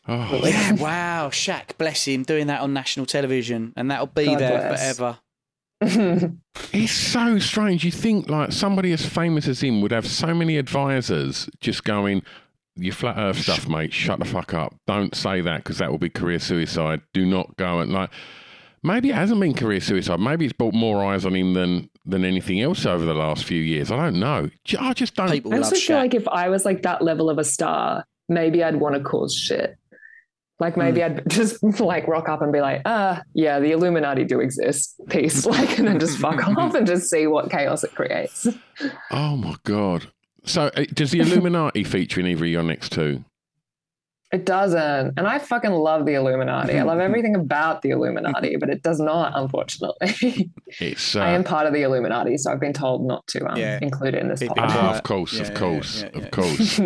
Oh, 0.08 0.40
Yeah, 0.42 0.72
wow, 0.72 1.28
Shaq, 1.28 1.76
bless 1.76 2.06
him, 2.06 2.22
doing 2.22 2.46
that 2.46 2.60
on 2.62 2.72
national 2.72 3.04
television, 3.06 3.74
and 3.76 3.90
that'll 3.90 4.06
be 4.06 4.24
God 4.26 4.38
there 4.38 4.68
bless. 4.68 4.96
forever. 4.96 5.18
It's 6.72 6.92
so 6.92 7.38
strange. 7.38 7.84
You 7.84 7.92
think 7.92 8.28
like 8.28 8.50
somebody 8.52 8.92
as 8.92 9.04
famous 9.06 9.46
as 9.46 9.60
him 9.62 9.80
would 9.80 9.92
have 9.92 10.06
so 10.06 10.34
many 10.34 10.56
advisors 10.56 11.48
just 11.60 11.84
going, 11.84 12.22
"Your 12.78 12.94
flat 12.94 13.16
Earth 13.18 13.40
stuff, 13.40 13.68
mate. 13.68 13.92
Shut 13.92 14.18
the 14.18 14.24
fuck 14.24 14.54
up. 14.54 14.74
Don't 14.86 15.14
say 15.14 15.40
that 15.40 15.58
because 15.58 15.78
that 15.78 15.90
will 15.90 15.98
be 15.98 16.08
career 16.10 16.38
suicide. 16.38 17.02
Do 17.12 17.26
not 17.26 17.56
go 17.56 17.80
and 17.80 17.92
like." 17.92 18.10
Maybe 18.82 19.10
it 19.10 19.16
hasn't 19.16 19.40
been 19.40 19.54
career 19.54 19.80
suicide. 19.80 20.20
Maybe 20.20 20.44
it's 20.44 20.52
brought 20.52 20.72
more 20.72 21.04
eyes 21.04 21.26
on 21.26 21.34
him 21.34 21.54
than 21.54 21.90
than 22.06 22.24
anything 22.24 22.60
else 22.60 22.86
over 22.86 23.04
the 23.04 23.14
last 23.14 23.44
few 23.44 23.60
years. 23.60 23.90
I 23.90 23.96
don't 23.96 24.20
know. 24.20 24.48
I 24.78 24.92
just 24.94 25.14
don't. 25.16 25.30
People 25.30 25.52
I 25.52 25.58
also 25.58 25.74
feel 25.74 25.96
Shaq. 25.96 26.00
like 26.00 26.14
if 26.14 26.28
I 26.28 26.48
was 26.48 26.64
like 26.64 26.82
that 26.82 27.02
level 27.02 27.28
of 27.28 27.38
a 27.38 27.44
star, 27.44 28.04
maybe 28.28 28.62
I'd 28.62 28.76
want 28.76 28.94
to 28.94 29.02
cause 29.02 29.34
shit. 29.34 29.76
Like 30.60 30.76
maybe 30.76 31.02
I'd 31.02 31.28
just 31.28 31.62
like 31.80 32.06
rock 32.08 32.28
up 32.28 32.40
and 32.40 32.52
be 32.52 32.60
like, 32.60 32.82
ah, 32.84 33.22
yeah, 33.34 33.58
the 33.60 33.72
Illuminati 33.72 34.24
do 34.24 34.40
exist. 34.40 35.00
Peace. 35.08 35.44
Like, 35.46 35.78
and 35.78 35.88
then 35.88 35.98
just 35.98 36.18
fuck 36.18 36.46
off 36.56 36.74
and 36.74 36.86
just 36.86 37.10
see 37.10 37.26
what 37.26 37.50
chaos 37.50 37.82
it 37.84 37.94
creates. 37.94 38.46
Oh 39.10 39.36
my 39.36 39.56
god. 39.64 40.10
So 40.48 40.70
uh, 40.74 40.84
does 40.94 41.10
the 41.10 41.20
Illuminati 41.20 41.84
feature 41.84 42.20
in 42.20 42.26
either 42.26 42.44
of 42.44 42.50
your 42.50 42.62
next 42.62 42.92
two? 42.92 43.24
It 44.30 44.44
doesn't. 44.44 45.14
And 45.16 45.26
I 45.26 45.38
fucking 45.38 45.70
love 45.70 46.04
the 46.04 46.12
Illuminati. 46.14 46.78
I 46.78 46.82
love 46.82 46.98
everything 46.98 47.34
about 47.34 47.80
the 47.80 47.90
Illuminati, 47.90 48.56
but 48.56 48.68
it 48.68 48.82
does 48.82 49.00
not, 49.00 49.32
unfortunately. 49.34 50.50
It's. 50.80 51.16
Uh, 51.16 51.20
I 51.20 51.30
am 51.30 51.44
part 51.44 51.66
of 51.66 51.72
the 51.72 51.80
Illuminati, 51.82 52.36
so 52.36 52.52
I've 52.52 52.60
been 52.60 52.74
told 52.74 53.06
not 53.06 53.26
to 53.28 53.46
um, 53.46 53.56
Yeah. 53.56 53.78
include 53.80 54.14
it 54.14 54.20
in 54.22 54.28
this 54.28 54.42
podcast. 54.42 54.54
Ah, 54.68 54.94
of 54.94 55.02
course, 55.02 55.32
Yeah, 55.32 55.42
of 55.42 55.54
course, 55.54 56.02
yeah, 56.02 56.10
yeah. 56.14 56.22
of 56.24 56.30
course. 56.30 56.80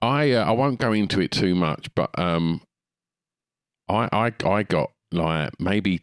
I 0.00 0.32
uh, 0.32 0.44
I 0.46 0.52
won't 0.52 0.78
go 0.80 0.92
into 0.94 1.20
it 1.20 1.30
too 1.30 1.54
much, 1.54 1.94
but 1.94 2.18
um, 2.18 2.62
I 3.90 4.08
I 4.10 4.32
I 4.48 4.62
got 4.62 4.90
like 5.12 5.50
maybe 5.60 6.00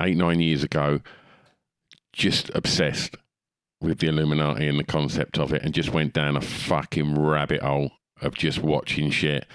eight 0.00 0.16
nine 0.16 0.40
years 0.40 0.64
ago, 0.64 1.00
just 2.12 2.50
obsessed 2.52 3.14
with 3.80 3.98
the 3.98 4.08
Illuminati 4.08 4.68
and 4.68 4.78
the 4.78 4.84
concept 4.84 5.38
of 5.38 5.52
it, 5.52 5.62
and 5.62 5.74
just 5.74 5.92
went 5.92 6.12
down 6.12 6.36
a 6.36 6.40
fucking 6.40 7.18
rabbit 7.18 7.62
hole 7.62 7.92
of 8.20 8.34
just 8.34 8.62
watching 8.62 9.10
shit, 9.10 9.46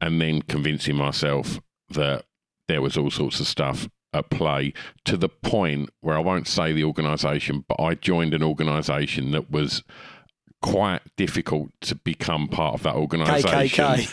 and 0.00 0.20
then 0.20 0.42
convincing 0.42 0.96
myself 0.96 1.60
that 1.90 2.24
there 2.68 2.82
was 2.82 2.96
all 2.96 3.10
sorts 3.10 3.40
of 3.40 3.46
stuff 3.46 3.88
at 4.12 4.30
play 4.30 4.72
to 5.04 5.16
the 5.16 5.28
point 5.28 5.90
where 6.00 6.16
I 6.16 6.20
won't 6.20 6.48
say 6.48 6.72
the 6.72 6.84
organisation, 6.84 7.64
but 7.68 7.80
I 7.80 7.94
joined 7.94 8.34
an 8.34 8.42
organisation 8.42 9.32
that 9.32 9.50
was 9.50 9.82
quite 10.62 11.02
difficult 11.16 11.70
to 11.82 11.94
become 11.94 12.48
part 12.48 12.74
of 12.74 12.82
that 12.82 12.94
organisation. 12.94 13.84
KKK. 13.84 14.08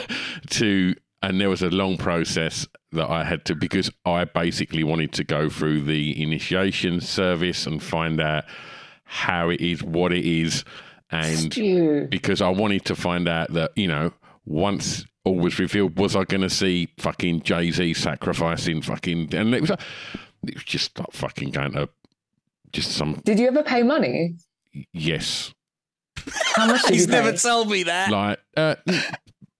KKK. 0.00 0.40
to 0.50 0.94
and 1.22 1.40
there 1.40 1.50
was 1.50 1.62
a 1.62 1.70
long 1.70 1.96
process 1.98 2.66
that 2.92 3.08
I 3.10 3.24
had 3.24 3.44
to 3.46 3.54
because 3.54 3.90
I 4.04 4.24
basically 4.24 4.82
wanted 4.84 5.12
to 5.14 5.24
go 5.24 5.48
through 5.48 5.82
the 5.82 6.20
initiation 6.22 7.00
service 7.00 7.66
and 7.66 7.82
find 7.82 8.20
out 8.20 8.44
how 9.04 9.48
it 9.50 9.60
is, 9.60 9.82
what 9.82 10.12
it 10.12 10.24
is, 10.24 10.64
and 11.10 11.52
Stu. 11.52 12.06
because 12.10 12.40
I 12.40 12.48
wanted 12.48 12.84
to 12.86 12.96
find 12.96 13.28
out 13.28 13.52
that 13.52 13.72
you 13.76 13.86
know 13.88 14.12
once 14.46 15.04
all 15.24 15.36
was 15.36 15.58
revealed, 15.58 15.98
was 15.98 16.16
I 16.16 16.24
going 16.24 16.40
to 16.42 16.50
see 16.50 16.88
fucking 16.98 17.42
Jay 17.42 17.70
Z 17.70 17.94
sacrificing 17.94 18.80
fucking 18.82 19.34
and 19.34 19.54
it 19.54 19.60
was 19.60 19.70
it 19.70 20.54
was 20.54 20.64
just 20.64 20.98
like 20.98 21.12
fucking 21.12 21.50
going 21.50 21.72
to 21.72 21.88
just 22.72 22.92
some 22.92 23.20
Did 23.24 23.38
you 23.38 23.48
ever 23.48 23.62
pay 23.62 23.82
money? 23.82 24.36
yes 24.92 25.52
How 26.56 26.66
much 26.66 26.82
did 26.82 26.92
He's 26.92 27.06
you 27.06 27.12
never 27.12 27.32
pay? 27.32 27.38
told 27.38 27.68
me 27.70 27.82
that. 27.84 28.10
Like, 28.10 28.38
uh, 28.56 28.76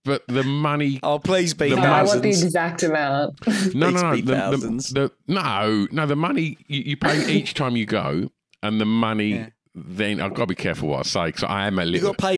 but 0.05 0.23
the 0.29 0.43
money. 0.43 1.01
oh, 1.03 1.19
please 1.19 1.55
be 1.55 1.71
The 1.71 1.77
No, 1.77 1.83
I 1.83 2.03
want 2.03 2.23
the 2.23 2.29
exact 2.31 2.83
amount. 2.83 3.35
No, 3.75 3.91
no, 3.91 4.01
no. 4.01 4.17
The, 4.17 4.23
the, 4.23 4.67
the, 4.93 5.13
no, 5.29 5.87
no. 5.93 6.07
The 6.07 6.17
money 6.17 6.57
you, 6.67 6.81
you 6.83 6.97
pay 6.97 7.31
each 7.33 7.55
time 7.55 7.77
you 7.77 7.87
go, 7.87 8.31
and 8.63 8.81
the 8.81 8.85
money. 8.87 9.31
Yeah. 9.35 9.49
Then 9.75 10.21
I've 10.21 10.35
got 10.35 10.43
to 10.43 10.47
be 10.49 10.55
careful 10.57 10.89
what 10.89 10.99
I 11.01 11.03
say 11.03 11.25
because 11.27 11.45
I 11.45 11.67
am 11.69 11.79
a 11.79 11.85
You 11.85 11.91
little. 11.93 12.13
got 12.15 12.19
paid. 12.19 12.37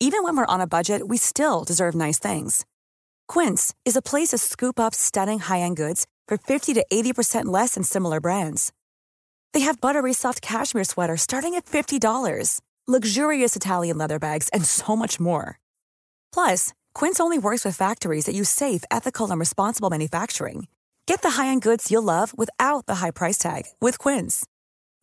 Even 0.00 0.24
when 0.24 0.36
we're 0.36 0.46
on 0.46 0.60
a 0.60 0.66
budget, 0.66 1.06
we 1.08 1.16
still 1.16 1.64
deserve 1.64 1.94
nice 1.94 2.18
things. 2.18 2.66
Quince 3.28 3.72
is 3.84 3.96
a 3.96 4.02
place 4.02 4.28
to 4.30 4.38
scoop 4.38 4.78
up 4.80 4.94
stunning 4.94 5.38
high-end 5.38 5.76
goods 5.76 6.06
for 6.28 6.36
50 6.36 6.74
to 6.74 6.84
80% 6.92 7.46
less 7.46 7.74
than 7.74 7.84
similar 7.84 8.20
brands. 8.20 8.72
They 9.54 9.60
have 9.60 9.80
buttery 9.80 10.12
soft 10.12 10.42
cashmere 10.42 10.84
sweaters 10.84 11.22
starting 11.22 11.54
at 11.54 11.66
$50, 11.66 12.60
luxurious 12.88 13.54
Italian 13.54 13.96
leather 13.98 14.18
bags, 14.18 14.48
and 14.48 14.64
so 14.64 14.96
much 14.96 15.20
more. 15.20 15.60
Plus, 16.34 16.72
Quince 16.94 17.20
only 17.20 17.38
works 17.38 17.64
with 17.64 17.76
factories 17.76 18.24
that 18.24 18.34
use 18.34 18.48
safe, 18.48 18.82
ethical, 18.90 19.30
and 19.30 19.38
responsible 19.38 19.90
manufacturing. 19.90 20.66
Get 21.06 21.22
the 21.22 21.42
high-end 21.42 21.62
goods 21.62 21.90
you'll 21.90 22.02
love 22.02 22.36
without 22.36 22.86
the 22.86 22.96
high 22.96 23.12
price 23.12 23.38
tag 23.38 23.66
with 23.80 23.98
Quince. 23.98 24.44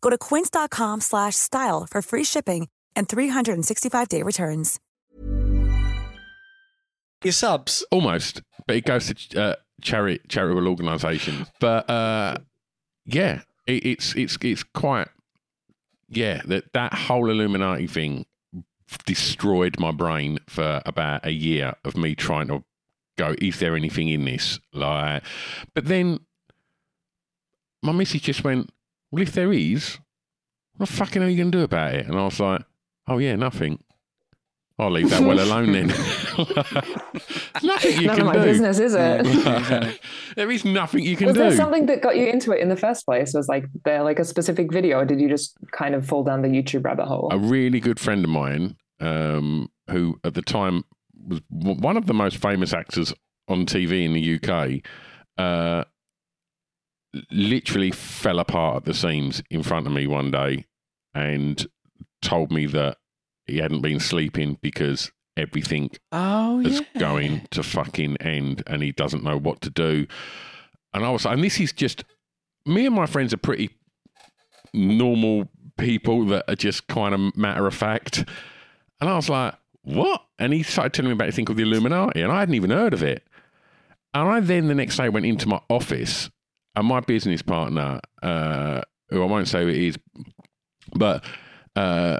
Go 0.02 0.10
to 0.10 0.18
quince.com 0.18 1.02
slash 1.02 1.36
style 1.36 1.88
for 1.90 2.02
free 2.02 2.24
shipping 2.24 2.68
and 2.96 3.08
365-day 3.08 4.24
returns. 4.24 4.80
Your 7.24 7.34
subs. 7.34 7.86
Almost, 7.92 8.42
but 8.66 8.78
it 8.78 8.86
goes 8.86 9.14
to 9.14 9.42
uh, 9.42 9.56
charity 9.82 10.22
charitable 10.30 10.70
organisations. 10.70 11.48
But 11.60 11.90
uh, 11.90 12.38
yeah, 13.06 13.42
it, 13.68 13.86
it's 13.86 14.16
it's 14.16 14.38
it's 14.42 14.64
quite 14.64 15.10
yeah 16.10 16.41
that 16.45 16.74
that 16.74 16.93
whole 16.93 17.30
Illuminati 17.30 17.88
thing 17.88 18.26
destroyed 19.05 19.80
my 19.80 19.91
brain 19.91 20.39
for 20.47 20.82
about 20.86 21.26
a 21.26 21.32
year 21.32 21.76
of 21.86 21.95
me 21.95 22.16
trying 22.16 22.47
to 22.47 22.64
go. 23.18 23.36
Is 23.41 23.60
there 23.60 23.76
anything 23.76 24.07
in 24.07 24.26
this? 24.26 24.60
Like, 24.74 25.24
but 25.74 25.86
then 25.86 26.20
my 27.84 27.91
missus 27.91 28.22
just 28.22 28.43
went, 28.43 28.72
"Well, 29.12 29.22
if 29.22 29.34
there 29.34 29.53
is, 29.53 29.99
what 30.78 30.89
the 30.89 30.95
fucking 30.95 31.22
are 31.22 31.28
you 31.28 31.38
going 31.38 31.51
to 31.51 31.57
do 31.60 31.64
about 31.64 31.93
it?" 31.93 32.07
And 32.07 32.18
I 32.18 32.24
was 32.24 32.39
like, 32.39 32.64
"Oh 33.07 33.18
yeah, 33.20 33.36
nothing." 33.36 33.84
I'll 34.80 34.92
leave 34.92 35.10
that 35.10 35.22
well 35.22 35.40
alone 35.40 35.74
then. 35.74 35.88
nothing 37.64 38.02
you 38.02 38.08
None 38.08 38.16
can 38.16 38.22
of 38.22 38.26
my 38.28 38.34
do. 38.34 38.44
business, 38.44 38.80
is 38.80 38.96
it? 38.96 40.00
there 40.38 40.50
is 40.50 40.64
nothing 40.64 41.04
you 41.04 41.18
can 41.18 41.28
was 41.28 41.36
do. 41.36 41.44
Was 41.44 41.58
there 41.58 41.66
something 41.66 41.86
that 41.88 42.02
got 42.02 42.16
you 42.16 42.28
into 42.28 42.54
it 42.54 42.62
in 42.62 42.70
the 42.70 42.78
first 42.78 43.06
place? 43.06 43.34
Was 43.34 43.50
like 43.50 43.66
there 43.84 44.04
like 44.04 44.20
a 44.20 44.24
specific 44.24 44.72
video, 44.72 45.00
or 45.00 45.06
did 45.06 45.20
you 45.20 45.28
just 45.28 45.58
kind 45.74 45.96
of 45.96 46.08
fall 46.08 46.24
down 46.24 46.42
the 46.42 46.48
YouTube 46.48 46.86
rabbit 46.86 47.06
hole? 47.08 47.28
a 47.30 47.38
really 47.38 47.82
good 47.82 48.00
friend 48.00 48.24
of 48.24 48.32
mine, 48.32 48.78
um, 49.02 49.70
who 49.90 50.18
at 50.24 50.34
the 50.34 50.42
time 50.42 50.86
was 51.28 51.42
one 51.50 51.98
of 51.98 52.06
the 52.06 52.14
most 52.14 52.38
famous 52.38 52.72
actors 52.72 53.14
on 53.50 53.66
TV 53.66 54.06
in 54.06 54.14
the 54.14 54.40
UK, 54.40 54.82
uh, 55.38 55.84
literally 57.32 57.92
fell 57.92 58.40
apart 58.40 58.78
at 58.78 58.86
the 58.86 58.94
seams 58.94 59.44
in 59.50 59.62
front 59.62 59.88
of 59.88 59.92
me 59.92 60.08
one 60.08 60.32
day 60.32 60.66
and 61.14 61.68
told 62.22 62.52
me 62.52 62.66
that 62.68 62.98
he 63.52 63.58
hadn't 63.60 63.82
been 63.82 64.00
sleeping 64.00 64.58
because 64.62 65.12
everything 65.38 65.89
Oh, 66.12 66.60
is 66.60 66.82
yeah. 66.93 67.00
going 67.00 67.47
to 67.52 67.64
fucking 67.64 68.18
end 68.18 68.64
and 68.68 68.82
he 68.84 68.91
doesn't 68.91 69.24
know 69.24 69.38
what 69.38 69.62
to 69.62 69.70
do. 69.70 70.06
And 70.93 71.06
I 71.06 71.10
was 71.10 71.26
like, 71.26 71.36
and 71.36 71.43
this 71.43 71.60
is 71.60 71.72
just 71.72 72.04
me 72.66 72.86
and 72.86 72.95
my 72.95 73.06
friends 73.06 73.34
are 73.34 73.38
pretty 73.38 73.70
normal 74.74 75.50
people 75.78 76.26
that 76.28 76.45
are 76.47 76.56
just 76.56 76.88
kind 76.88 77.14
of 77.16 77.36
matter 77.38 77.66
of 77.68 77.74
fact. 77.76 78.26
And 79.00 79.10
I 79.10 79.16
was 79.16 79.30
like, 79.30 79.56
what? 79.84 80.24
And 80.38 80.54
he 80.54 80.64
started 80.64 80.93
telling 80.93 81.10
me 81.10 81.14
about 81.14 81.26
this 81.28 81.36
thing 81.36 81.45
called 81.45 81.58
the 81.58 81.64
Illuminati, 81.64 82.22
and 82.22 82.32
I 82.32 82.39
hadn't 82.39 82.56
even 82.56 82.70
heard 82.70 82.93
of 82.93 83.02
it. 83.04 83.24
And 84.14 84.28
I 84.30 84.39
then 84.39 84.68
the 84.68 84.76
next 84.76 84.97
day 84.97 85.10
went 85.10 85.26
into 85.26 85.47
my 85.47 85.62
office, 85.70 86.30
and 86.76 86.86
my 86.88 87.00
business 87.00 87.41
partner, 87.41 88.00
uh, 88.22 88.82
who 89.10 89.24
I 89.24 89.26
won't 89.26 89.47
say 89.47 89.64
who 89.64 89.70
it 89.70 89.76
is, 89.78 89.97
but 90.95 91.24
uh, 91.76 92.20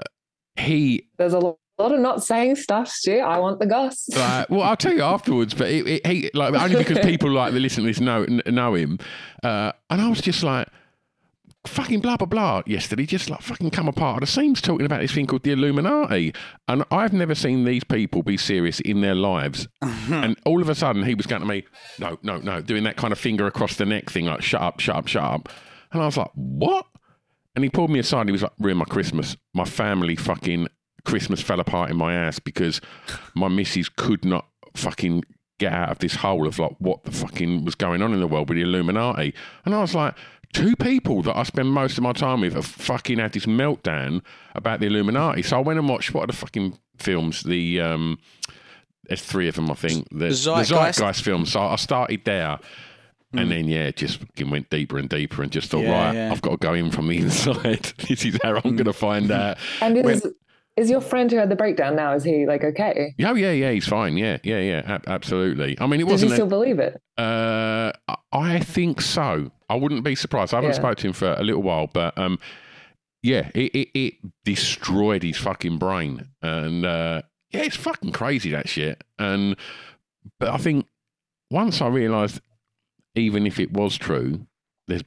he 0.56 1.08
There's 1.18 1.32
a 1.32 1.38
lo- 1.38 1.58
lot 1.78 1.92
of 1.92 2.00
not 2.00 2.22
saying 2.22 2.56
stuff, 2.56 2.88
Stu. 2.88 3.18
I 3.18 3.38
want 3.38 3.58
the 3.58 3.66
goss. 3.66 4.08
like, 4.10 4.50
well, 4.50 4.62
I'll 4.62 4.76
tell 4.76 4.92
you 4.92 5.02
afterwards, 5.02 5.54
but 5.54 5.68
it, 5.68 5.86
it, 5.86 6.06
he 6.06 6.30
like 6.34 6.54
only 6.54 6.76
because 6.76 6.98
people 6.98 7.30
like 7.30 7.52
that 7.52 7.60
listen 7.60 7.84
to 7.84 7.88
this 7.88 8.00
know 8.00 8.24
kn- 8.26 8.42
know 8.46 8.74
him, 8.74 8.98
uh, 9.42 9.72
and 9.88 10.00
I 10.00 10.08
was 10.08 10.20
just 10.20 10.42
like, 10.42 10.68
fucking 11.66 12.00
blah 12.00 12.16
blah 12.16 12.26
blah. 12.26 12.62
Yesterday, 12.66 13.06
just 13.06 13.30
like 13.30 13.40
fucking 13.40 13.70
come 13.70 13.88
apart 13.88 14.20
the 14.20 14.26
seams 14.26 14.60
talking 14.60 14.84
about 14.84 15.00
this 15.00 15.12
thing 15.12 15.26
called 15.26 15.42
the 15.42 15.52
Illuminati, 15.52 16.34
and 16.68 16.84
I've 16.90 17.12
never 17.12 17.34
seen 17.34 17.64
these 17.64 17.84
people 17.84 18.22
be 18.22 18.36
serious 18.36 18.80
in 18.80 19.00
their 19.00 19.14
lives. 19.14 19.66
and 19.82 20.38
all 20.44 20.60
of 20.60 20.68
a 20.68 20.74
sudden, 20.74 21.04
he 21.04 21.14
was 21.14 21.26
going 21.26 21.40
to 21.42 21.48
me, 21.48 21.64
no, 21.98 22.18
no, 22.22 22.38
no, 22.38 22.60
doing 22.60 22.84
that 22.84 22.96
kind 22.96 23.12
of 23.12 23.18
finger 23.18 23.46
across 23.46 23.76
the 23.76 23.86
neck 23.86 24.10
thing, 24.10 24.26
like 24.26 24.42
shut 24.42 24.60
up, 24.60 24.80
shut 24.80 24.96
up, 24.96 25.06
shut 25.06 25.22
up, 25.24 25.48
and 25.92 26.02
I 26.02 26.06
was 26.06 26.16
like, 26.18 26.30
what? 26.34 26.86
And 27.54 27.64
he 27.64 27.70
pulled 27.70 27.90
me 27.90 27.98
aside. 27.98 28.26
He 28.26 28.32
was 28.32 28.42
like, 28.42 28.52
ruined 28.58 28.78
my 28.78 28.84
Christmas. 28.84 29.36
My 29.54 29.64
family 29.64 30.16
fucking 30.16 30.68
Christmas 31.04 31.40
fell 31.40 31.60
apart 31.60 31.90
in 31.90 31.96
my 31.96 32.14
ass 32.14 32.38
because 32.38 32.80
my 33.34 33.48
missus 33.48 33.88
could 33.88 34.24
not 34.24 34.46
fucking 34.74 35.24
get 35.58 35.72
out 35.72 35.90
of 35.90 35.98
this 35.98 36.14
hole 36.16 36.46
of 36.46 36.58
like 36.58 36.74
what 36.78 37.04
the 37.04 37.10
fucking 37.10 37.64
was 37.64 37.74
going 37.74 38.02
on 38.02 38.12
in 38.14 38.20
the 38.20 38.26
world 38.26 38.48
with 38.48 38.56
the 38.56 38.62
Illuminati. 38.62 39.34
And 39.64 39.74
I 39.74 39.80
was 39.80 39.94
like, 39.94 40.14
two 40.52 40.74
people 40.76 41.22
that 41.22 41.36
I 41.36 41.42
spend 41.42 41.70
most 41.70 41.98
of 41.98 42.02
my 42.04 42.12
time 42.12 42.40
with 42.40 42.54
have 42.54 42.66
fucking 42.66 43.18
had 43.18 43.32
this 43.32 43.46
meltdown 43.46 44.22
about 44.54 44.80
the 44.80 44.86
Illuminati. 44.86 45.42
So 45.42 45.58
I 45.58 45.60
went 45.60 45.78
and 45.78 45.88
watched 45.88 46.14
what 46.14 46.24
are 46.24 46.26
the 46.28 46.32
fucking 46.32 46.78
films? 46.98 47.42
The 47.42 47.80
um 47.80 48.18
there's 49.04 49.22
three 49.22 49.48
of 49.48 49.56
them, 49.56 49.70
I 49.70 49.74
think. 49.74 50.08
The, 50.10 50.26
the 50.26 50.30
Zeitgeist. 50.30 50.68
Zeitgeist 50.68 51.22
films. 51.22 51.52
So 51.52 51.60
I 51.60 51.76
started 51.76 52.24
there. 52.24 52.58
And 53.32 53.50
then, 53.50 53.68
yeah, 53.68 53.90
just 53.92 54.18
fucking 54.18 54.50
went 54.50 54.70
deeper 54.70 54.98
and 54.98 55.08
deeper 55.08 55.42
and 55.42 55.52
just 55.52 55.70
thought, 55.70 55.82
Yeah, 55.84 56.06
right, 56.06 56.14
yeah. 56.14 56.32
I've 56.32 56.42
got 56.42 56.50
to 56.50 56.56
go 56.56 56.74
in 56.74 56.90
from 56.90 57.06
the 57.08 57.18
inside. 57.22 57.92
this 58.08 58.24
is 58.24 58.38
how 58.42 58.56
I'm 58.56 58.74
going 58.76 58.84
to 58.86 58.92
find 58.92 59.30
out. 59.30 59.56
And 59.80 59.96
is 59.96 60.04
When- 60.24 60.34
is 60.76 60.88
your 60.88 61.00
friend 61.00 61.30
who 61.30 61.36
had 61.36 61.50
the 61.50 61.56
breakdown 61.56 61.94
now? 61.94 62.14
Is 62.14 62.24
he 62.24 62.46
like 62.46 62.64
okay? 62.64 63.14
Oh, 63.24 63.34
yeah, 63.34 63.50
yeah, 63.50 63.70
he's 63.72 63.86
fine. 63.86 64.16
Yeah, 64.16 64.38
yeah, 64.44 64.60
yeah, 64.60 64.82
ab- 64.86 65.04
absolutely. 65.08 65.76
I 65.78 65.86
mean, 65.86 66.00
it 66.00 66.08
Does 66.08 66.22
he 66.22 66.26
wasn't. 66.26 66.32
still 66.32 66.46
a- 66.46 66.48
believe 66.48 66.78
it? 66.78 67.00
uh, 67.18 67.92
I- 68.08 68.16
I 68.32 68.58
think 68.60 69.00
so. 69.00 69.50
I 69.68 69.74
wouldn't 69.74 70.04
be 70.04 70.14
surprised. 70.14 70.54
I 70.54 70.58
haven't 70.58 70.70
Yeah. 70.70 70.76
spoken 70.76 70.96
to 70.96 71.06
him 71.08 71.12
for 71.12 71.34
a 71.34 71.42
little 71.42 71.62
while, 71.62 71.86
but 71.88 72.16
um, 72.16 72.38
yeah, 73.22 73.50
it, 73.54 73.74
it, 73.74 73.88
it 73.98 74.14
destroyed 74.44 75.22
his 75.22 75.36
fucking 75.36 75.78
brain, 75.78 76.28
and 76.40 76.86
uh, 76.86 77.22
yeah, 77.50 77.62
it's 77.62 77.76
fucking 77.76 78.12
crazy 78.12 78.50
that 78.50 78.68
shit. 78.68 79.04
And 79.18 79.56
but 80.38 80.48
I 80.50 80.56
think 80.56 80.86
once 81.50 81.82
I 81.82 81.88
realised, 81.88 82.40
even 83.14 83.46
if 83.46 83.58
it 83.58 83.72
was 83.72 83.96
true, 83.96 84.46
there's 84.88 85.04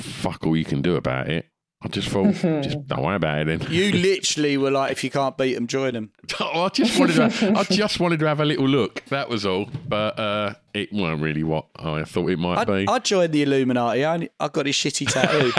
fuck 0.00 0.46
all 0.46 0.56
you 0.56 0.64
can 0.64 0.82
do 0.82 0.96
about 0.96 1.28
it. 1.28 1.46
I 1.82 1.88
just 1.88 2.08
thought, 2.08 2.32
just 2.34 2.86
don't 2.86 3.02
worry 3.02 3.16
about 3.16 3.46
it 3.46 3.58
then. 3.60 3.70
You 3.72 3.92
literally 4.00 4.56
were 4.56 4.70
like, 4.70 4.92
if 4.92 5.04
you 5.04 5.10
can't 5.10 5.36
beat 5.36 5.54
them, 5.54 5.66
join 5.66 5.92
them. 5.92 6.12
I 6.40 6.68
just 6.70 6.98
wanted 6.98 7.30
to, 7.30 7.52
I 7.56 7.64
just 7.64 8.00
wanted 8.00 8.20
to 8.20 8.26
have 8.26 8.40
a 8.40 8.44
little 8.44 8.66
look. 8.66 9.04
That 9.10 9.28
was 9.28 9.44
all. 9.44 9.68
But 9.86 10.18
uh, 10.18 10.54
it 10.74 10.92
weren't 10.92 11.22
really 11.22 11.44
what 11.44 11.66
I 11.76 12.04
thought 12.04 12.28
it 12.30 12.38
might 12.38 12.58
I, 12.58 12.64
be. 12.64 12.88
I 12.88 12.98
joined 12.98 13.32
the 13.32 13.42
Illuminati. 13.42 14.04
I, 14.04 14.14
only, 14.14 14.28
I 14.40 14.48
got 14.48 14.66
his 14.66 14.74
shitty 14.74 15.06
tattoo. 15.10 15.52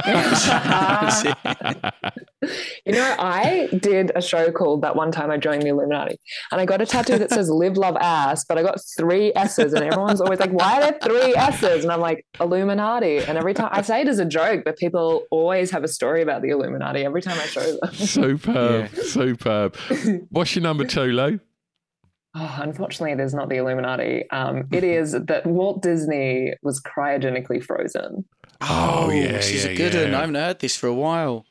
You 2.86 2.93
know, 2.93 3.16
I 3.18 3.68
did 3.80 4.11
a 4.16 4.22
show 4.22 4.51
called 4.51 4.84
that 4.84 4.95
one 4.95 5.11
time 5.11 5.32
I 5.32 5.38
joined 5.38 5.63
the 5.63 5.70
Illuminati 5.70 6.18
and 6.51 6.61
I 6.61 6.66
got 6.66 6.82
a 6.82 6.86
tattoo 6.86 7.18
that 7.18 7.32
says 7.32 7.49
live, 7.49 7.78
love, 7.78 7.97
ass, 7.99 8.45
but 8.45 8.59
I 8.59 8.61
got 8.61 8.80
three 8.95 9.32
S's 9.36 9.74
and 9.74 9.84
everyone's 9.84 10.22
always 10.22 10.39
like, 10.39 10.51
why 10.51 10.78
are 10.78 10.82
there 10.82 10.99
three 11.01 11.36
S's? 11.36 11.84
And 11.84 11.91
I'm 11.91 12.01
like, 12.01 12.26
Illuminati. 12.39 13.20
And 13.20 13.38
every 13.38 13.55
time 13.55 13.70
I 13.72 13.82
say 13.82 14.01
it 14.01 14.07
as 14.07 14.20
a 14.20 14.26
joke, 14.26 14.63
but 14.63 14.78
people 14.78 15.24
always 15.32 15.72
have 15.72 15.84
a 15.84 15.88
story 15.88 16.22
about 16.22 16.43
the 16.43 16.49
Illuminati 16.49 17.03
every 17.03 17.22
time 17.22 17.39
I 17.39 17.45
show 17.45 17.78
them. 17.78 17.93
superb, 17.93 18.95
superb. 18.95 19.76
What's 20.30 20.55
your 20.55 20.63
number 20.63 20.86
two, 20.86 21.05
Lou? 21.05 21.39
Oh, 22.38 22.55
unfortunately, 22.61 23.15
there's 23.15 23.33
not 23.33 23.49
the 23.49 23.55
Illuminati. 23.57 24.29
Um, 24.29 24.67
it 24.71 24.83
is 24.83 25.11
that 25.27 25.45
Walt 25.45 25.81
Disney 25.81 26.53
was 26.63 26.81
cryogenically 26.81 27.63
frozen. 27.63 28.25
Oh, 28.61 29.09
yeah, 29.09 29.33
this 29.33 29.51
is 29.51 29.65
yeah, 29.65 29.71
a 29.71 29.75
good 29.75 29.93
one. 29.93 30.11
yeah. 30.11 30.17
I 30.17 30.21
haven't 30.21 30.36
heard 30.36 30.59
this 30.59 30.75
for 30.75 30.88
a 30.88 30.93
while. 30.93 31.45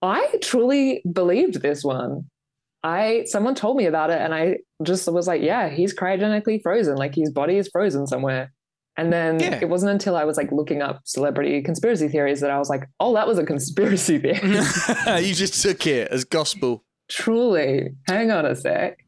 I 0.00 0.36
truly 0.42 1.02
believed 1.12 1.60
this 1.60 1.82
one. 1.82 2.26
I 2.84 3.24
someone 3.26 3.56
told 3.56 3.76
me 3.76 3.86
about 3.86 4.10
it 4.10 4.20
and 4.20 4.32
I 4.32 4.58
just 4.84 5.10
was 5.10 5.26
like, 5.26 5.42
yeah, 5.42 5.68
he's 5.68 5.92
cryogenically 5.92 6.62
frozen, 6.62 6.96
like 6.96 7.16
his 7.16 7.32
body 7.32 7.56
is 7.56 7.68
frozen 7.72 8.06
somewhere. 8.06 8.52
And 8.96 9.12
then 9.12 9.40
Yeah. 9.40 9.58
it 9.60 9.68
wasn't 9.68 9.90
until 9.92 10.14
I 10.16 10.22
was 10.24 10.36
like 10.36 10.52
looking 10.52 10.82
up 10.82 11.00
celebrity 11.04 11.60
conspiracy 11.62 12.06
theories 12.08 12.40
that 12.40 12.50
I 12.50 12.58
was 12.58 12.68
like, 12.68 12.84
oh, 13.00 13.14
that 13.14 13.26
was 13.26 13.38
a 13.38 13.44
conspiracy 13.44 14.18
theory. 14.18 14.38
you 15.26 15.34
just 15.34 15.60
took 15.62 15.84
it 15.88 16.08
as 16.12 16.24
gospel. 16.24 16.84
truly. 17.08 17.88
Hang 18.06 18.30
on 18.30 18.46
a 18.46 18.54
sec. 18.54 18.98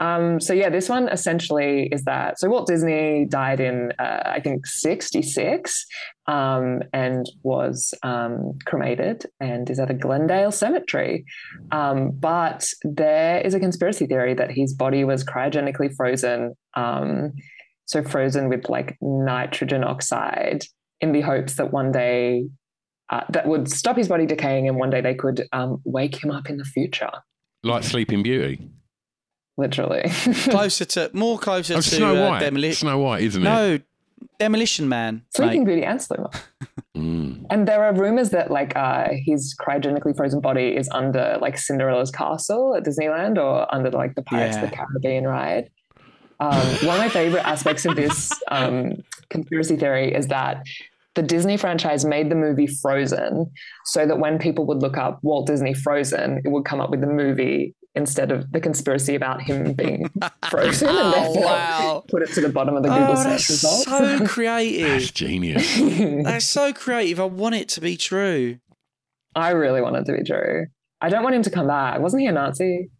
Um, 0.00 0.40
so 0.40 0.52
yeah, 0.52 0.68
this 0.68 0.88
one 0.88 1.08
essentially 1.08 1.88
is 1.90 2.04
that 2.04 2.38
so 2.38 2.48
Walt 2.48 2.66
Disney 2.66 3.26
died 3.28 3.60
in 3.60 3.92
uh, 3.98 4.22
I 4.26 4.40
think 4.40 4.66
'66 4.66 5.86
um, 6.26 6.82
and 6.92 7.26
was 7.42 7.94
um, 8.02 8.52
cremated 8.66 9.24
and 9.40 9.68
is 9.70 9.78
at 9.78 9.90
a 9.90 9.94
Glendale 9.94 10.52
cemetery. 10.52 11.24
Um, 11.70 12.10
but 12.10 12.68
there 12.82 13.40
is 13.40 13.54
a 13.54 13.60
conspiracy 13.60 14.06
theory 14.06 14.34
that 14.34 14.50
his 14.50 14.74
body 14.74 15.04
was 15.04 15.24
cryogenically 15.24 15.94
frozen, 15.96 16.54
um, 16.74 17.32
so 17.86 18.02
frozen 18.02 18.48
with 18.48 18.68
like 18.68 18.96
nitrogen 19.00 19.82
oxide, 19.82 20.64
in 21.00 21.12
the 21.12 21.20
hopes 21.20 21.56
that 21.56 21.72
one 21.72 21.92
day 21.92 22.46
uh, 23.10 23.22
that 23.30 23.46
would 23.46 23.70
stop 23.70 23.96
his 23.96 24.08
body 24.08 24.26
decaying 24.26 24.68
and 24.68 24.76
one 24.76 24.90
day 24.90 25.00
they 25.00 25.14
could 25.14 25.46
um, 25.52 25.80
wake 25.84 26.22
him 26.22 26.30
up 26.30 26.50
in 26.50 26.56
the 26.56 26.64
future. 26.64 27.10
Like 27.62 27.84
Sleeping 27.84 28.22
Beauty. 28.22 28.68
Literally. 29.56 30.02
closer 30.50 30.84
to 30.84 31.10
more 31.12 31.38
closer 31.38 31.74
Oh, 31.74 31.76
to 31.76 31.82
Snow 31.82 32.16
uh, 32.16 32.30
White. 32.30 32.40
Demolition. 32.40 32.88
Snow 32.88 32.98
White, 32.98 33.22
isn't 33.22 33.42
it? 33.42 33.44
No, 33.44 33.78
Demolition 34.38 34.88
Man. 34.88 35.22
Sleeping 35.34 35.60
mate. 35.60 35.66
Beauty 35.66 35.84
and 35.84 36.00
Slow 36.00 36.30
Mm. 36.96 37.44
And 37.50 37.68
there 37.68 37.84
are 37.84 37.92
rumors 37.94 38.30
that 38.30 38.50
like 38.50 38.74
uh, 38.74 39.08
his 39.12 39.54
cryogenically 39.60 40.16
frozen 40.16 40.40
body 40.40 40.74
is 40.74 40.88
under 40.92 41.36
like 41.42 41.58
Cinderella's 41.58 42.10
castle 42.10 42.74
at 42.74 42.84
Disneyland 42.84 43.36
or 43.36 43.72
under 43.74 43.90
like 43.90 44.14
the 44.14 44.22
Pirates 44.22 44.56
of 44.56 44.62
the 44.62 44.74
Caribbean 44.74 45.26
ride. 45.26 45.68
Um, 46.40 46.66
one 46.86 46.96
of 46.96 46.98
my 46.98 47.10
favorite 47.10 47.46
aspects 47.46 47.84
of 47.84 47.96
this 47.96 48.32
um, 48.50 48.94
conspiracy 49.28 49.76
theory 49.76 50.14
is 50.14 50.28
that 50.28 50.62
the 51.16 51.22
Disney 51.22 51.58
franchise 51.58 52.06
made 52.06 52.30
the 52.30 52.34
movie 52.34 52.66
Frozen 52.66 53.50
so 53.84 54.06
that 54.06 54.18
when 54.18 54.38
people 54.38 54.64
would 54.64 54.78
look 54.80 54.96
up 54.96 55.18
Walt 55.22 55.46
Disney 55.46 55.74
Frozen, 55.74 56.40
it 56.46 56.48
would 56.48 56.64
come 56.64 56.80
up 56.80 56.88
with 56.90 57.02
the 57.02 57.06
movie 57.06 57.74
instead 57.96 58.30
of 58.30 58.52
the 58.52 58.60
conspiracy 58.60 59.14
about 59.14 59.42
him 59.42 59.72
being 59.72 60.08
frozen 60.50 60.88
and 60.88 60.98
Oh, 60.98 61.10
therefore 61.12 61.44
wow. 61.44 62.04
put 62.08 62.22
it 62.22 62.30
to 62.34 62.40
the 62.42 62.48
bottom 62.50 62.76
of 62.76 62.82
the 62.82 62.90
oh, 62.90 62.98
Google 62.98 63.12
Oh, 63.12 63.14
search 63.16 63.24
that's 63.26 63.50
results. 63.50 63.84
so 63.84 63.98
That's 64.00 64.30
creative. 64.32 65.14
genius. 65.14 65.76
that's 66.24 66.46
so 66.46 66.72
creative. 66.72 67.18
I 67.18 67.24
want 67.24 67.54
it 67.56 67.68
to 67.70 67.80
be 67.80 67.96
true. 67.96 68.58
I 69.34 69.50
really 69.50 69.80
want 69.82 69.96
it 69.96 70.04
to 70.06 70.12
be 70.16 70.22
true. 70.22 70.66
I 71.00 71.08
don't 71.08 71.22
want 71.22 71.34
him 71.34 71.42
to 71.42 71.50
come 71.50 71.66
back. 71.66 71.98
Wasn't 72.00 72.20
he 72.20 72.26
a 72.28 72.32
Nazi? 72.32 72.90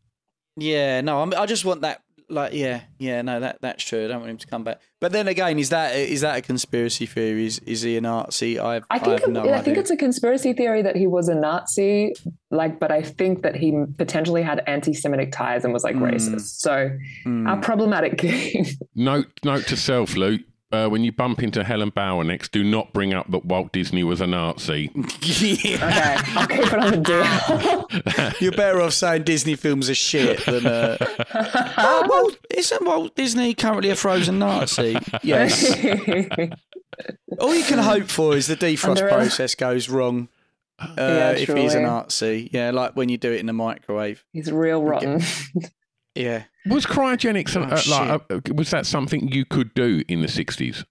Yeah, 0.57 1.01
no, 1.03 1.21
I, 1.23 1.25
mean, 1.27 1.35
I 1.35 1.47
just 1.47 1.65
want 1.65 1.83
that. 1.83 2.01
Like, 2.29 2.53
yeah, 2.55 2.81
yeah, 2.99 3.23
no, 3.23 3.39
that 3.39 3.59
that's 3.61 3.85
true. 3.85 4.05
I 4.05 4.09
don't 4.09 4.19
want 4.19 4.31
him 4.31 4.37
to 4.39 4.47
come 4.49 4.65
back. 4.65 4.81
But 5.01 5.13
then 5.13 5.29
again, 5.29 5.59
is 5.61 5.71
that 5.71 5.95
is 5.95 6.23
that 6.23 6.37
a 6.37 6.43
conspiracy 6.43 7.07
theory? 7.07 7.47
Is 7.47 7.61
is 7.61 7.83
he 7.83 7.97
a 7.97 8.01
Nazi? 8.01 8.59
I 8.59 8.75
have, 8.75 8.85
I 8.91 8.99
think 8.99 9.21
have 9.21 9.31
no 9.31 9.41
I 9.43 9.45
idea. 9.53 9.63
think 9.63 9.79
it's 9.79 9.91
a 9.91 9.97
conspiracy 9.97 10.53
theory 10.53 10.83
that 10.83 10.97
he 10.97 11.07
was 11.07 11.29
a 11.29 11.37
Nazi, 11.37 12.15
like, 12.51 12.81
but 12.81 12.91
I 12.91 13.03
think 13.03 13.43
that 13.43 13.55
he 13.55 13.73
potentially 13.97 14.43
had 14.43 14.61
anti-Semitic 14.67 15.31
ties 15.31 15.65
and 15.65 15.73
was 15.73 15.85
like 15.85 15.95
racist. 15.97 16.59
So 16.59 16.91
Hmm. 17.23 17.47
a 17.47 17.59
problematic 17.59 18.19
king. 18.25 18.67
Note 18.97 19.27
note 19.45 19.67
to 19.69 19.77
self, 19.77 20.17
Luke. 20.17 20.41
Uh, 20.73 20.89
when 20.89 21.05
you 21.05 21.13
bump 21.13 21.43
into 21.45 21.63
Helen 21.63 21.91
Bauer 21.91 22.25
next, 22.25 22.51
do 22.51 22.65
not 22.65 22.93
bring 22.93 23.15
up 23.15 23.31
that 23.31 23.45
Walt 23.45 23.71
Disney 23.73 24.03
was 24.03 24.21
a 24.21 24.27
Nazi. 24.27 24.91
yeah. 25.23 26.21
okay, 26.25 26.35
I'll 26.35 26.47
keep 26.49 26.73
it 26.73 26.75
on 26.75 27.03
the. 27.05 28.37
You're 28.41 28.51
better 28.51 28.81
off 28.83 28.93
saying 28.93 29.23
Disney 29.23 29.55
films 29.55 29.89
are 29.89 29.95
shit 29.95 30.45
than. 30.45 30.67
Uh... 30.67 30.97
oh, 31.79 32.07
Walt, 32.09 32.39
isn't 32.51 32.85
Walt 32.85 33.15
Disney 33.15 33.55
currently 33.55 33.91
a 33.91 33.97
frozen 33.97 34.41
Nazi? 34.41 34.99
Yes. 35.23 35.71
All 37.39 37.55
you 37.55 37.65
can 37.65 37.79
hope 37.79 38.09
for 38.09 38.37
is 38.37 38.49
the 38.49 38.57
defrost 38.57 38.89
Under 38.89 39.07
a- 39.07 39.13
process 39.13 39.55
goes 39.55 39.89
wrong. 39.89 40.29
Uh, 40.81 40.95
Yeah, 40.99 41.31
if 41.31 41.39
he's 41.49 41.49
a 41.49 41.53
truly. 41.79 41.83
Nazi, 41.83 42.51
yeah, 42.53 42.71
like 42.73 42.97
when 42.97 43.09
you 43.09 43.19
do 43.19 43.31
it 43.33 43.39
in 43.41 43.47
the 43.47 43.53
microwave. 43.53 44.25
He's 44.33 44.51
real 44.51 44.83
rotten. 44.83 45.23
Yeah, 46.17 46.45
Was 46.69 46.87
cryogenics 46.87 47.57
Oh, 47.57 47.63
uh, 47.63 48.11
like 48.11 48.23
uh, 48.51 48.55
was 48.55 48.71
that 48.71 48.87
something 48.87 49.29
you 49.33 49.45
could 49.45 49.73
do 49.75 50.03
in 50.09 50.21
the 50.23 50.29
sixties? 50.29 50.85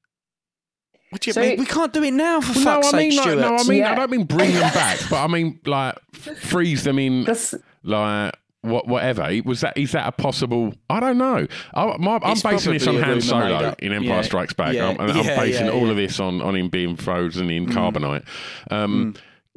what 1.12 1.22
do 1.22 1.30
you 1.30 1.34
So- 1.34 1.42
mean? 1.42 1.60
We 1.60 1.66
can't 1.66 1.94
do 1.94 2.04
it 2.04 2.12
now 2.14 2.42
for 2.42 2.58
no, 2.60 2.66
fuck's 2.66 2.94
I 2.94 2.98
mean 2.98 3.12
sake, 3.12 3.20
like, 3.20 3.30
Stuart. 3.30 3.42
no, 3.42 3.56
I 3.56 3.64
mean 3.64 3.84
I 3.84 3.96
don't 3.96 4.12
mean 4.12 4.24
bring 4.26 4.54
them 4.54 4.74
back, 4.74 5.00
but 5.10 5.24
I 5.24 5.28
mean 5.28 5.60
like 5.66 5.96
freeze 6.14 6.84
them 6.84 7.00
in 7.00 7.24
This, 7.26 7.54
like 7.84 8.36
what 8.62 8.88
whatever. 8.88 9.30
Was 9.46 9.62
that 9.62 9.78
is 9.78 9.92
that 9.92 10.08
a 10.08 10.12
possible? 10.12 10.74
I 10.90 11.00
don't 11.00 11.18
know. 11.20 11.46
I, 11.76 11.98
my, 12.00 12.20
I'm 12.24 12.40
basing 12.42 12.74
this 12.74 12.88
on 12.88 12.96
probably 12.96 13.14
Han 13.14 13.22
Solo 13.22 13.76
in 13.80 13.94
Empire 13.94 14.08
Yeah. 14.10 14.22
Strikes 14.24 14.54
Back. 14.54 14.74
Yeah. 14.74 14.88
I'm, 14.90 15.00
and 15.00 15.12
I'm 15.12 15.26
Yeah, 15.26 15.36
basing 15.40 15.66
yeah, 15.68 15.72
all 15.72 15.86
yeah. 15.86 15.92
of 15.92 15.98
this 15.98 16.20
on 16.20 16.42
on 16.42 16.56
him 16.56 16.70
being 16.70 16.96
frozen 16.96 17.50
in 17.52 17.68
carbonite. 17.68 18.26
Um, 18.72 19.14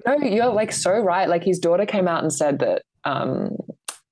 no, 0.07 0.17
you're 0.19 0.47
like 0.53 0.73
so 0.73 0.93
right. 1.01 1.29
Like 1.29 1.43
his 1.43 1.59
daughter 1.59 1.87
came 1.87 2.07
out 2.07 2.23
and 2.23 2.33
said 2.33 2.59
that 2.61 2.83
um, 3.05 3.57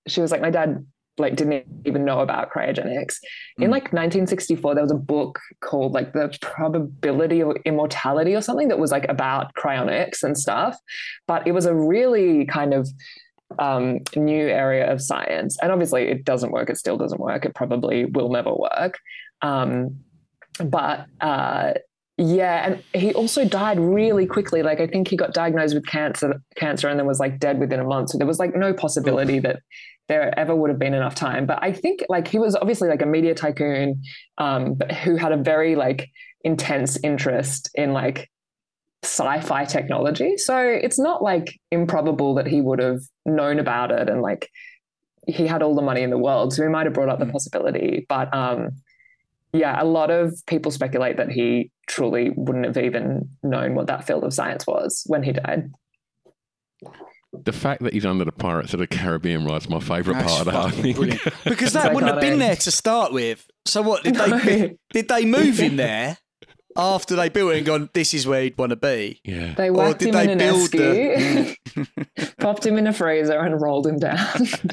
she 0.09 0.20
was 0.22 0.30
like, 0.32 0.40
my 0.40 0.50
dad 0.50 0.84
like 1.19 1.37
didn't 1.37 1.67
even 1.85 2.05
know 2.05 2.21
about 2.21 2.51
cryogenics. 2.51 3.17
In 3.59 3.71
like 3.71 3.85
1964, 3.85 4.75
there 4.75 4.83
was 4.83 4.93
a 4.93 4.97
book 4.97 5.39
called 5.61 5.93
like 5.93 6.12
the 6.12 6.37
probability 6.41 7.41
of 7.41 7.57
immortality 7.64 8.35
or 8.35 8.43
something 8.43 8.69
that 8.69 8.79
was 8.79 8.91
like 8.91 9.07
about 9.09 9.55
cryonics 9.55 10.23
and 10.23 10.37
stuff. 10.37 10.79
But 11.27 11.47
it 11.47 11.53
was 11.53 11.67
a 11.67 11.75
really 11.75 12.45
kind 12.47 12.75
of 12.75 12.89
um, 13.59 14.01
new 14.14 14.47
area 14.47 14.91
of 14.91 15.01
science. 15.01 15.57
And 15.62 15.73
obviously, 15.73 16.09
it 16.09 16.25
doesn't 16.25 16.53
work. 16.53 16.71
It 16.71 16.77
still 16.77 16.97
doesn't 16.97 17.21
work. 17.21 17.45
It 17.45 17.55
probably 17.55 18.05
will 18.05 18.31
never 18.31 18.53
work. 18.53 18.99
Um, 19.43 20.01
but 20.64 21.07
uh, 21.21 21.75
yeah, 22.19 22.67
and 22.67 22.83
he 23.03 23.12
also 23.12 23.45
died 23.45 23.79
really 23.79 24.27
quickly. 24.27 24.62
Like 24.62 24.81
I 24.81 24.87
think 24.87 25.09
he 25.09 25.17
got 25.17 25.35
diagnosed 25.35 25.75
with 25.75 25.87
cancer, 25.87 26.41
cancer, 26.57 26.89
and 26.89 26.99
then 26.99 27.07
was 27.07 27.21
like 27.21 27.39
dead 27.39 27.59
within 27.61 27.79
a 27.79 27.85
month. 27.85 28.11
So 28.11 28.19
there 28.19 28.27
was 28.27 28.39
like 28.39 28.57
no 28.57 28.73
possibility 28.73 29.39
that 29.41 29.61
there 30.09 30.37
ever 30.39 30.55
would 30.55 30.71
have 30.71 30.79
been 30.79 30.95
enough 30.95 31.14
time. 31.14 31.45
But 31.47 31.59
I 31.62 31.73
think 31.73 32.05
like 32.09 32.29
he 32.29 32.39
was 32.39 32.57
obviously 32.57 32.89
like 32.89 33.03
a 33.03 33.07
media 33.07 33.35
tycoon, 33.35 34.03
um, 34.39 34.75
but 34.75 34.93
who 34.93 35.17
had 35.17 35.33
a 35.33 35.37
very 35.37 35.77
like 35.77 36.09
intense 36.43 36.97
interest 37.03 37.71
in 37.75 37.93
like 37.93 38.31
sci-fi 39.03 39.64
technology. 39.64 40.39
So 40.39 40.59
it's 40.59 40.99
not 40.99 41.23
like 41.23 41.59
improbable 41.71 42.35
that 42.37 42.47
he 42.47 42.61
would 42.61 42.79
have 42.79 43.01
known 43.27 43.59
about 43.59 43.91
it 43.91 44.09
and 44.09 44.23
like 44.23 44.49
he 45.27 45.47
had 45.47 45.62
all 45.62 45.75
the 45.75 45.83
money 45.83 46.03
in 46.03 46.11
the 46.11 46.19
world. 46.19 46.53
So 46.55 46.62
he 46.62 46.69
might 46.69 46.87
have 46.87 46.95
brought 46.95 47.09
up 47.09 47.19
the 47.19 47.27
possibility. 47.27 48.07
But 48.09 48.33
um 48.35 48.71
yeah, 49.57 49.80
a 49.80 49.84
lot 49.84 50.11
of 50.11 50.34
people 50.46 50.70
speculate 50.70 51.16
that 51.16 51.30
he 51.30 51.70
truly 51.88 52.30
wouldn't 52.36 52.66
have 52.66 52.76
even 52.78 53.28
known 53.42 53.74
what 53.74 53.86
that 53.88 54.07
field 54.07 54.24
of 54.24 54.32
science 54.34 54.66
was 54.66 55.02
when 55.07 55.22
he 55.22 55.32
died. 55.32 55.70
the 57.44 57.52
fact 57.52 57.82
that 57.82 57.92
he's 57.92 58.07
under 58.07 58.24
the 58.24 58.32
Pirates 58.32 58.72
of 58.72 58.80
the 58.80 58.86
Caribbean 58.86 59.44
ride's 59.44 59.68
my 59.68 59.80
favourite 59.80 60.24
part 60.24 60.40
of 60.40 60.46
that. 60.46 60.54
I 60.54 60.70
fucking 60.70 60.82
think. 60.82 60.96
brilliant. 60.96 61.22
Because 61.44 61.72
that 61.74 61.86
It's 61.86 61.94
wouldn't 61.94 62.12
have 62.12 62.20
been 62.20 62.38
there 62.38 62.57
to 62.57 62.70
start 62.70 63.12
with. 63.12 63.46
So 63.66 63.82
what 63.82 64.04
did 64.04 64.14
they 64.16 64.76
did 64.92 65.09
they 65.09 65.24
move 65.24 65.59
him 65.59 65.76
there 65.76 66.16
after 66.77 67.16
they 67.16 67.29
built 67.29 67.53
it 67.53 67.59
and 67.59 67.66
gone? 67.66 67.91
This 67.93 68.14
is 68.14 68.27
where 68.27 68.43
he'd 68.43 68.57
want 68.59 68.70
to 68.70 68.77
be. 68.77 69.20
yeah. 69.24 69.55
They 69.55 69.68
Or 69.68 69.72
whacked 69.72 69.99
did 70.01 70.09
him 70.09 70.14
they 70.14 70.24
in 70.24 70.31
an 70.31 70.39
build 70.39 70.70
esky, 70.70 71.57
popped 72.39 72.64
him 72.66 72.77
in 72.79 72.87
a 72.87 72.93
freezer, 72.93 73.39
and 73.39 73.61
rolled 73.61 73.87
him 73.87 73.99
down. 73.99 74.27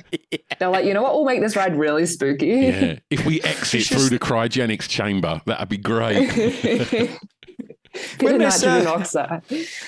They're 0.59 0.69
like, 0.69 0.85
you 0.85 0.93
know 0.93 1.01
what? 1.03 1.13
We'll 1.13 1.25
make 1.25 1.41
this 1.41 1.55
ride 1.55 1.75
really 1.75 2.05
spooky. 2.05 2.47
Yeah. 2.47 2.99
If 3.09 3.25
we 3.25 3.41
exit 3.43 3.83
through 3.85 4.09
the 4.09 4.19
cryogenics 4.19 4.87
chamber, 4.87 5.41
that'd 5.45 5.69
be 5.69 5.77
great. 5.77 6.29
Bit 8.17 8.23
When 8.23 8.33
of 8.41 8.59
they're 8.59 9.05
ser- 9.05 9.41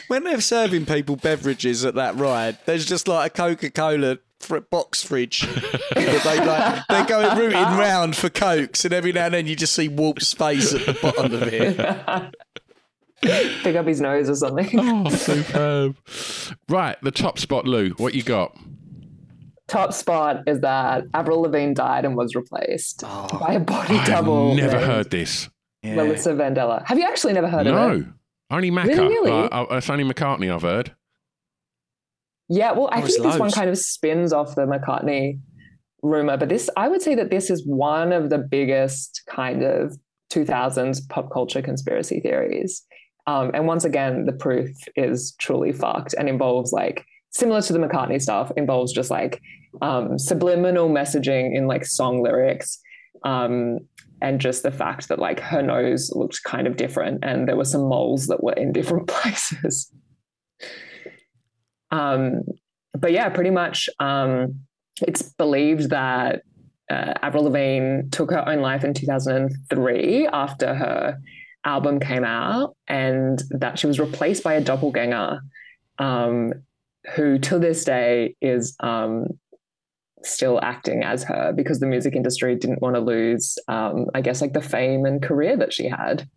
When 0.10 0.24
they're 0.26 0.40
serving 0.42 0.86
people 0.86 1.16
beverages 1.16 1.84
at 1.86 1.96
that 1.96 2.16
ride, 2.16 2.60
there's 2.66 2.86
just 2.86 3.08
like 3.08 3.32
a 3.32 3.36
Coca 3.36 3.72
Cola 3.72 4.20
fr- 4.40 4.60
box 4.60 5.04
fridge. 5.04 5.42
they 5.96 6.22
like 6.22 6.82
they're 6.90 7.06
going 7.06 7.38
rooting 7.38 7.62
round 7.78 8.16
for 8.16 8.30
cokes, 8.30 8.86
and 8.86 8.94
every 8.94 9.12
now 9.12 9.26
and 9.26 9.34
then 9.34 9.48
you 9.48 9.56
just 9.56 9.74
see 9.74 9.88
Walt's 9.88 10.34
face 10.34 10.74
at 10.74 10.86
the 10.86 10.94
bottom 11.02 11.34
of 11.34 11.44
it. 11.44 12.34
Pick 13.64 13.76
up 13.76 13.88
his 13.88 14.02
nose 14.02 14.30
or 14.30 14.36
something. 14.36 14.70
oh, 14.80 15.10
superb. 15.10 15.96
Right, 16.70 16.98
the 17.02 17.12
top 17.12 17.40
spot, 17.40 17.66
Lou. 17.66 17.90
What 17.92 18.14
you 18.14 18.22
got? 18.24 18.56
Top 19.68 19.94
spot 19.94 20.44
is 20.48 20.60
that 20.62 21.06
Avril 21.16 21.42
Lavigne 21.42 21.74
died 21.74 22.06
and 22.06 22.16
was 22.16 22.36
replaced 22.36 23.02
by 23.02 23.54
a 23.54 23.60
body 23.60 23.96
I've 23.96 24.08
double. 24.08 24.54
never 24.54 24.80
heard 24.80 25.10
this. 25.10 25.50
Melissa 25.84 26.34
Vandella. 26.34 26.84
Have 26.86 27.00
you 27.00 27.06
actually 27.06 27.34
never 27.34 27.48
heard 27.48 27.66
of 27.66 27.74
it? 27.74 27.98
No. 28.00 28.06
Only 28.52 28.70
Macca. 28.70 28.88
Really, 28.90 29.08
really? 29.08 29.32
Like, 29.32 29.52
uh, 29.54 29.66
it's 29.72 29.90
only 29.90 30.04
McCartney 30.04 30.54
I've 30.54 30.62
heard. 30.62 30.96
Yeah, 32.50 32.72
well, 32.74 32.88
I 32.92 32.98
Oh, 32.98 33.02
think 33.02 33.06
it's 33.10 33.22
this 33.22 33.40
one 33.40 33.52
kind 33.52 33.70
of 33.70 33.78
spins 33.78 34.32
off 34.34 34.56
the 34.56 34.66
McCartney 34.66 35.40
rumor, 36.04 36.38
but 36.38 36.50
this, 36.50 36.70
I 36.78 36.88
would 36.88 37.02
say 37.02 37.16
that 37.16 37.30
this 37.32 37.50
is 37.50 37.66
one 37.66 38.12
of 38.12 38.30
the 38.30 38.38
biggest 38.38 39.24
kind 39.30 39.64
of 39.64 39.98
2000s 40.32 41.08
pop 41.10 41.32
culture 41.32 41.62
conspiracy 41.62 42.20
theories. 42.20 42.84
Um, 43.28 43.52
and 43.54 43.66
once 43.66 43.84
again, 43.86 44.26
the 44.26 44.34
proof 44.34 44.70
is 44.96 45.36
truly 45.40 45.72
fucked 45.72 46.14
and 46.18 46.30
involves 46.30 46.72
like 46.72 47.04
similar 47.32 47.62
to 47.64 47.74
the 47.74 47.80
McCartney 47.80 48.22
stuff, 48.22 48.52
involves 48.56 48.94
just 48.94 49.10
like 49.10 49.42
um, 49.82 50.20
subliminal 50.20 50.90
messaging 50.90 51.56
in 51.58 51.68
like 51.68 51.86
song 51.86 52.22
lyrics. 52.22 52.80
Um, 53.24 53.80
and 54.22 54.40
just 54.40 54.64
the 54.64 54.72
fact 54.72 55.10
that 55.10 55.20
like 55.20 55.40
her 55.40 55.62
nose 55.62 56.12
looked 56.14 56.42
kind 56.44 56.68
of 56.68 56.78
different 56.78 57.20
and 57.24 57.48
there 57.48 57.58
were 57.58 57.66
some 57.66 57.90
moles 57.90 58.28
that 58.28 58.44
were 58.44 58.54
in 58.54 58.72
different 58.72 59.08
places. 59.10 59.92
Um, 61.92 62.42
but 62.94 63.12
yeah, 63.12 63.30
pretty 63.30 63.50
much 63.50 63.90
um, 64.00 64.62
it's 65.02 65.22
believed 65.22 65.90
that 65.90 66.44
uh, 66.90 67.14
Avril 67.22 67.46
Lavigne 67.46 68.10
took 68.12 68.32
her 68.32 68.48
own 68.48 68.60
life 68.62 68.84
in 68.84 68.94
2003 68.94 70.28
after 70.28 70.74
her 70.74 71.20
album 71.66 72.00
came 72.00 72.24
out, 72.24 72.76
and 72.88 73.42
that 73.50 73.80
she 73.80 73.88
was 73.88 74.00
replaced 74.00 74.44
by 74.44 74.54
a 74.54 74.62
doppelganger, 74.62 75.40
um, 75.98 76.54
who 77.16 77.40
to 77.40 77.60
this 77.60 77.84
day 77.84 78.36
is 78.42 78.76
um, 78.82 79.28
still 80.24 80.60
acting 80.62 81.04
as 81.04 81.24
her 81.24 81.54
because 81.54 81.80
the 81.80 81.86
music 81.86 82.16
industry 82.16 82.56
didn't 82.56 82.82
want 82.82 82.96
to 82.96 83.02
lose, 83.02 83.58
um, 83.68 84.06
I 84.14 84.22
guess, 84.22 84.42
like 84.42 84.54
the 84.54 84.62
fame 84.62 85.06
and 85.06 85.22
career 85.22 85.58
that 85.58 85.74
she 85.74 85.88
had. 85.88 86.28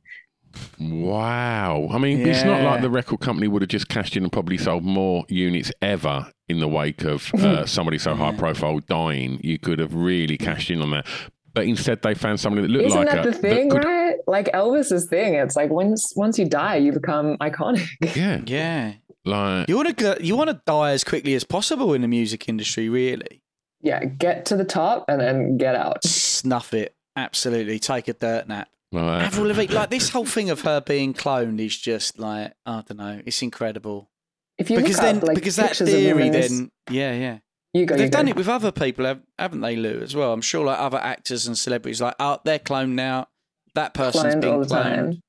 Wow. 0.81 1.89
I 1.91 1.99
mean, 1.99 2.27
it's 2.27 2.45
not 2.45 2.63
like 2.63 2.81
the 2.83 2.91
record 2.91 3.21
company 3.21 3.49
would 3.49 3.63
have 3.63 3.69
just 3.69 3.89
cashed 3.89 4.17
in 4.17 4.23
and 4.23 4.33
probably 4.33 4.59
sold 4.59 4.85
more 4.85 5.25
units 5.29 5.73
ever 5.83 6.31
in 6.49 6.61
the 6.61 6.69
wake 6.69 7.03
of 7.05 7.33
uh, 7.39 7.67
somebody 7.67 7.99
so 7.99 8.15
high 8.15 8.35
profile 8.35 8.79
dying. 8.81 9.41
You 9.43 9.59
could 9.59 9.79
have 9.79 9.95
really 9.95 10.37
cashed 10.39 10.71
in 10.71 10.81
on 10.83 10.91
that. 10.93 11.07
But 11.55 11.65
instead, 11.67 12.03
they 12.03 12.15
found 12.15 12.39
somebody 12.39 12.67
that 12.67 12.73
looked 12.73 12.87
Isn't 12.87 12.99
like 12.99 13.09
that 13.11 13.25
her. 13.25 13.31
the 13.31 13.37
thing, 13.37 13.71
could- 13.71 13.85
right? 13.85 14.17
Like 14.27 14.47
Elvis's 14.53 15.09
thing. 15.09 15.35
It's 15.35 15.57
like 15.57 15.71
once 15.71 16.13
once 16.15 16.39
you 16.39 16.45
die, 16.45 16.77
you 16.77 16.93
become 16.93 17.37
iconic. 17.39 17.87
Yeah. 18.17 18.41
Yeah. 18.47 18.93
Like, 19.25 19.69
You 19.69 19.77
want 19.77 19.97
to 19.99 20.19
you 20.21 20.37
want 20.37 20.51
to 20.51 20.61
die 20.67 20.93
as 20.93 21.05
quickly 21.05 21.35
as 21.35 21.45
possible 21.45 21.93
in 21.95 22.03
the 22.03 22.09
music 22.09 22.49
industry, 22.49 22.89
really. 22.89 23.43
yeah, 23.83 24.05
get 24.05 24.47
to 24.47 24.57
the 24.57 24.65
top 24.65 25.05
and 25.09 25.21
then 25.21 25.57
get 25.59 25.75
out. 25.75 26.05
Snuff 26.05 26.73
it. 26.73 26.95
Absolutely. 27.17 27.79
Take 27.79 28.09
a 28.09 28.13
dirt 28.15 28.49
nap. 28.49 28.69
Like 28.93 29.23
Avril 29.25 29.49
Lavigne, 29.49 29.75
like 29.75 29.91
this 29.91 30.09
whole 30.15 30.25
thing 30.27 30.51
of 30.51 30.63
her 30.63 30.81
being 30.81 31.15
cloned 31.15 31.61
is 31.61 31.77
just 31.77 32.19
like 32.19 32.53
I 32.65 32.83
don't 32.87 32.99
know. 32.99 33.21
It's 33.27 33.43
incredible 33.43 34.11
If 34.57 34.71
you 34.71 34.77
because 34.77 34.97
look 34.97 35.03
then 35.03 35.17
up, 35.19 35.23
like, 35.25 35.35
because 35.35 35.57
that 35.57 35.77
theory 35.77 36.31
then 36.31 36.71
yeah 36.91 37.13
yeah 37.13 37.39
you 37.75 37.85
go. 37.85 37.97
they've 37.97 38.07
you 38.07 38.11
done 38.11 38.25
go. 38.27 38.31
it 38.31 38.37
with 38.37 38.49
other 38.49 38.73
people 38.73 39.21
haven't 39.39 39.61
they 39.61 39.77
Lou 39.77 40.01
as 40.01 40.17
well 40.17 40.33
I'm 40.33 40.41
sure 40.41 40.65
like 40.65 40.79
other 40.79 40.99
actors 40.99 41.47
and 41.47 41.57
celebrities 41.57 42.01
like 42.01 42.15
oh 42.19 42.39
they're 42.45 42.59
cloned 42.59 42.93
now 42.93 43.29
that 43.75 43.93
person's 43.95 44.35
Cloned 44.35 44.41
been 44.41 44.51
all 44.55 44.61
the 44.61 44.67
cloned 44.67 44.83
time. 44.83 45.07
But 45.11 45.21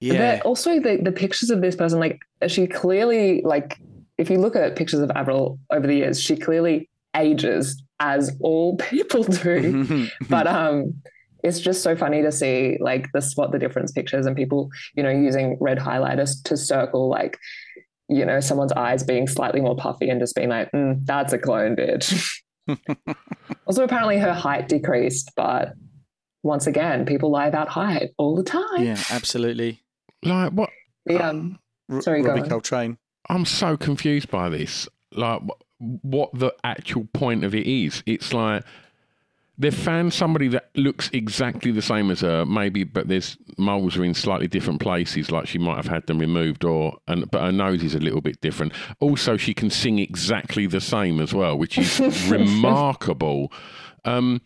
yeah 0.00 0.18
then 0.18 0.40
also 0.42 0.78
the 0.80 0.98
the 1.02 1.12
pictures 1.12 1.50
of 1.50 1.60
this 1.60 1.74
person, 1.74 1.98
like 1.98 2.20
she 2.48 2.66
clearly 2.66 3.42
like 3.42 3.78
if 4.18 4.30
you 4.30 4.38
look 4.38 4.54
at 4.56 4.76
pictures 4.76 5.00
of 5.00 5.10
Avril 5.14 5.58
over 5.70 5.86
the 5.86 5.94
years, 5.96 6.20
she 6.22 6.36
clearly 6.36 6.88
ages 7.16 7.82
as 7.98 8.36
all 8.40 8.76
people 8.90 9.24
do. 9.24 10.08
but 10.30 10.46
um 10.46 10.94
it's 11.46 11.60
just 11.60 11.82
so 11.82 11.96
funny 11.96 12.22
to 12.22 12.32
see 12.32 12.76
like 12.80 13.10
the 13.12 13.20
spot 13.20 13.52
the 13.52 13.58
difference 13.58 13.92
pictures 13.92 14.26
and 14.26 14.36
people 14.36 14.68
you 14.94 15.02
know 15.02 15.10
using 15.10 15.56
red 15.60 15.78
highlighters 15.78 16.42
to 16.44 16.56
circle 16.56 17.08
like 17.08 17.38
you 18.08 18.24
know 18.24 18.40
someone's 18.40 18.72
eyes 18.72 19.02
being 19.02 19.26
slightly 19.26 19.60
more 19.60 19.76
puffy 19.76 20.08
and 20.08 20.20
just 20.20 20.34
being 20.34 20.48
like 20.48 20.70
mm, 20.72 20.98
that's 21.04 21.32
a 21.32 21.38
clone 21.38 21.76
bitch 21.76 22.40
also 23.66 23.84
apparently 23.84 24.18
her 24.18 24.34
height 24.34 24.68
decreased 24.68 25.30
but 25.36 25.72
once 26.42 26.66
again 26.66 27.06
people 27.06 27.30
lie 27.30 27.46
about 27.46 27.68
height 27.68 28.10
all 28.18 28.34
the 28.34 28.42
time 28.42 28.82
yeah 28.82 29.00
absolutely 29.10 29.80
like 30.24 30.52
what? 30.52 30.70
the, 31.04 31.18
um, 31.18 31.58
R- 31.88 32.02
Sorry, 32.02 32.22
go 32.22 32.30
Robbie 32.30 32.42
on. 32.42 32.48
Coltrane 32.48 32.98
I'm 33.28 33.44
so 33.44 33.76
confused 33.76 34.30
by 34.30 34.48
this. 34.48 34.88
Like, 35.12 35.42
what 35.78 36.30
the 36.32 36.52
actual 36.64 37.08
point 37.12 37.44
of 37.44 37.54
it 37.54 37.66
is? 37.66 38.02
It's 38.06 38.32
like 38.32 38.64
they've 39.58 39.74
found 39.74 40.12
somebody 40.12 40.48
that 40.48 40.70
looks 40.74 41.10
exactly 41.12 41.70
the 41.70 41.82
same 41.82 42.10
as 42.10 42.20
her, 42.20 42.44
maybe, 42.44 42.84
but 42.84 43.08
there's 43.08 43.36
moles 43.58 43.96
are 43.96 44.04
in 44.04 44.14
slightly 44.14 44.48
different 44.48 44.80
places. 44.80 45.30
Like 45.30 45.46
she 45.46 45.58
might 45.58 45.76
have 45.76 45.86
had 45.86 46.06
them 46.06 46.18
removed, 46.18 46.64
or 46.64 46.98
and 47.08 47.30
but 47.30 47.42
her 47.42 47.52
nose 47.52 47.82
is 47.82 47.94
a 47.94 48.00
little 48.00 48.20
bit 48.20 48.40
different. 48.40 48.72
Also, 49.00 49.36
she 49.36 49.54
can 49.54 49.70
sing 49.70 49.98
exactly 49.98 50.66
the 50.66 50.80
same 50.80 51.20
as 51.20 51.32
well, 51.32 51.56
which 51.56 51.78
is 51.78 52.00
remarkable. 52.30 53.52
Um, 54.04 54.40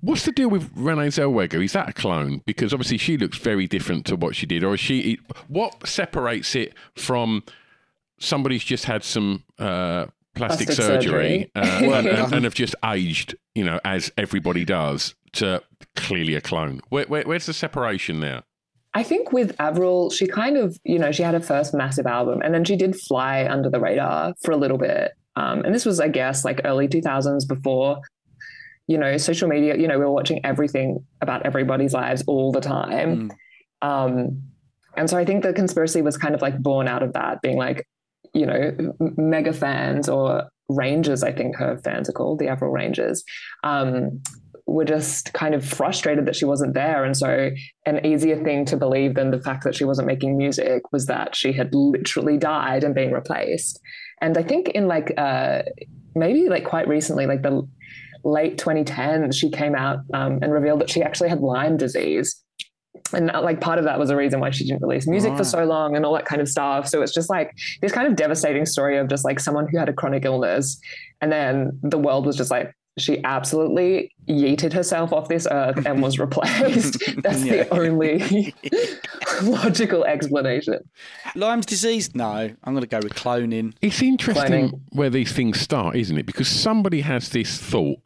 What's 0.00 0.24
the 0.24 0.30
deal 0.30 0.48
with 0.48 0.70
Renee 0.76 1.08
Zellweger? 1.08 1.64
Is 1.64 1.72
that 1.72 1.88
a 1.88 1.92
clone? 1.92 2.42
Because 2.46 2.72
obviously 2.72 2.98
she 2.98 3.18
looks 3.18 3.36
very 3.36 3.66
different 3.66 4.06
to 4.06 4.14
what 4.14 4.36
she 4.36 4.46
did, 4.46 4.62
or 4.62 4.74
is 4.74 4.80
she? 4.80 5.18
What 5.48 5.88
separates 5.88 6.54
it 6.54 6.74
from 6.94 7.42
somebody's 8.20 8.62
just 8.62 8.84
had 8.84 9.02
some 9.02 9.42
uh, 9.58 10.06
plastic, 10.34 10.66
Plastic 10.68 10.84
surgery, 10.84 11.50
surgery. 11.52 11.52
uh, 11.54 11.80
Well 11.82 11.94
and, 11.94 12.08
and, 12.08 12.32
and 12.34 12.44
have 12.44 12.54
just 12.54 12.74
aged, 12.84 13.36
you 13.54 13.64
know, 13.64 13.80
as 13.84 14.12
everybody 14.16 14.64
does, 14.64 15.14
to 15.34 15.62
clearly 15.96 16.34
a 16.34 16.40
clone? 16.40 16.80
Where, 16.88 17.06
where, 17.06 17.22
where's 17.24 17.46
the 17.46 17.52
separation 17.52 18.20
there? 18.20 18.42
I 18.94 19.02
think 19.02 19.32
with 19.32 19.54
Avril, 19.60 20.10
she 20.10 20.26
kind 20.26 20.56
of, 20.56 20.78
you 20.84 20.98
know, 20.98 21.12
she 21.12 21.22
had 21.22 21.34
her 21.34 21.40
first 21.40 21.74
massive 21.74 22.06
album 22.06 22.40
and 22.42 22.54
then 22.54 22.64
she 22.64 22.74
did 22.74 22.96
fly 22.96 23.46
under 23.48 23.68
the 23.68 23.78
radar 23.78 24.34
for 24.42 24.52
a 24.52 24.56
little 24.56 24.78
bit. 24.78 25.12
Um, 25.36 25.60
and 25.64 25.74
this 25.74 25.84
was, 25.84 26.00
I 26.00 26.08
guess, 26.08 26.44
like 26.44 26.62
early 26.64 26.88
2000s 26.88 27.46
before, 27.46 28.00
you 28.86 28.96
know, 28.98 29.16
social 29.18 29.48
media, 29.48 29.76
you 29.76 29.86
know, 29.86 29.98
we 29.98 30.04
were 30.04 30.10
watching 30.10 30.40
everything 30.44 31.04
about 31.20 31.44
everybody's 31.44 31.92
lives 31.92 32.24
all 32.26 32.50
the 32.50 32.60
time. 32.60 33.30
Um, 33.82 34.42
and 34.96 35.08
so 35.08 35.16
I 35.16 35.24
think 35.24 35.42
the 35.44 35.52
conspiracy 35.52 36.02
was 36.02 36.16
kind 36.16 36.34
of 36.34 36.42
like 36.42 36.58
born 36.58 36.88
out 36.88 37.02
of 37.02 37.12
that, 37.12 37.40
being 37.42 37.58
like, 37.58 37.86
you 38.34 38.46
know, 38.46 38.94
mega 39.16 39.52
fans 39.52 40.08
or 40.08 40.48
Rangers, 40.68 41.22
I 41.22 41.32
think 41.32 41.56
her 41.56 41.78
fans 41.78 42.08
are 42.08 42.12
called, 42.12 42.38
the 42.38 42.48
Avril 42.48 42.70
Rangers, 42.70 43.24
um, 43.64 44.20
were 44.66 44.84
just 44.84 45.32
kind 45.32 45.54
of 45.54 45.64
frustrated 45.64 46.26
that 46.26 46.36
she 46.36 46.44
wasn't 46.44 46.74
there. 46.74 47.02
And 47.04 47.16
so 47.16 47.50
an 47.86 48.04
easier 48.04 48.42
thing 48.44 48.66
to 48.66 48.76
believe 48.76 49.14
than 49.14 49.30
the 49.30 49.40
fact 49.40 49.64
that 49.64 49.74
she 49.74 49.84
wasn't 49.84 50.06
making 50.06 50.36
music 50.36 50.92
was 50.92 51.06
that 51.06 51.34
she 51.34 51.52
had 51.52 51.74
literally 51.74 52.36
died 52.36 52.84
and 52.84 52.94
been 52.94 53.12
replaced. 53.12 53.80
And 54.20 54.36
I 54.36 54.42
think 54.42 54.68
in 54.68 54.86
like 54.86 55.14
uh, 55.16 55.62
maybe 56.14 56.50
like 56.50 56.64
quite 56.64 56.86
recently, 56.86 57.26
like 57.26 57.42
the 57.42 57.66
late 58.24 58.58
2010s, 58.58 59.34
she 59.34 59.50
came 59.50 59.74
out 59.74 60.00
um, 60.12 60.40
and 60.42 60.52
revealed 60.52 60.80
that 60.80 60.90
she 60.90 61.02
actually 61.02 61.30
had 61.30 61.40
Lyme 61.40 61.78
disease. 61.78 62.42
And 63.12 63.30
uh, 63.30 63.40
like 63.42 63.60
part 63.60 63.78
of 63.78 63.84
that 63.84 63.98
was 63.98 64.10
a 64.10 64.16
reason 64.16 64.40
why 64.40 64.50
she 64.50 64.64
didn't 64.66 64.82
release 64.82 65.06
music 65.06 65.36
for 65.36 65.44
so 65.44 65.64
long 65.64 65.96
and 65.96 66.04
all 66.04 66.14
that 66.14 66.24
kind 66.26 66.40
of 66.42 66.48
stuff. 66.48 66.88
So 66.88 67.02
it's 67.02 67.12
just 67.14 67.30
like 67.30 67.52
this 67.80 67.92
kind 67.92 68.06
of 68.06 68.16
devastating 68.16 68.66
story 68.66 68.98
of 68.98 69.08
just 69.08 69.24
like 69.24 69.40
someone 69.40 69.66
who 69.70 69.78
had 69.78 69.88
a 69.88 69.92
chronic 69.92 70.24
illness. 70.24 70.78
And 71.20 71.30
then 71.32 71.78
the 71.82 71.98
world 71.98 72.26
was 72.26 72.36
just 72.36 72.50
like, 72.50 72.74
she 72.98 73.22
absolutely 73.22 74.10
yeeted 74.28 74.72
herself 74.72 75.12
off 75.12 75.28
this 75.28 75.46
earth 75.50 75.86
and 75.86 76.02
was 76.02 76.18
replaced. 76.26 76.98
That's 77.22 77.44
Yeah. 77.44 77.62
the 77.64 77.74
only 77.74 78.54
logical 79.42 80.04
explanation. 80.04 80.78
Lyme's 81.34 81.66
disease 81.66 82.14
no 82.14 82.26
I'm 82.64 82.72
going 82.74 82.80
to 82.80 82.86
go 82.88 82.98
with 83.02 83.14
cloning 83.14 83.74
It's 83.80 84.02
interesting 84.02 84.70
Cloning. 84.70 84.80
where 84.90 85.10
these 85.10 85.32
things 85.32 85.60
start, 85.60 85.96
isn't 85.96 86.18
it? 86.18 86.26
Because 86.26 86.48
somebody 86.48 87.00
has 87.02 87.28
this 87.28 87.56
thought 87.58 87.98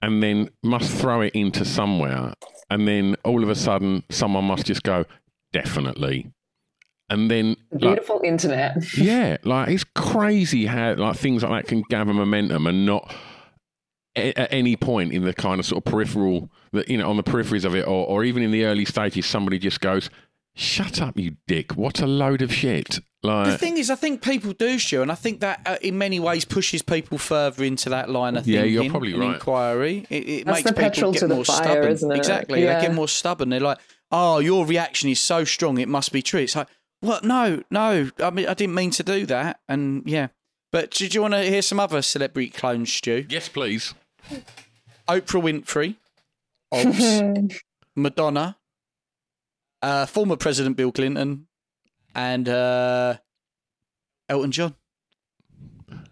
and 0.00 0.22
then 0.22 0.48
must 0.62 0.90
throw 0.90 1.20
it 1.20 1.32
into 1.34 1.64
somewhere, 1.64 2.32
and 2.72 2.88
then 2.88 3.16
all 3.24 3.42
of 3.42 3.48
a 3.48 3.54
sudden, 3.54 4.02
someone 4.10 4.44
must 4.44 4.66
just 4.66 4.82
go, 4.82 5.04
definitely. 5.52 6.30
And 7.10 7.30
then, 7.30 7.56
The 7.70 7.78
like, 7.86 7.94
beautiful 7.96 8.20
internet. 8.24 8.76
yeah, 8.96 9.36
like 9.44 9.68
it's 9.68 9.84
crazy 9.84 10.66
how 10.66 10.94
like 10.94 11.16
things 11.16 11.42
like 11.42 11.64
that 11.64 11.68
can 11.68 11.82
gather 11.90 12.14
momentum 12.14 12.66
and 12.66 12.86
not 12.86 13.12
a- 14.16 14.38
at 14.38 14.52
any 14.52 14.76
point 14.76 15.12
in 15.12 15.22
the 15.24 15.34
kind 15.34 15.60
of 15.60 15.66
sort 15.66 15.84
of 15.84 15.90
peripheral 15.92 16.50
that 16.72 16.88
you 16.88 16.96
know 16.96 17.10
on 17.10 17.16
the 17.18 17.22
peripheries 17.22 17.64
of 17.66 17.74
it, 17.74 17.86
or, 17.86 18.06
or 18.06 18.24
even 18.24 18.42
in 18.42 18.50
the 18.50 18.64
early 18.64 18.84
stages, 18.86 19.26
somebody 19.26 19.58
just 19.58 19.80
goes, 19.80 20.08
"Shut 20.54 21.02
up, 21.02 21.18
you 21.18 21.36
dick! 21.46 21.72
What 21.76 22.00
a 22.00 22.06
load 22.06 22.40
of 22.40 22.52
shit!" 22.52 23.00
The 23.22 23.56
thing 23.58 23.76
is, 23.76 23.88
I 23.88 23.94
think 23.94 24.20
people 24.20 24.52
do, 24.52 24.78
Stu, 24.80 25.00
and 25.00 25.12
I 25.12 25.14
think 25.14 25.40
that 25.40 25.60
uh, 25.64 25.76
in 25.80 25.96
many 25.96 26.18
ways 26.18 26.44
pushes 26.44 26.82
people 26.82 27.18
further 27.18 27.62
into 27.62 27.88
that 27.90 28.10
line 28.10 28.36
of 28.36 28.46
Yeah, 28.48 28.62
thinking. 28.62 28.82
you're 28.82 28.90
probably 28.90 29.14
right. 29.14 29.34
Inquiry. 29.34 30.06
It, 30.10 30.28
it 30.28 30.44
That's 30.46 30.56
makes 30.58 30.68
the 30.70 30.72
people 30.74 30.90
petrol 30.90 31.12
get 31.12 31.18
to 31.20 31.26
the 31.28 31.34
more 31.36 31.44
fire, 31.44 31.56
stubborn. 31.62 31.92
isn't 31.92 32.10
it? 32.12 32.16
Exactly. 32.18 32.60
They 32.64 32.80
get 32.80 32.92
more 32.94 33.06
stubborn. 33.08 33.50
They're 33.50 33.60
like, 33.60 33.78
"Oh, 34.10 34.40
your 34.40 34.66
reaction 34.66 35.08
is 35.08 35.20
so 35.20 35.44
strong; 35.44 35.78
it 35.78 35.88
must 35.88 36.10
be 36.12 36.20
true." 36.20 36.40
It's 36.40 36.56
like, 36.56 36.66
"What? 37.00 37.22
No, 37.22 37.62
no. 37.70 38.10
I 38.18 38.30
mean, 38.30 38.48
I 38.48 38.54
didn't 38.54 38.74
mean 38.74 38.90
to 38.90 39.04
do 39.04 39.24
that." 39.26 39.60
And 39.68 40.02
yeah, 40.04 40.28
but 40.72 40.90
did 40.90 41.14
you 41.14 41.22
want 41.22 41.34
to 41.34 41.42
hear 41.44 41.62
some 41.62 41.78
other 41.78 42.02
celebrity 42.02 42.50
clones, 42.50 42.92
Stu? 42.92 43.24
yes, 43.28 43.48
please. 43.48 43.94
Oprah 45.08 45.42
Winfrey, 45.42 45.94
Obs, 46.72 47.60
Madonna, 47.94 48.56
uh, 49.80 50.06
former 50.06 50.36
President 50.36 50.76
Bill 50.76 50.90
Clinton, 50.92 51.46
and 52.14 52.48
uh, 52.48 53.16
Elton 54.28 54.52
John. 54.52 54.74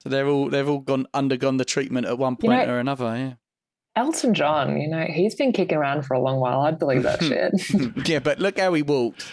So 0.02 0.08
they're 0.08 0.26
all 0.28 0.48
they've 0.48 0.68
all 0.68 0.78
gone 0.78 1.06
undergone 1.14 1.56
the 1.58 1.64
treatment 1.64 2.06
at 2.06 2.18
one 2.18 2.32
You 2.40 2.48
point 2.48 2.66
know- 2.68 2.74
or 2.74 2.78
another. 2.78 3.16
Yeah. 3.16 3.32
Elton 3.96 4.34
John, 4.34 4.80
you 4.80 4.86
know, 4.88 5.04
he's 5.04 5.34
been 5.34 5.52
kicking 5.52 5.76
around 5.76 6.02
for 6.02 6.14
a 6.14 6.20
long 6.20 6.38
while. 6.38 6.60
I'd 6.60 6.78
believe 6.78 7.02
that 7.02 7.22
shit. 7.24 8.08
yeah, 8.08 8.20
but 8.20 8.38
look 8.38 8.56
how 8.58 8.72
he 8.72 8.82
walked. 8.82 9.26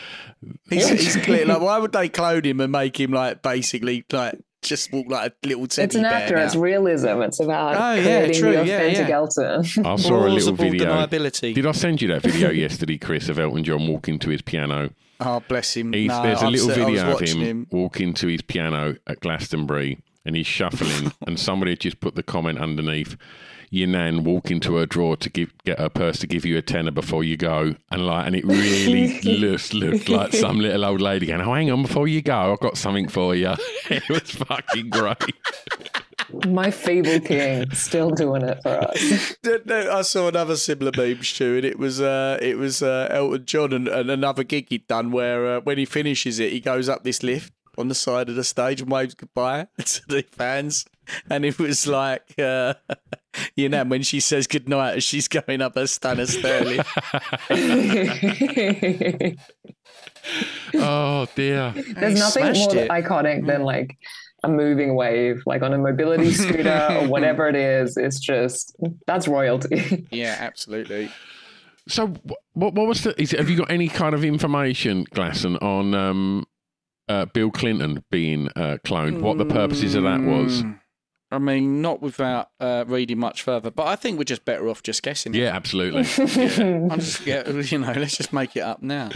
He's, 0.70 0.90
he's 0.90 1.16
clear. 1.18 1.46
Like, 1.46 1.62
why 1.62 1.78
would 1.78 1.92
they 1.92 2.10
clone 2.10 2.44
him 2.44 2.60
and 2.60 2.72
make 2.72 3.00
him 3.00 3.12
like 3.12 3.44
basically 3.44 4.04
like 4.12 4.40
just 4.64 4.92
walk 4.92 5.06
like 5.10 5.34
a 5.44 5.48
little 5.48 5.68
teddy 5.68 5.86
it's 5.86 5.96
an 5.96 6.02
bear 6.04 6.12
actor. 6.12 6.36
now? 6.38 6.46
It's 6.46 6.56
realism. 6.56 7.22
It's 7.22 7.40
about 7.40 7.76
Oh, 7.76 7.94
yeah, 8.02 8.02
creating 8.24 8.42
true, 8.42 8.52
the 8.54 8.62
authentic 8.62 9.08
yeah. 9.08 9.16
Elton. 9.16 9.60
I 9.86 9.96
saw 9.96 10.26
a 10.26 10.28
little 10.28 10.54
video. 10.54 10.86
deniability. 10.86 11.54
Did 11.54 11.68
I 11.68 11.72
send 11.72 12.02
you 12.02 12.08
that 12.10 12.24
video 12.24 12.50
yesterday, 12.50 12.98
Chris, 12.98 13.30
of 13.30 13.38
Elton 13.38 13.64
John 13.64 13.88
walking 13.88 14.18
to 14.20 14.30
his 14.32 14.42
piano? 14.42 14.90
Oh, 15.20 15.42
bless 15.48 15.76
him. 15.76 15.92
No, 15.92 16.22
there's 16.24 16.42
a 16.42 16.50
little 16.50 16.68
was 16.68 16.78
video 16.78 17.02
of 17.08 17.14
watching 17.14 17.42
him, 17.42 17.68
walking 17.72 18.14
to 18.16 18.28
his 18.28 18.42
piano 18.42 18.96
at 19.08 19.20
Glastonbury, 19.20 20.00
and 20.26 20.36
he's 20.36 20.48
shuffling, 20.48 21.12
and 21.28 21.40
somebody 21.40 21.72
had 21.72 21.80
just 21.80 22.00
put 22.00 22.16
the 22.16 22.24
comment 22.24 22.60
underneath. 22.60 23.18
Your 23.70 23.88
nan 23.88 24.24
walk 24.24 24.52
into 24.52 24.76
her 24.76 24.86
drawer 24.86 25.18
to 25.18 25.30
give 25.30 25.52
get 25.66 25.80
her 25.80 25.90
purse 25.90 26.20
to 26.20 26.28
give 26.28 26.46
you 26.46 26.58
a 26.58 26.62
tenner 26.62 26.92
before 26.92 27.24
you 27.24 27.38
go, 27.38 27.76
and 27.92 28.06
like, 28.06 28.26
and 28.26 28.36
it 28.36 28.46
really 28.46 29.20
looked, 29.24 29.74
looked 29.74 30.10
like 30.10 30.34
some 30.34 30.60
little 30.60 30.86
old 30.86 31.02
lady 31.02 31.28
going, 31.28 31.42
"Oh, 31.42 31.54
hang 31.54 31.72
on, 31.72 31.82
before 31.82 32.08
you 32.08 32.22
go, 32.22 32.54
I've 32.54 32.60
got 32.60 32.78
something 32.78 33.08
for 33.08 33.36
you." 33.36 33.54
it 33.90 34.08
was 34.10 34.32
fucking 34.32 34.90
great. 34.90 35.18
My 36.46 36.72
feeble 36.72 37.22
king 37.22 37.72
still 37.72 38.10
doing 38.10 38.42
it 38.42 38.62
for 38.62 38.70
us. 38.70 39.36
No, 39.46 39.60
no, 39.66 39.92
I 39.98 40.02
saw 40.02 40.28
another 40.28 40.58
similar 40.58 40.92
meme, 40.96 41.24
Stu, 41.24 41.56
and 41.56 41.66
it 41.66 41.80
was 41.80 42.02
uh, 42.02 42.38
it 42.42 42.58
was 42.58 42.84
uh, 42.84 43.08
Elton 43.12 43.46
John 43.46 43.72
and, 43.74 43.88
and 43.88 44.10
another 44.12 44.44
gig 44.44 44.68
he'd 44.70 44.88
done 44.88 45.12
where 45.12 45.58
uh, 45.58 45.62
when 45.62 45.78
he 45.78 45.86
finishes 45.86 46.40
it, 46.40 46.52
he 46.52 46.60
goes 46.60 46.90
up 46.90 47.04
this 47.04 47.24
lift 47.24 47.54
on 47.78 47.88
the 47.88 47.96
side 47.96 48.28
of 48.28 48.36
the 48.36 48.44
stage 48.44 48.82
and 48.82 48.92
waves 48.92 49.14
goodbye 49.14 49.68
to 49.78 50.02
the 50.08 50.24
fans, 50.32 50.86
and 51.30 51.46
it 51.46 51.58
was 51.60 51.88
like 51.88 52.38
uh, 52.40 52.74
you 53.56 53.70
know 53.70 53.84
when 53.84 54.04
she 54.04 54.20
says 54.20 54.48
goodnight 54.48 54.98
as 54.98 55.04
she's 55.04 55.28
going 55.28 55.62
up 55.62 55.76
her 55.76 55.88
stunner 55.88 56.24
stairlift. 56.24 56.86
oh 60.76 61.28
dear. 61.36 61.74
There's 61.96 62.14
He 62.14 62.20
nothing 62.20 62.54
more 62.54 62.76
it. 62.76 62.90
iconic 62.90 63.46
than 63.46 63.64
like 63.64 63.98
a 64.44 64.50
moving 64.50 64.96
wave, 64.96 65.42
like 65.46 65.62
on 65.62 65.74
a 65.74 65.78
mobility 65.78 66.32
scooter 66.32 66.88
or 66.92 67.08
whatever 67.08 67.48
it 67.48 67.56
is. 67.56 67.98
It's 67.98 68.20
just 68.20 68.76
that's 69.06 69.28
royalty. 69.28 70.08
yeah, 70.12 70.38
absolutely. 70.40 71.10
So, 71.88 72.08
what 72.54 72.74
what 72.74 72.88
was 72.88 73.04
the? 73.04 73.20
Is, 73.22 73.32
have 73.32 73.50
you 73.50 73.58
got 73.58 73.72
any 73.72 73.88
kind 73.88 74.14
of 74.14 74.24
information, 74.24 75.06
Glasson, 75.06 75.62
on 75.62 75.94
um, 75.96 76.46
uh, 77.08 77.26
Bill 77.26 77.50
Clinton 77.50 78.04
being 78.12 78.50
uh, 78.56 78.78
cloned? 78.86 79.22
What 79.22 79.38
the 79.38 79.46
purposes 79.46 79.96
of 79.96 80.04
that 80.04 80.22
was? 80.22 80.64
I 81.30 81.40
mean, 81.40 81.82
not 81.82 82.02
without 82.02 82.50
uh, 82.60 82.86
reading 82.88 83.20
much 83.20 83.42
further, 83.42 83.70
but 83.70 83.88
I 83.88 83.96
think 83.98 84.18
we're 84.18 84.24
just 84.24 84.46
better 84.46 84.70
off 84.70 84.82
just 84.82 85.04
guessing. 85.04 85.36
it. 85.36 85.40
Yeah, 85.40 85.56
absolutely. 85.56 86.02
I'm 86.64 87.00
just, 87.00 87.26
yeah, 87.26 87.50
you 87.50 87.80
know, 87.80 87.92
let's 87.92 88.16
just 88.16 88.32
make 88.32 88.56
it 88.56 88.62
up 88.62 88.82
now. 88.82 89.10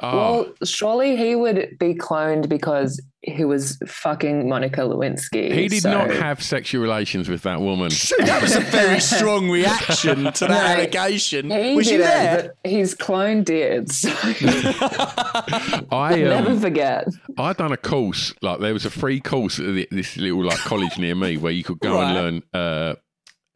Oh, 0.00 0.16
Well, 0.16 0.54
surely 0.64 1.16
he 1.16 1.34
would 1.34 1.76
be 1.80 1.94
cloned 1.94 2.48
because 2.48 3.02
he 3.22 3.44
was 3.44 3.78
fucking 3.86 4.48
Monica 4.48 4.82
Lewinsky. 4.82 5.52
he 5.52 5.66
did 5.68 5.82
so- 5.82 5.90
not 5.90 6.10
have 6.10 6.42
sexual 6.42 6.80
relations 6.82 7.28
with 7.28 7.42
that 7.42 7.60
woman. 7.60 7.90
That 8.18 8.40
was 8.40 8.54
a 8.54 8.60
very 8.60 9.00
strong 9.14 9.50
reaction 9.50 10.32
to 10.32 10.46
that 10.46 10.48
No, 10.48 10.56
allegation. 10.56 11.48
Was 11.74 11.90
you 11.90 11.98
there? 11.98 12.54
but 12.62 12.70
his 12.70 12.94
clone 12.94 13.42
did. 13.42 13.90
So 13.90 14.08
I 15.90 16.16
never 16.22 16.50
um, 16.50 16.60
forget. 16.60 17.08
I 17.36 17.52
done 17.54 17.72
a 17.72 17.76
course 17.76 18.34
like 18.42 18.60
there 18.60 18.72
was 18.72 18.84
a 18.84 18.90
free 18.90 19.20
course 19.20 19.58
at 19.58 19.90
this 19.90 20.16
little 20.16 20.44
like 20.44 20.58
college 20.58 20.98
near 20.98 21.14
me 21.14 21.36
where 21.36 21.52
you 21.52 21.64
could 21.64 21.80
go 21.80 22.00
and 22.00 22.14
learn 22.14 22.42
uh, 22.54 22.94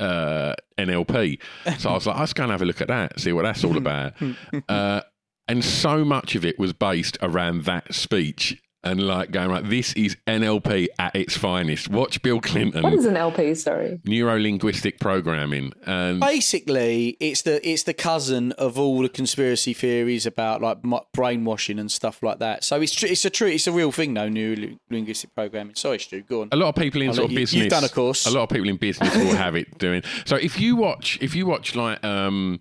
uh, 0.03 0.55
NLP. 0.79 1.41
So 1.79 1.91
I 1.91 1.95
was 1.95 2.07
like, 2.07 2.17
I 2.17 2.21
was 2.23 2.33
going 2.33 2.49
to 2.49 2.53
have 2.53 2.63
a 2.63 2.67
look 2.67 2.81
at 2.81 2.89
that, 2.89 3.21
see 3.21 3.33
what 3.33 3.43
that's 3.43 3.65
all 3.65 3.77
about. 3.77 4.15
Uh, 4.69 5.03
and 5.49 5.65
so 5.65 6.05
much 6.05 6.35
of 6.35 6.45
it 6.45 6.59
was 6.59 6.73
based 6.73 7.19
around 7.21 7.65
that 7.65 7.93
speech 7.95 8.61
and 8.85 9.01
like 9.07 9.31
going 9.31 9.51
like, 9.51 9.69
this 9.69 9.93
is 9.95 10.17
NLP 10.27 10.89
at 10.99 11.15
its 11.15 11.37
finest. 11.37 11.89
Watch 11.89 12.21
Bill 12.23 12.41
Clinton. 12.41 12.83
What 12.83 12.95
is 12.95 13.05
an 13.07 13.17
LP? 13.17 13.55
Sorry. 13.55 14.01
Neuro 14.05 14.39
linguistic 14.39 14.99
programming 14.99 15.73
and 15.87 16.21
Basically, 16.21 17.17
it's 17.21 17.43
the 17.43 17.67
it's 17.69 17.85
the 17.85 17.95
cousin 17.95 18.53
of 18.53 18.79
all 18.79 19.03
the 19.03 19.09
conspiracy 19.09 19.73
theories 19.73 20.27
about 20.27 20.61
like 20.61 20.85
mo- 20.85 21.07
brainwashing 21.15 21.79
and 21.79 21.91
stuff 21.91 22.23
like 22.23 22.39
that. 22.41 22.65
So 22.65 22.81
it's 22.81 22.95
tr- 22.95 23.07
it's 23.07 23.25
a 23.25 23.31
true 23.31 23.49
it's 23.49 23.67
a 23.67 23.73
real 23.73 23.93
thing, 23.93 24.15
though. 24.15 24.29
Neuro 24.29 24.77
linguistic 24.91 25.35
programming. 25.35 25.75
Sorry, 25.77 25.99
Stu, 25.99 26.23
go 26.23 26.43
on. 26.43 26.49
a 26.53 26.57
lot 26.57 26.69
of 26.69 26.75
people 26.75 27.01
in 27.03 27.09
I'll 27.09 27.15
sort 27.15 27.25
let 27.25 27.27
of 27.29 27.33
you- 27.33 27.39
business 27.39 27.63
you've 27.63 27.71
done 27.71 27.85
a 27.85 27.89
course. 27.89 28.27
a 28.27 28.31
lot 28.31 28.43
of 28.43 28.49
people 28.51 28.69
in 28.69 28.77
business 28.77 29.15
will 29.17 29.37
have 29.37 29.55
it 29.57 29.79
doing 29.79 30.03
so 30.25 30.37
if 30.37 30.61
you 30.61 30.77
watch 30.77 31.19
if 31.21 31.35
you 31.35 31.47
watch 31.47 31.75
like 31.75 32.03
um 32.05 32.61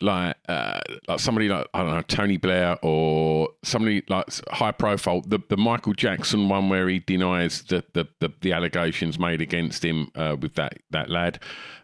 like 0.00 0.36
uh 0.48 0.80
like 1.08 1.20
somebody 1.20 1.48
like 1.48 1.66
i 1.74 1.82
don't 1.82 1.90
know 1.90 2.02
tony 2.02 2.36
blair 2.36 2.78
or 2.82 3.48
somebody 3.62 4.02
like 4.08 4.26
high 4.50 4.72
profile 4.72 5.20
the 5.26 5.38
the 5.48 5.56
michael 5.56 5.92
jackson 5.92 6.48
one 6.48 6.68
where 6.68 6.88
he 6.88 6.98
denies 7.00 7.62
the 7.64 7.84
the 7.92 8.06
the, 8.20 8.32
the 8.40 8.52
allegations 8.52 9.18
made 9.18 9.40
against 9.40 9.84
him 9.84 10.10
uh, 10.14 10.36
with 10.40 10.54
that 10.54 10.78
that 10.90 11.10
lad 11.10 11.38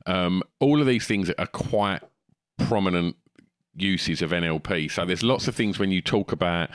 um 0.06 0.42
all 0.60 0.80
of 0.80 0.86
these 0.86 1.06
things 1.06 1.30
are 1.38 1.46
quite 1.46 2.00
prominent 2.58 3.16
uses 3.76 4.22
of 4.22 4.30
NLP. 4.30 4.90
So 4.90 5.04
there's 5.04 5.22
lots 5.22 5.48
of 5.48 5.54
things 5.54 5.78
when 5.78 5.90
you 5.90 6.00
talk 6.00 6.32
about. 6.32 6.70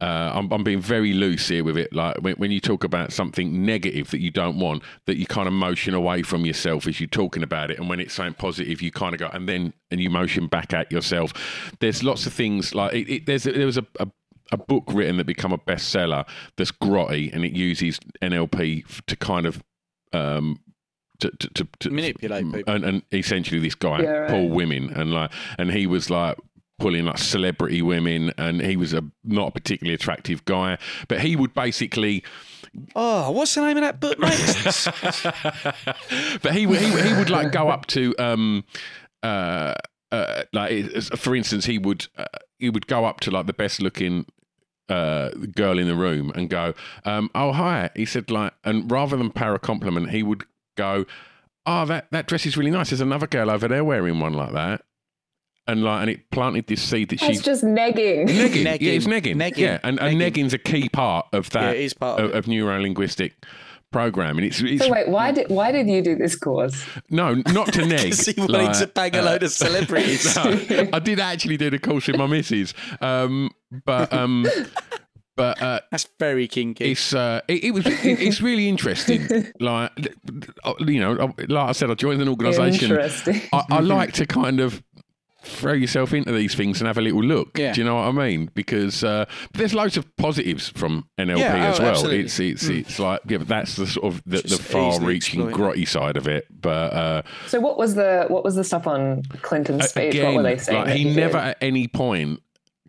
Uh, 0.00 0.32
I'm, 0.34 0.52
I'm 0.52 0.62
being 0.64 0.80
very 0.80 1.12
loose 1.12 1.48
here 1.48 1.64
with 1.64 1.76
it. 1.76 1.92
Like 1.92 2.16
when, 2.20 2.34
when 2.34 2.50
you 2.50 2.60
talk 2.60 2.84
about 2.84 3.12
something 3.12 3.64
negative 3.64 4.10
that 4.10 4.20
you 4.20 4.30
don't 4.30 4.58
want, 4.58 4.82
that 5.06 5.16
you 5.16 5.26
kind 5.26 5.46
of 5.48 5.54
motion 5.54 5.94
away 5.94 6.22
from 6.22 6.44
yourself 6.44 6.86
as 6.86 7.00
you're 7.00 7.08
talking 7.08 7.42
about 7.42 7.70
it, 7.70 7.78
and 7.78 7.88
when 7.88 8.00
it's 8.00 8.14
something 8.14 8.34
positive, 8.34 8.82
you 8.82 8.90
kind 8.90 9.14
of 9.14 9.18
go 9.20 9.28
and 9.32 9.48
then 9.48 9.72
and 9.90 10.00
you 10.00 10.10
motion 10.10 10.46
back 10.48 10.72
at 10.74 10.90
yourself. 10.92 11.32
There's 11.80 12.02
lots 12.02 12.26
of 12.26 12.32
things 12.32 12.74
like 12.74 12.92
it, 12.94 13.08
it, 13.10 13.26
there's 13.26 13.44
there 13.44 13.66
was 13.66 13.78
a, 13.78 13.86
a 14.00 14.08
a 14.52 14.56
book 14.56 14.84
written 14.92 15.16
that 15.16 15.24
become 15.26 15.52
a 15.52 15.58
bestseller 15.58 16.24
that's 16.56 16.70
grotty 16.70 17.32
and 17.34 17.44
it 17.44 17.52
uses 17.52 17.98
NLP 18.22 18.84
to 19.06 19.16
kind 19.16 19.44
of 19.44 19.60
um, 20.12 20.60
to, 21.18 21.30
to, 21.30 21.48
to, 21.54 21.68
to 21.80 21.90
Manipulate 21.90 22.52
people. 22.52 22.74
and, 22.74 22.84
and 22.84 23.02
essentially 23.12 23.58
this 23.60 23.74
guy 23.74 24.02
Yeah, 24.02 24.08
right. 24.10 24.30
pull 24.30 24.48
women 24.50 24.90
and 24.90 25.12
like 25.12 25.32
and 25.58 25.72
he 25.72 25.86
was 25.88 26.10
like 26.10 26.36
pulling 26.78 27.06
like 27.06 27.18
celebrity 27.18 27.80
women 27.80 28.32
and 28.36 28.60
he 28.60 28.76
was 28.76 28.92
a 28.92 29.02
not 29.24 29.48
a 29.48 29.50
particularly 29.50 29.94
attractive 29.94 30.44
guy 30.44 30.76
but 31.08 31.20
he 31.20 31.34
would 31.36 31.54
basically 31.54 32.22
Oh, 32.94 33.30
what's 33.30 33.54
the 33.54 33.62
name 33.62 33.78
of 33.78 33.82
that 33.84 34.00
book, 34.00 34.18
mate? 34.18 34.36
but 36.42 36.52
he 36.52 36.66
would 36.66 36.78
he, 36.78 36.90
he 37.08 37.14
would 37.14 37.30
like 37.30 37.50
go 37.52 37.70
up 37.70 37.86
to 37.86 38.14
um 38.18 38.64
uh 39.22 39.74
uh 40.12 40.42
like 40.52 40.90
for 41.16 41.34
instance 41.34 41.64
he 41.64 41.78
would 41.78 42.06
uh, 42.16 42.24
he 42.58 42.70
would 42.70 42.86
go 42.86 43.04
up 43.04 43.20
to 43.20 43.30
like 43.30 43.46
the 43.46 43.52
best 43.52 43.80
looking 43.80 44.26
uh 44.88 45.30
girl 45.54 45.78
in 45.78 45.88
the 45.88 45.96
room 45.96 46.30
and 46.34 46.48
go 46.48 46.74
um 47.04 47.30
oh 47.34 47.52
hi 47.52 47.90
he 47.96 48.04
said 48.04 48.30
like 48.30 48.52
and 48.64 48.90
rather 48.90 49.16
than 49.16 49.30
para 49.30 49.58
compliment 49.58 50.10
he 50.10 50.22
would 50.22 50.44
go 50.76 51.04
oh 51.66 51.84
that 51.86 52.06
that 52.12 52.28
dress 52.28 52.46
is 52.46 52.56
really 52.56 52.70
nice 52.70 52.90
there's 52.90 53.00
another 53.00 53.26
girl 53.26 53.50
over 53.50 53.66
there 53.66 53.84
wearing 53.84 54.20
one 54.20 54.32
like 54.32 54.52
that 54.52 54.82
and 55.68 55.82
like 55.82 56.02
and 56.02 56.10
it 56.10 56.30
planted 56.30 56.66
this 56.66 56.82
seed 56.82 57.08
that 57.10 57.20
she's 57.20 57.42
just 57.42 57.64
negging. 57.64 58.28
Negging. 58.28 58.64
Negging. 58.64 58.80
Yeah, 58.80 58.92
it's 58.92 59.06
negging. 59.06 59.34
Negging. 59.36 59.56
Yeah, 59.58 59.78
and, 59.82 59.98
and 60.00 60.18
Negging. 60.20 60.32
negging's 60.44 60.54
a 60.54 60.58
key 60.58 60.88
part 60.88 61.26
of 61.32 61.50
that 61.50 61.62
Yeah, 61.62 61.70
it 61.72 61.80
is 61.80 61.94
part 61.94 62.20
of 62.20 62.26
of, 62.26 62.30
it. 62.32 62.36
of 62.38 62.46
neuro 62.48 62.80
linguistic 62.80 63.34
programming. 63.92 64.44
It's, 64.44 64.60
it's 64.60 64.84
So 64.84 64.90
wait, 64.92 65.08
why 65.08 65.32
did 65.32 65.48
why 65.48 65.72
did 65.72 65.88
you 65.88 66.02
do 66.02 66.16
this 66.16 66.36
course? 66.36 66.84
no, 67.10 67.34
not 67.52 67.72
to 67.74 67.84
neg. 67.86 68.02
Because 68.02 68.26
he 68.26 68.40
wanted 68.40 68.74
to 68.80 68.86
bang 68.88 69.14
a 69.16 69.22
load 69.22 69.42
of 69.42 69.50
celebrities. 69.64 70.36
no, 70.36 70.88
I 70.92 70.98
did 70.98 71.20
actually 71.20 71.56
do 71.56 71.70
the 71.70 71.78
course 71.78 72.06
with 72.06 72.16
my 72.16 72.26
missus, 72.26 72.74
um, 73.00 73.50
but 73.84 74.12
um, 74.12 74.46
but 75.36 75.60
uh, 75.60 75.80
That's 75.90 76.08
very 76.18 76.48
kinky. 76.48 76.92
it's 76.92 77.12
uh, 77.14 77.40
it, 77.48 77.64
it 77.64 77.70
was 77.72 77.86
it, 77.86 77.98
it's 78.04 78.40
really 78.40 78.68
interesting. 78.68 79.26
Like 79.60 79.92
you 80.80 81.00
know, 81.00 81.32
like 81.48 81.68
I 81.68 81.72
said, 81.72 81.90
I 81.90 81.94
joined 81.94 82.22
an 82.22 82.28
organisation. 82.28 82.90
Interesting. 82.90 83.40
I, 83.52 83.62
I 83.70 83.80
like 83.80 84.12
to 84.14 84.26
kind 84.26 84.60
of 84.60 84.82
throw 85.46 85.72
yourself 85.72 86.12
into 86.12 86.32
these 86.32 86.54
things 86.54 86.80
and 86.80 86.86
have 86.86 86.98
a 86.98 87.00
little 87.00 87.22
look. 87.22 87.58
Yeah. 87.58 87.72
Do 87.72 87.80
you 87.80 87.86
know 87.86 87.96
what 87.96 88.08
I 88.08 88.12
mean? 88.12 88.50
Because 88.54 89.02
uh, 89.04 89.24
there's 89.54 89.72
loads 89.74 89.96
of 89.96 90.04
positives 90.16 90.68
from 90.70 91.08
NLP 91.18 91.38
Yeah, 91.38 91.54
as 91.70 91.78
oh, 91.80 91.82
well. 91.82 91.92
absolutely. 91.92 92.20
It's 92.24 92.38
it's 92.40 92.64
it's 92.68 92.98
like 92.98 93.20
yeah, 93.28 93.38
but 93.38 93.48
that's 93.48 93.76
the 93.76 93.86
sort 93.86 94.06
of 94.12 94.22
the, 94.26 94.42
the 94.42 94.58
far-reaching, 94.58 95.40
easily 95.40 95.52
grotty 95.54 95.86
side 95.88 96.16
of 96.16 96.26
it. 96.28 96.46
But 96.50 96.92
uh, 96.92 97.22
So 97.46 97.60
what 97.60 97.78
was 97.78 97.94
the 97.94 98.26
what 98.28 98.44
was 98.44 98.54
the 98.56 98.64
stuff 98.64 98.86
on 98.86 99.22
Clinton's 99.42 99.88
speech? 99.88 100.14
again, 100.14 100.34
what 100.34 100.36
were 100.36 100.42
they 100.42 100.58
saying? 100.58 100.78
like 100.78 100.86
that 100.88 100.96
he 100.96 101.04
did? 101.04 101.16
never 101.16 101.38
at 101.38 101.58
any 101.60 101.88
point 101.88 102.40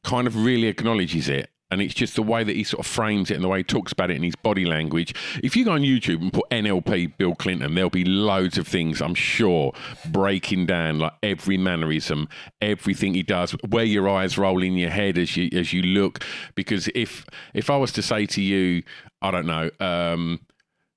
kind 0.03 0.27
of 0.27 0.35
really 0.35 0.67
acknowledges 0.67 1.29
it. 1.29 1.49
And 1.69 1.81
it's 1.81 1.93
just 1.93 2.15
the 2.15 2.23
way 2.23 2.43
that 2.43 2.55
he 2.55 2.63
sort 2.63 2.79
of 2.79 2.87
frames 2.87 3.29
it 3.29 3.35
and 3.35 3.43
the 3.43 3.49
way 3.49 3.59
he 3.59 3.63
talks 3.63 3.91
about 3.91 4.09
it 4.09 4.15
in 4.15 4.23
his 4.23 4.35
body 4.35 4.65
language. 4.65 5.13
If 5.43 5.55
you 5.57 5.65
go 5.65 5.71
on 5.71 5.81
YouTube 5.81 6.21
and 6.21 6.31
put 6.31 6.49
NLP 6.49 7.17
Bill 7.17 7.35
Clinton, 7.35 7.75
there'll 7.75 7.89
be 7.89 8.05
loads 8.05 8.57
of 8.57 8.67
things, 8.67 9.01
I'm 9.01 9.15
sure, 9.15 9.73
breaking 10.05 10.65
down 10.65 10.99
like 10.99 11.13
every 11.21 11.57
mannerism, 11.57 12.29
everything 12.61 13.15
he 13.15 13.23
does, 13.23 13.51
where 13.67 13.83
your 13.83 14.07
eyes 14.07 14.37
roll 14.37 14.63
in 14.63 14.73
your 14.73 14.91
head 14.91 15.17
as 15.17 15.35
you 15.35 15.49
as 15.57 15.73
you 15.73 15.81
look. 15.81 16.23
Because 16.55 16.89
if 16.95 17.25
if 17.53 17.69
I 17.69 17.75
was 17.75 17.91
to 17.93 18.01
say 18.01 18.25
to 18.27 18.41
you, 18.41 18.83
I 19.21 19.31
don't 19.31 19.47
know, 19.47 19.69
um, 19.79 20.39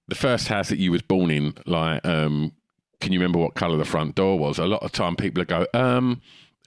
the 0.07 0.15
first 0.15 0.49
house 0.49 0.69
that 0.69 0.79
you 0.79 0.93
was 0.93 1.03
born 1.03 1.31
in, 1.31 1.55
like, 1.67 2.05
um, 2.07 2.53
can 3.01 3.13
you 3.13 3.19
remember 3.19 3.39
what 3.39 3.55
colour 3.55 3.77
the 3.77 3.85
front 3.85 4.15
door 4.15 4.39
was? 4.39 4.59
A 4.59 4.67
lot 4.67 4.83
of 4.83 4.93
time 4.93 5.17
people 5.17 5.45
go, 5.45 5.67
um, 5.73 6.21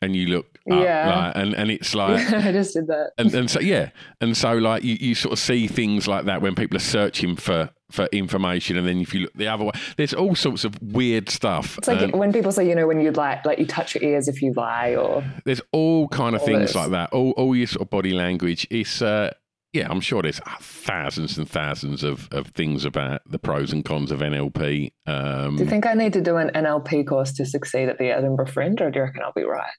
and 0.04 0.16
you 0.16 0.28
look 0.28 0.46
up, 0.72 0.84
Yeah. 0.84 1.16
like, 1.26 1.34
and 1.36 1.54
and 1.56 1.72
it's 1.72 1.96
like. 1.96 2.20
I 2.34 2.52
just 2.52 2.74
did 2.76 2.88
that. 2.88 3.12
And, 3.18 3.34
and 3.34 3.50
so 3.50 3.60
yeah, 3.60 3.90
and 4.22 4.36
so 4.38 4.54
like 4.58 4.84
you, 4.84 4.96
you 5.00 5.16
sort 5.16 5.34
of 5.34 5.40
see 5.40 5.68
things 5.68 6.08
like 6.08 6.26
that 6.26 6.42
when 6.42 6.56
people 6.56 6.78
are 6.78 6.80
searching 6.82 7.36
for 7.36 7.70
for 7.92 8.06
information, 8.12 8.76
and 8.78 8.88
then 8.88 9.00
if 9.00 9.14
you 9.14 9.22
look 9.22 9.34
the 9.36 9.48
other 9.48 9.66
way, 9.66 9.72
there's 9.98 10.14
all 10.16 10.34
sorts 10.36 10.64
of 10.64 10.82
weird 10.82 11.30
stuff. 11.30 11.78
It's 11.78 11.88
like 11.88 12.02
Um, 12.02 12.12
when 12.20 12.34
people 12.34 12.52
say, 12.52 12.68
you 12.68 12.74
know, 12.76 12.88
when 12.88 13.00
you 13.00 13.12
lie, 13.12 13.36
like 13.36 13.46
like, 13.46 13.60
you 13.60 13.66
touch 13.68 13.94
your 13.94 14.04
ears 14.04 14.28
if 14.28 14.42
you 14.42 14.52
lie, 14.56 14.96
or 14.96 15.24
there's 15.46 15.62
all 15.72 16.08
kind 16.08 16.36
of 16.36 16.42
all 16.42 16.48
things 16.48 16.62
this. 16.70 16.76
like 16.76 16.90
that. 16.92 17.12
All 17.14 17.32
all 17.32 17.56
your 17.56 17.68
sort 17.68 17.82
of 17.84 17.90
body 17.92 18.14
language. 18.14 18.66
It's 18.72 19.02
uh, 19.02 19.32
yeah, 19.74 19.88
I'm 19.90 20.00
sure 20.02 20.22
there's 20.22 20.40
thousands 20.62 21.38
and 21.38 21.50
thousands 21.50 22.04
of, 22.04 22.30
of 22.32 22.48
things 22.48 22.86
about 22.86 23.22
the 23.26 23.40
pros 23.40 23.72
and 23.74 23.84
cons 23.84 24.12
of 24.12 24.20
NLP. 24.20 24.92
Um, 25.08 25.58
Do 25.58 25.64
you 25.64 25.70
think 25.70 25.86
I 25.86 25.94
need 25.96 26.14
to 26.14 26.22
do 26.22 26.38
an 26.38 26.52
NLP 26.54 27.08
course 27.08 27.34
to 27.34 27.46
succeed 27.46 27.90
at 27.90 27.98
the 27.98 28.12
Edinburgh 28.12 28.48
Fringe, 28.48 28.80
or 28.82 28.92
do 28.92 29.00
you 29.00 29.06
reckon 29.06 29.22
I'll 29.24 29.34
be 29.34 29.44
right? 29.44 29.72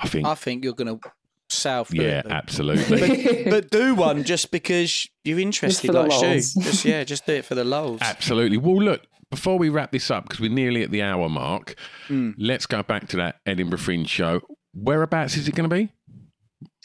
I 0.00 0.08
think, 0.08 0.26
I 0.26 0.34
think 0.34 0.64
you're 0.64 0.74
going 0.74 0.98
to 0.98 1.10
south. 1.48 1.92
yeah, 1.92 2.20
it, 2.20 2.22
but- 2.24 2.32
absolutely. 2.32 3.44
But, 3.44 3.50
but 3.50 3.70
do 3.70 3.94
one 3.94 4.24
just 4.24 4.50
because 4.50 5.08
you're 5.24 5.40
interested, 5.40 5.88
for 5.88 5.92
the 5.92 6.02
like 6.04 6.42
Stu. 6.42 6.60
Just 6.62 6.84
yeah, 6.84 7.04
just 7.04 7.26
do 7.26 7.34
it 7.34 7.44
for 7.44 7.54
the 7.54 7.64
lols. 7.64 8.00
Absolutely. 8.02 8.56
Well, 8.56 8.76
look, 8.82 9.02
before 9.30 9.58
we 9.58 9.68
wrap 9.68 9.90
this 9.92 10.10
up, 10.10 10.24
because 10.24 10.40
we're 10.40 10.50
nearly 10.52 10.82
at 10.82 10.90
the 10.90 11.02
hour 11.02 11.28
mark, 11.28 11.74
Mm. 12.08 12.34
let's 12.38 12.66
go 12.66 12.82
back 12.82 13.08
to 13.08 13.16
that 13.16 13.36
Edinburgh 13.46 13.78
Fringe 13.78 14.08
show. 14.08 14.40
Whereabouts 14.74 15.36
is 15.36 15.48
it 15.48 15.54
going 15.54 15.68
to 15.68 15.74
be? 15.74 15.92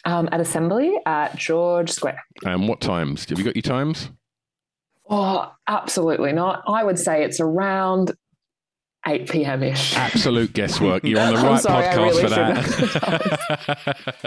Um, 0.05 0.29
at 0.31 0.39
Assembly 0.39 0.97
at 1.05 1.35
George 1.35 1.89
Square. 1.89 2.23
And 2.45 2.67
what 2.67 2.79
times? 2.79 3.27
Have 3.29 3.37
you 3.37 3.43
got 3.43 3.55
your 3.55 3.63
times? 3.63 4.09
Oh, 5.09 5.51
absolutely 5.67 6.31
not. 6.31 6.63
I 6.67 6.83
would 6.83 6.99
say 6.99 7.23
it's 7.23 7.39
around 7.39 8.13
8 9.07 9.29
p.m. 9.29 9.63
ish. 9.63 9.95
Absolute 9.95 10.53
guesswork. 10.53 11.03
You're 11.05 11.19
on 11.19 11.33
the 11.33 11.41
right 11.41 11.61
sorry, 11.61 11.85
podcast 11.85 11.97
really 11.97 12.21
for 12.21 12.29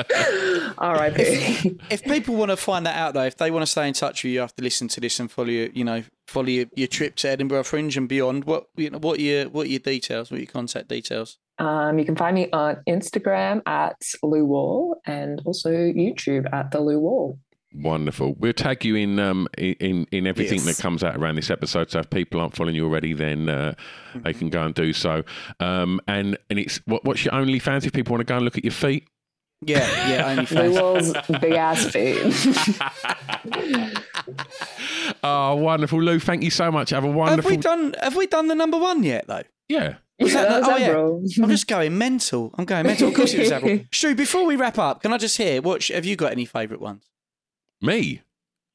that. 0.03 0.75
R.I.P. 0.79 1.79
if 1.91 2.03
people 2.05 2.35
want 2.35 2.51
to 2.51 2.57
find 2.57 2.87
that 2.87 2.97
out 2.97 3.15
though, 3.15 3.25
if 3.25 3.37
they 3.37 3.51
want 3.51 3.63
to 3.63 3.71
stay 3.71 3.87
in 3.87 3.95
touch 3.95 4.25
with 4.25 4.33
you 4.33 4.41
after 4.41 4.63
listening 4.63 4.89
to 4.89 5.01
this 5.01 5.21
and 5.21 5.31
follow 5.31 5.49
your, 5.49 5.69
you 5.69 5.85
know, 5.85 6.03
follow 6.27 6.47
your, 6.47 6.67
your 6.75 6.89
trip 6.89 7.17
to 7.17 7.29
Edinburgh 7.29 7.65
Fringe 7.65 7.97
and 7.97 8.09
beyond, 8.09 8.45
what 8.45 8.67
you 8.77 8.91
know, 8.91 8.99
what 8.99 9.19
are 9.19 9.23
your 9.23 9.49
what 9.51 9.67
are 9.67 9.71
your 9.71 9.81
details? 9.81 10.31
What 10.31 10.39
are 10.39 10.43
your 10.43 10.51
contact 10.51 10.89
details? 10.89 11.39
Um, 11.63 11.99
you 11.99 12.05
can 12.05 12.17
find 12.17 12.35
me 12.35 12.49
on 12.53 12.83
Instagram 12.89 13.63
at 13.67 13.97
Lou 14.23 14.45
Wall 14.45 15.01
and 15.07 15.41
also 15.45 15.71
YouTube 15.71 16.53
at 16.53 16.73
the 16.73 16.81
Lou 16.81 16.99
Wall. 16.99 17.39
Wonderful. 17.75 18.35
We'll 18.39 18.53
tag 18.53 18.85
you 18.85 18.97
in 18.97 19.19
um, 19.19 19.47
in 19.57 20.07
in 20.11 20.27
everything 20.27 20.59
Yes. 20.59 20.77
that 20.77 20.83
comes 20.83 21.03
out 21.03 21.17
around 21.17 21.37
this 21.37 21.51
episode. 21.51 21.91
So 21.91 22.01
if 22.01 22.11
people 22.11 22.41
aren't 22.41 22.55
following 22.57 22.75
you 22.75 22.85
already, 22.85 23.13
then 23.15 23.49
uh, 23.49 23.75
they 24.17 24.35
can 24.35 24.51
go 24.51 24.63
and 24.63 24.75
do 24.75 24.93
so. 24.93 25.23
Um, 25.61 26.01
and 26.07 26.37
and 26.51 26.59
it's 26.59 26.79
what, 26.85 27.05
what's 27.05 27.25
your 27.25 27.33
OnlyFans 27.33 27.87
if 27.87 27.93
people 27.93 28.13
want 28.13 28.21
to 28.27 28.31
go 28.31 28.37
and 28.37 28.45
look 28.45 28.59
at 28.59 28.65
your 28.65 28.73
feet? 28.75 29.09
Yeah, 29.65 29.87
yeah, 30.11 30.45
only 30.55 30.69
Lou 30.69 30.81
Wall's 30.81 31.13
big 31.41 31.53
ass 31.55 31.87
feet. 31.87 32.19
Oh, 35.25 35.55
wonderful, 35.57 36.01
Lou! 36.03 36.19
Thank 36.19 36.43
you 36.43 36.51
so 36.51 36.71
much. 36.71 36.91
Have 36.91 37.05
a 37.05 37.11
wonderful. 37.11 37.43
Have 37.51 37.57
we 37.57 37.57
done 37.63 37.95
have 38.03 38.17
we 38.17 38.27
done 38.27 38.49
the 38.49 38.55
number 38.55 38.79
one 38.79 39.03
yet 39.03 39.27
though? 39.29 39.43
yeah. 39.69 39.95
Was 40.23 40.33
Yeah, 40.35 40.43
that- 40.43 40.49
that's 40.49 40.69
oh, 40.69 40.73
our 40.73 40.79
yeah. 40.81 41.43
I'm 41.45 41.51
just 41.51 41.67
going 41.67 41.97
mental. 41.99 42.55
I'm 42.59 42.65
going 42.65 42.87
mental. 42.87 43.09
Of 43.09 43.15
course 43.15 43.35
it 43.35 43.41
was 43.41 43.53
Avril. 43.53 43.81
Stu, 43.93 44.15
before 44.15 44.45
we 44.47 44.57
wrap 44.57 44.79
up, 44.79 45.03
can 45.03 45.13
I 45.13 45.19
just 45.19 45.37
hear 45.37 45.61
what 45.63 45.85
have 45.89 46.05
you 46.05 46.17
got 46.17 46.33
any 46.33 46.45
favourite 46.45 46.81
ones? 46.81 47.05
Me. 47.81 48.23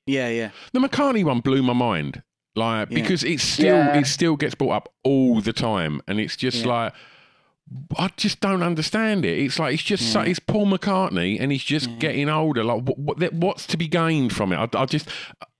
Yeah, 0.05 0.29
yeah. 0.29 0.49
The 0.73 0.79
McCartney 0.79 1.23
one 1.23 1.39
blew 1.41 1.61
my 1.63 1.73
mind. 1.73 2.23
Like 2.55 2.89
Yeah. 2.89 2.95
because 2.95 3.23
it's 3.23 3.43
still 3.43 3.75
Yeah. 3.75 3.97
it 3.97 4.07
still 4.07 4.35
gets 4.35 4.55
brought 4.55 4.71
up 4.71 4.93
all 5.03 5.41
the 5.41 5.53
time, 5.53 6.01
and 6.07 6.19
it's 6.19 6.35
just 6.35 6.65
Yeah. 6.65 6.67
like 6.73 6.93
I 7.97 8.09
just 8.15 8.39
don't 8.39 8.63
understand 8.63 9.25
it. 9.25 9.37
It's 9.37 9.59
like 9.59 9.73
it's 9.73 9.83
just 9.83 10.13
so, 10.13 10.21
it's 10.21 10.39
Paul 10.39 10.67
McCartney, 10.67 11.37
and 11.37 11.51
he's 11.51 11.65
just 11.65 11.99
getting 11.99 12.29
older. 12.29 12.63
Like 12.63 12.83
what, 12.83 12.97
what 13.19 13.33
what's 13.33 13.67
to 13.67 13.77
be 13.77 13.87
gained 13.89 14.31
from 14.33 14.53
it? 14.53 14.55
I, 14.73 14.81
I 14.81 14.85
just 14.85 15.09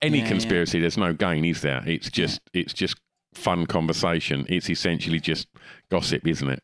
any 0.00 0.18
Yeah, 0.18 0.24
yeah. 0.24 0.28
conspiracy. 0.30 0.80
There's 0.80 0.96
no 0.96 1.12
gain, 1.12 1.44
is 1.44 1.60
there? 1.60 1.82
It's 1.86 2.10
just 2.10 2.40
it's 2.54 2.72
just 2.72 2.96
fun 3.34 3.66
conversation. 3.66 4.46
It's 4.48 4.68
essentially 4.70 5.20
just 5.20 5.48
gossip, 5.90 6.26
isn't 6.26 6.48
it? 6.48 6.62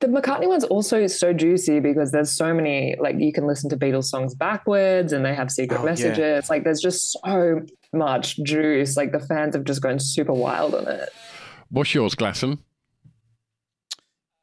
The 0.00 0.08
McCartney 0.08 0.46
one's 0.46 0.64
also 0.64 1.06
so 1.06 1.32
juicy 1.32 1.80
because 1.80 2.12
there's 2.12 2.30
so 2.30 2.52
many, 2.52 2.96
like, 3.00 3.16
you 3.18 3.32
can 3.32 3.46
listen 3.46 3.70
to 3.70 3.78
Beatles 3.78 4.04
songs 4.04 4.34
backwards 4.34 5.12
and 5.14 5.24
they 5.24 5.34
have 5.34 5.50
secret 5.50 5.78
Oh, 5.78 5.84
yeah. 5.84 5.90
messages. 5.90 6.50
Like, 6.50 6.64
there's 6.64 6.82
just 6.82 7.12
so 7.24 7.62
much 7.94 8.36
juice. 8.44 8.94
Like, 8.96 9.12
the 9.12 9.20
fans 9.20 9.54
have 9.54 9.64
just 9.64 9.80
gone 9.80 9.98
super 9.98 10.34
wild 10.34 10.74
on 10.74 10.86
it. 10.86 11.08
What's 11.70 11.94
yours, 11.94 12.14
Glasson? 12.14 12.58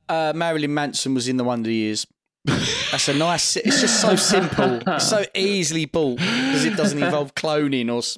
Uh, 0.09 0.33
Marilyn 0.35 0.73
Manson 0.73 1.13
was 1.13 1.27
in 1.27 1.37
the 1.37 1.43
Wonder 1.43 1.69
Years. 1.71 2.05
That's 2.45 3.07
a 3.07 3.13
nice. 3.13 3.55
It's 3.55 3.79
just 3.79 4.01
so 4.01 4.15
simple. 4.15 4.81
It's 4.87 5.07
so 5.07 5.23
easily 5.33 5.85
bought 5.85 6.17
because 6.17 6.65
it 6.65 6.75
doesn't 6.75 7.01
involve 7.01 7.33
cloning 7.35 7.91
or 7.93 7.99
s- 7.99 8.17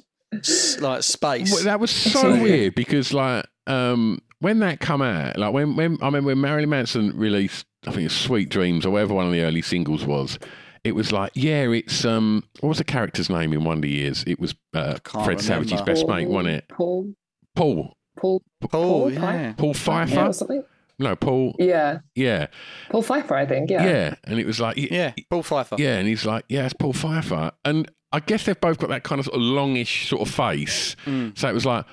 like 0.80 1.02
space. 1.02 1.52
Well, 1.52 1.64
that 1.64 1.80
was 1.80 1.90
so 1.90 2.30
weird 2.40 2.74
because 2.74 3.12
like 3.12 3.46
um 3.66 4.20
when 4.40 4.58
that 4.60 4.80
come 4.80 5.02
out, 5.02 5.38
like 5.38 5.52
when 5.52 5.76
when 5.76 5.98
I 6.02 6.06
remember 6.06 6.28
when 6.28 6.40
Marilyn 6.40 6.68
Manson 6.68 7.16
released, 7.16 7.66
I 7.86 7.92
think 7.92 8.06
it's 8.06 8.14
Sweet 8.14 8.48
Dreams 8.48 8.84
or 8.84 8.90
whatever 8.90 9.14
one 9.14 9.26
of 9.26 9.32
the 9.32 9.42
early 9.42 9.62
singles 9.62 10.04
was. 10.04 10.38
It 10.84 10.94
was 10.94 11.10
like, 11.10 11.32
yeah, 11.34 11.62
it's 11.70 12.04
um, 12.04 12.44
what 12.60 12.68
was 12.68 12.78
the 12.78 12.84
character's 12.84 13.28
name 13.28 13.52
in 13.52 13.64
Wonder 13.64 13.88
Years? 13.88 14.22
It 14.26 14.38
was 14.38 14.54
uh, 14.72 14.98
can't 15.02 15.24
Fred 15.24 15.40
Savage's 15.40 15.72
remember. 15.72 15.92
best 15.92 16.06
mate, 16.06 16.28
wasn't 16.28 16.54
it? 16.54 16.68
Paul, 16.68 17.12
Paul, 17.56 17.96
Paul, 18.16 18.42
Paul, 18.60 18.68
Paul, 18.70 19.12
yeah. 19.12 19.52
Paul 19.56 19.74
Pfeiffer. 19.74 20.20
or 20.20 20.32
something. 20.32 20.62
No, 21.00 21.16
Paul. 21.16 21.56
Yeah. 21.58 21.98
Yeah, 22.14 22.46
Paul 22.90 23.02
Pfeiffer, 23.02 23.34
I 23.34 23.46
think. 23.46 23.68
yeah, 23.70 23.84
Yeah. 23.84 24.14
and 24.24 24.38
it 24.38 24.46
was 24.46 24.60
like, 24.60 24.76
yeah, 24.76 24.86
Yeah, 24.90 25.12
Paul 25.28 25.42
Pfeiffer. 25.42 25.74
yeah, 25.78 25.96
and 25.98 26.06
he's 26.06 26.24
like, 26.24 26.44
yeah, 26.48 26.64
it's 26.66 26.74
Paul 26.74 26.92
Pfeiffer, 26.92 27.50
and 27.64 27.90
I 28.16 28.20
guess 28.20 28.46
they've 28.46 28.60
both 28.60 28.78
got 28.78 28.88
that 28.88 29.02
kind 29.02 29.18
of, 29.18 29.26
sort 29.26 29.36
of 29.36 29.42
longish 29.42 30.08
sort 30.08 30.26
of 30.26 30.34
face. 30.34 30.96
Mm. 31.04 31.36
So 31.38 31.48
it 31.48 31.52
was 31.52 31.66
like, 31.66 31.84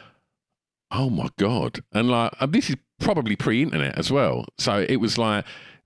oh 0.91 1.09
my 1.09 1.27
god, 1.37 1.83
and 1.91 2.09
like 2.09 2.33
and 2.39 2.53
this 2.53 2.69
is 2.69 2.77
probably 2.99 3.35
pre-internet 3.35 3.97
as 3.97 4.11
well. 4.11 4.45
So 4.57 4.85
it 4.87 4.97
was 4.97 5.17
like, 5.17 5.45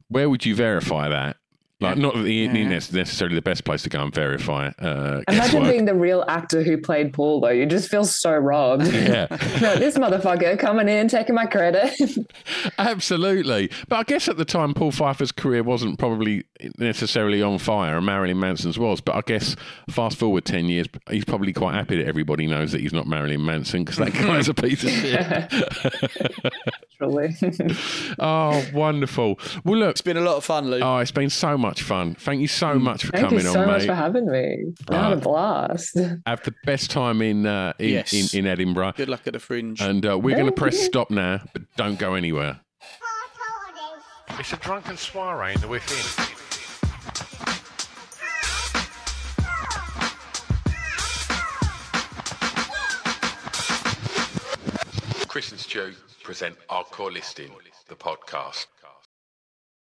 where 0.09 0.29
would 0.29 0.45
you 0.45 0.53
verify 0.55 1.09
that? 1.09 1.37
Like, 1.79 1.97
not 1.97 2.15
that 2.15 2.23
the 2.23 2.33
Yeah, 2.33 2.51
yeah. 2.51 2.57
internet's 2.57 2.91
necessarily 2.91 3.35
the 3.35 3.41
best 3.43 3.63
place 3.63 3.83
to 3.83 3.89
go 3.89 4.01
and 4.01 4.11
verify 4.13 4.69
uh, 4.79 5.21
Imagine 5.27 5.35
guesswork. 5.35 5.69
being 5.69 5.85
the 5.85 5.93
real 5.93 6.25
actor 6.27 6.63
who 6.63 6.77
played 6.79 7.13
Paul, 7.13 7.41
though. 7.41 7.49
You 7.49 7.67
just 7.67 7.87
feel 7.89 8.03
so 8.05 8.31
robbed. 8.35 8.87
Yeah. 8.93 9.27
No, 9.61 9.75
this 9.75 9.97
motherfucker 9.97 10.57
coming 10.59 10.87
in, 10.89 11.07
taking 11.07 11.35
my 11.35 11.45
credit. 11.45 11.93
Absolutely. 12.77 13.69
But 13.87 13.95
I 13.97 14.03
guess 14.03 14.27
at 14.27 14.37
the 14.37 14.45
time, 14.45 14.73
Paul 14.73 14.91
Pfeiffer's 14.91 15.31
career 15.31 15.63
wasn't 15.63 15.99
probably 15.99 16.45
necessarily 16.77 17.41
on 17.41 17.57
fire, 17.59 17.97
and 17.97 18.05
Marilyn 18.05 18.39
Manson's 18.39 18.77
was. 18.79 19.01
But 19.01 19.15
I 19.15 19.21
guess 19.25 19.55
fast 19.89 20.17
forward 20.17 20.45
10 20.45 20.65
years, 20.69 20.87
he's 21.09 21.25
probably 21.25 21.53
quite 21.53 21.75
happy 21.75 21.97
that 21.97 22.07
everybody 22.07 22.47
knows 22.47 22.71
that 22.71 22.81
he's 22.81 22.93
not 22.93 23.07
Marilyn 23.07 23.45
Manson 23.45 23.83
because 23.83 23.97
that 23.97 24.13
guy's 24.13 24.47
a 24.49 24.53
piece 24.53 24.83
of 24.83 24.89
shit. 24.89 25.51
Truly. 26.97 27.35
oh, 28.19 28.65
wonderful. 28.73 29.39
Well, 29.63 29.79
look. 29.79 29.91
It's 29.91 30.01
been 30.01 30.17
a 30.17 30.21
lot 30.21 30.37
of 30.37 30.43
fun, 30.43 30.69
Lou. 30.69 30.79
Oh, 30.79 30.97
it's 30.97 31.11
been 31.11 31.29
so 31.29 31.57
much 31.57 31.66
fun. 31.75 32.15
Thank 32.15 32.39
you 32.41 32.47
so 32.47 32.75
much 32.79 33.03
for 33.05 33.11
Thank 33.11 33.25
coming 33.29 33.45
you 33.45 33.51
so 33.51 33.65
much 33.65 33.85
for 33.85 33.93
having 33.93 34.25
me. 34.27 34.73
I 34.89 34.95
had 34.95 35.11
Ah. 35.11 35.13
a 35.13 35.17
blast. 35.17 35.97
Have 36.25 36.43
the 36.43 36.53
best 36.65 36.89
time 36.91 37.21
in 37.21 37.45
uh, 37.45 37.73
in, 37.79 37.89
Yes. 37.89 38.13
in, 38.33 38.39
in 38.39 38.47
Edinburgh. 38.47 38.93
Good 38.95 39.09
luck 39.09 39.27
at 39.27 39.33
the 39.33 39.39
Fringe. 39.39 39.81
And 39.81 40.05
uh, 40.05 40.17
we're 40.17 40.35
going 40.35 40.47
to 40.47 40.51
press 40.51 40.79
stop 40.79 41.09
now, 41.11 41.41
but 41.53 41.63
don't 41.75 41.99
go 41.99 42.13
anywhere. 42.15 42.61
It's 44.39 44.53
a 44.53 44.57
drunken 44.57 44.97
soiree 44.97 45.53
in 45.55 45.61
the 45.61 45.67
within. 45.67 46.25
Chris 55.27 55.51
and 55.51 55.59
Stu 55.59 55.93
present 56.23 56.55
Hardcore 56.69 57.11
Listing, 57.11 57.51
the 57.87 57.95
podcast. 57.95 58.67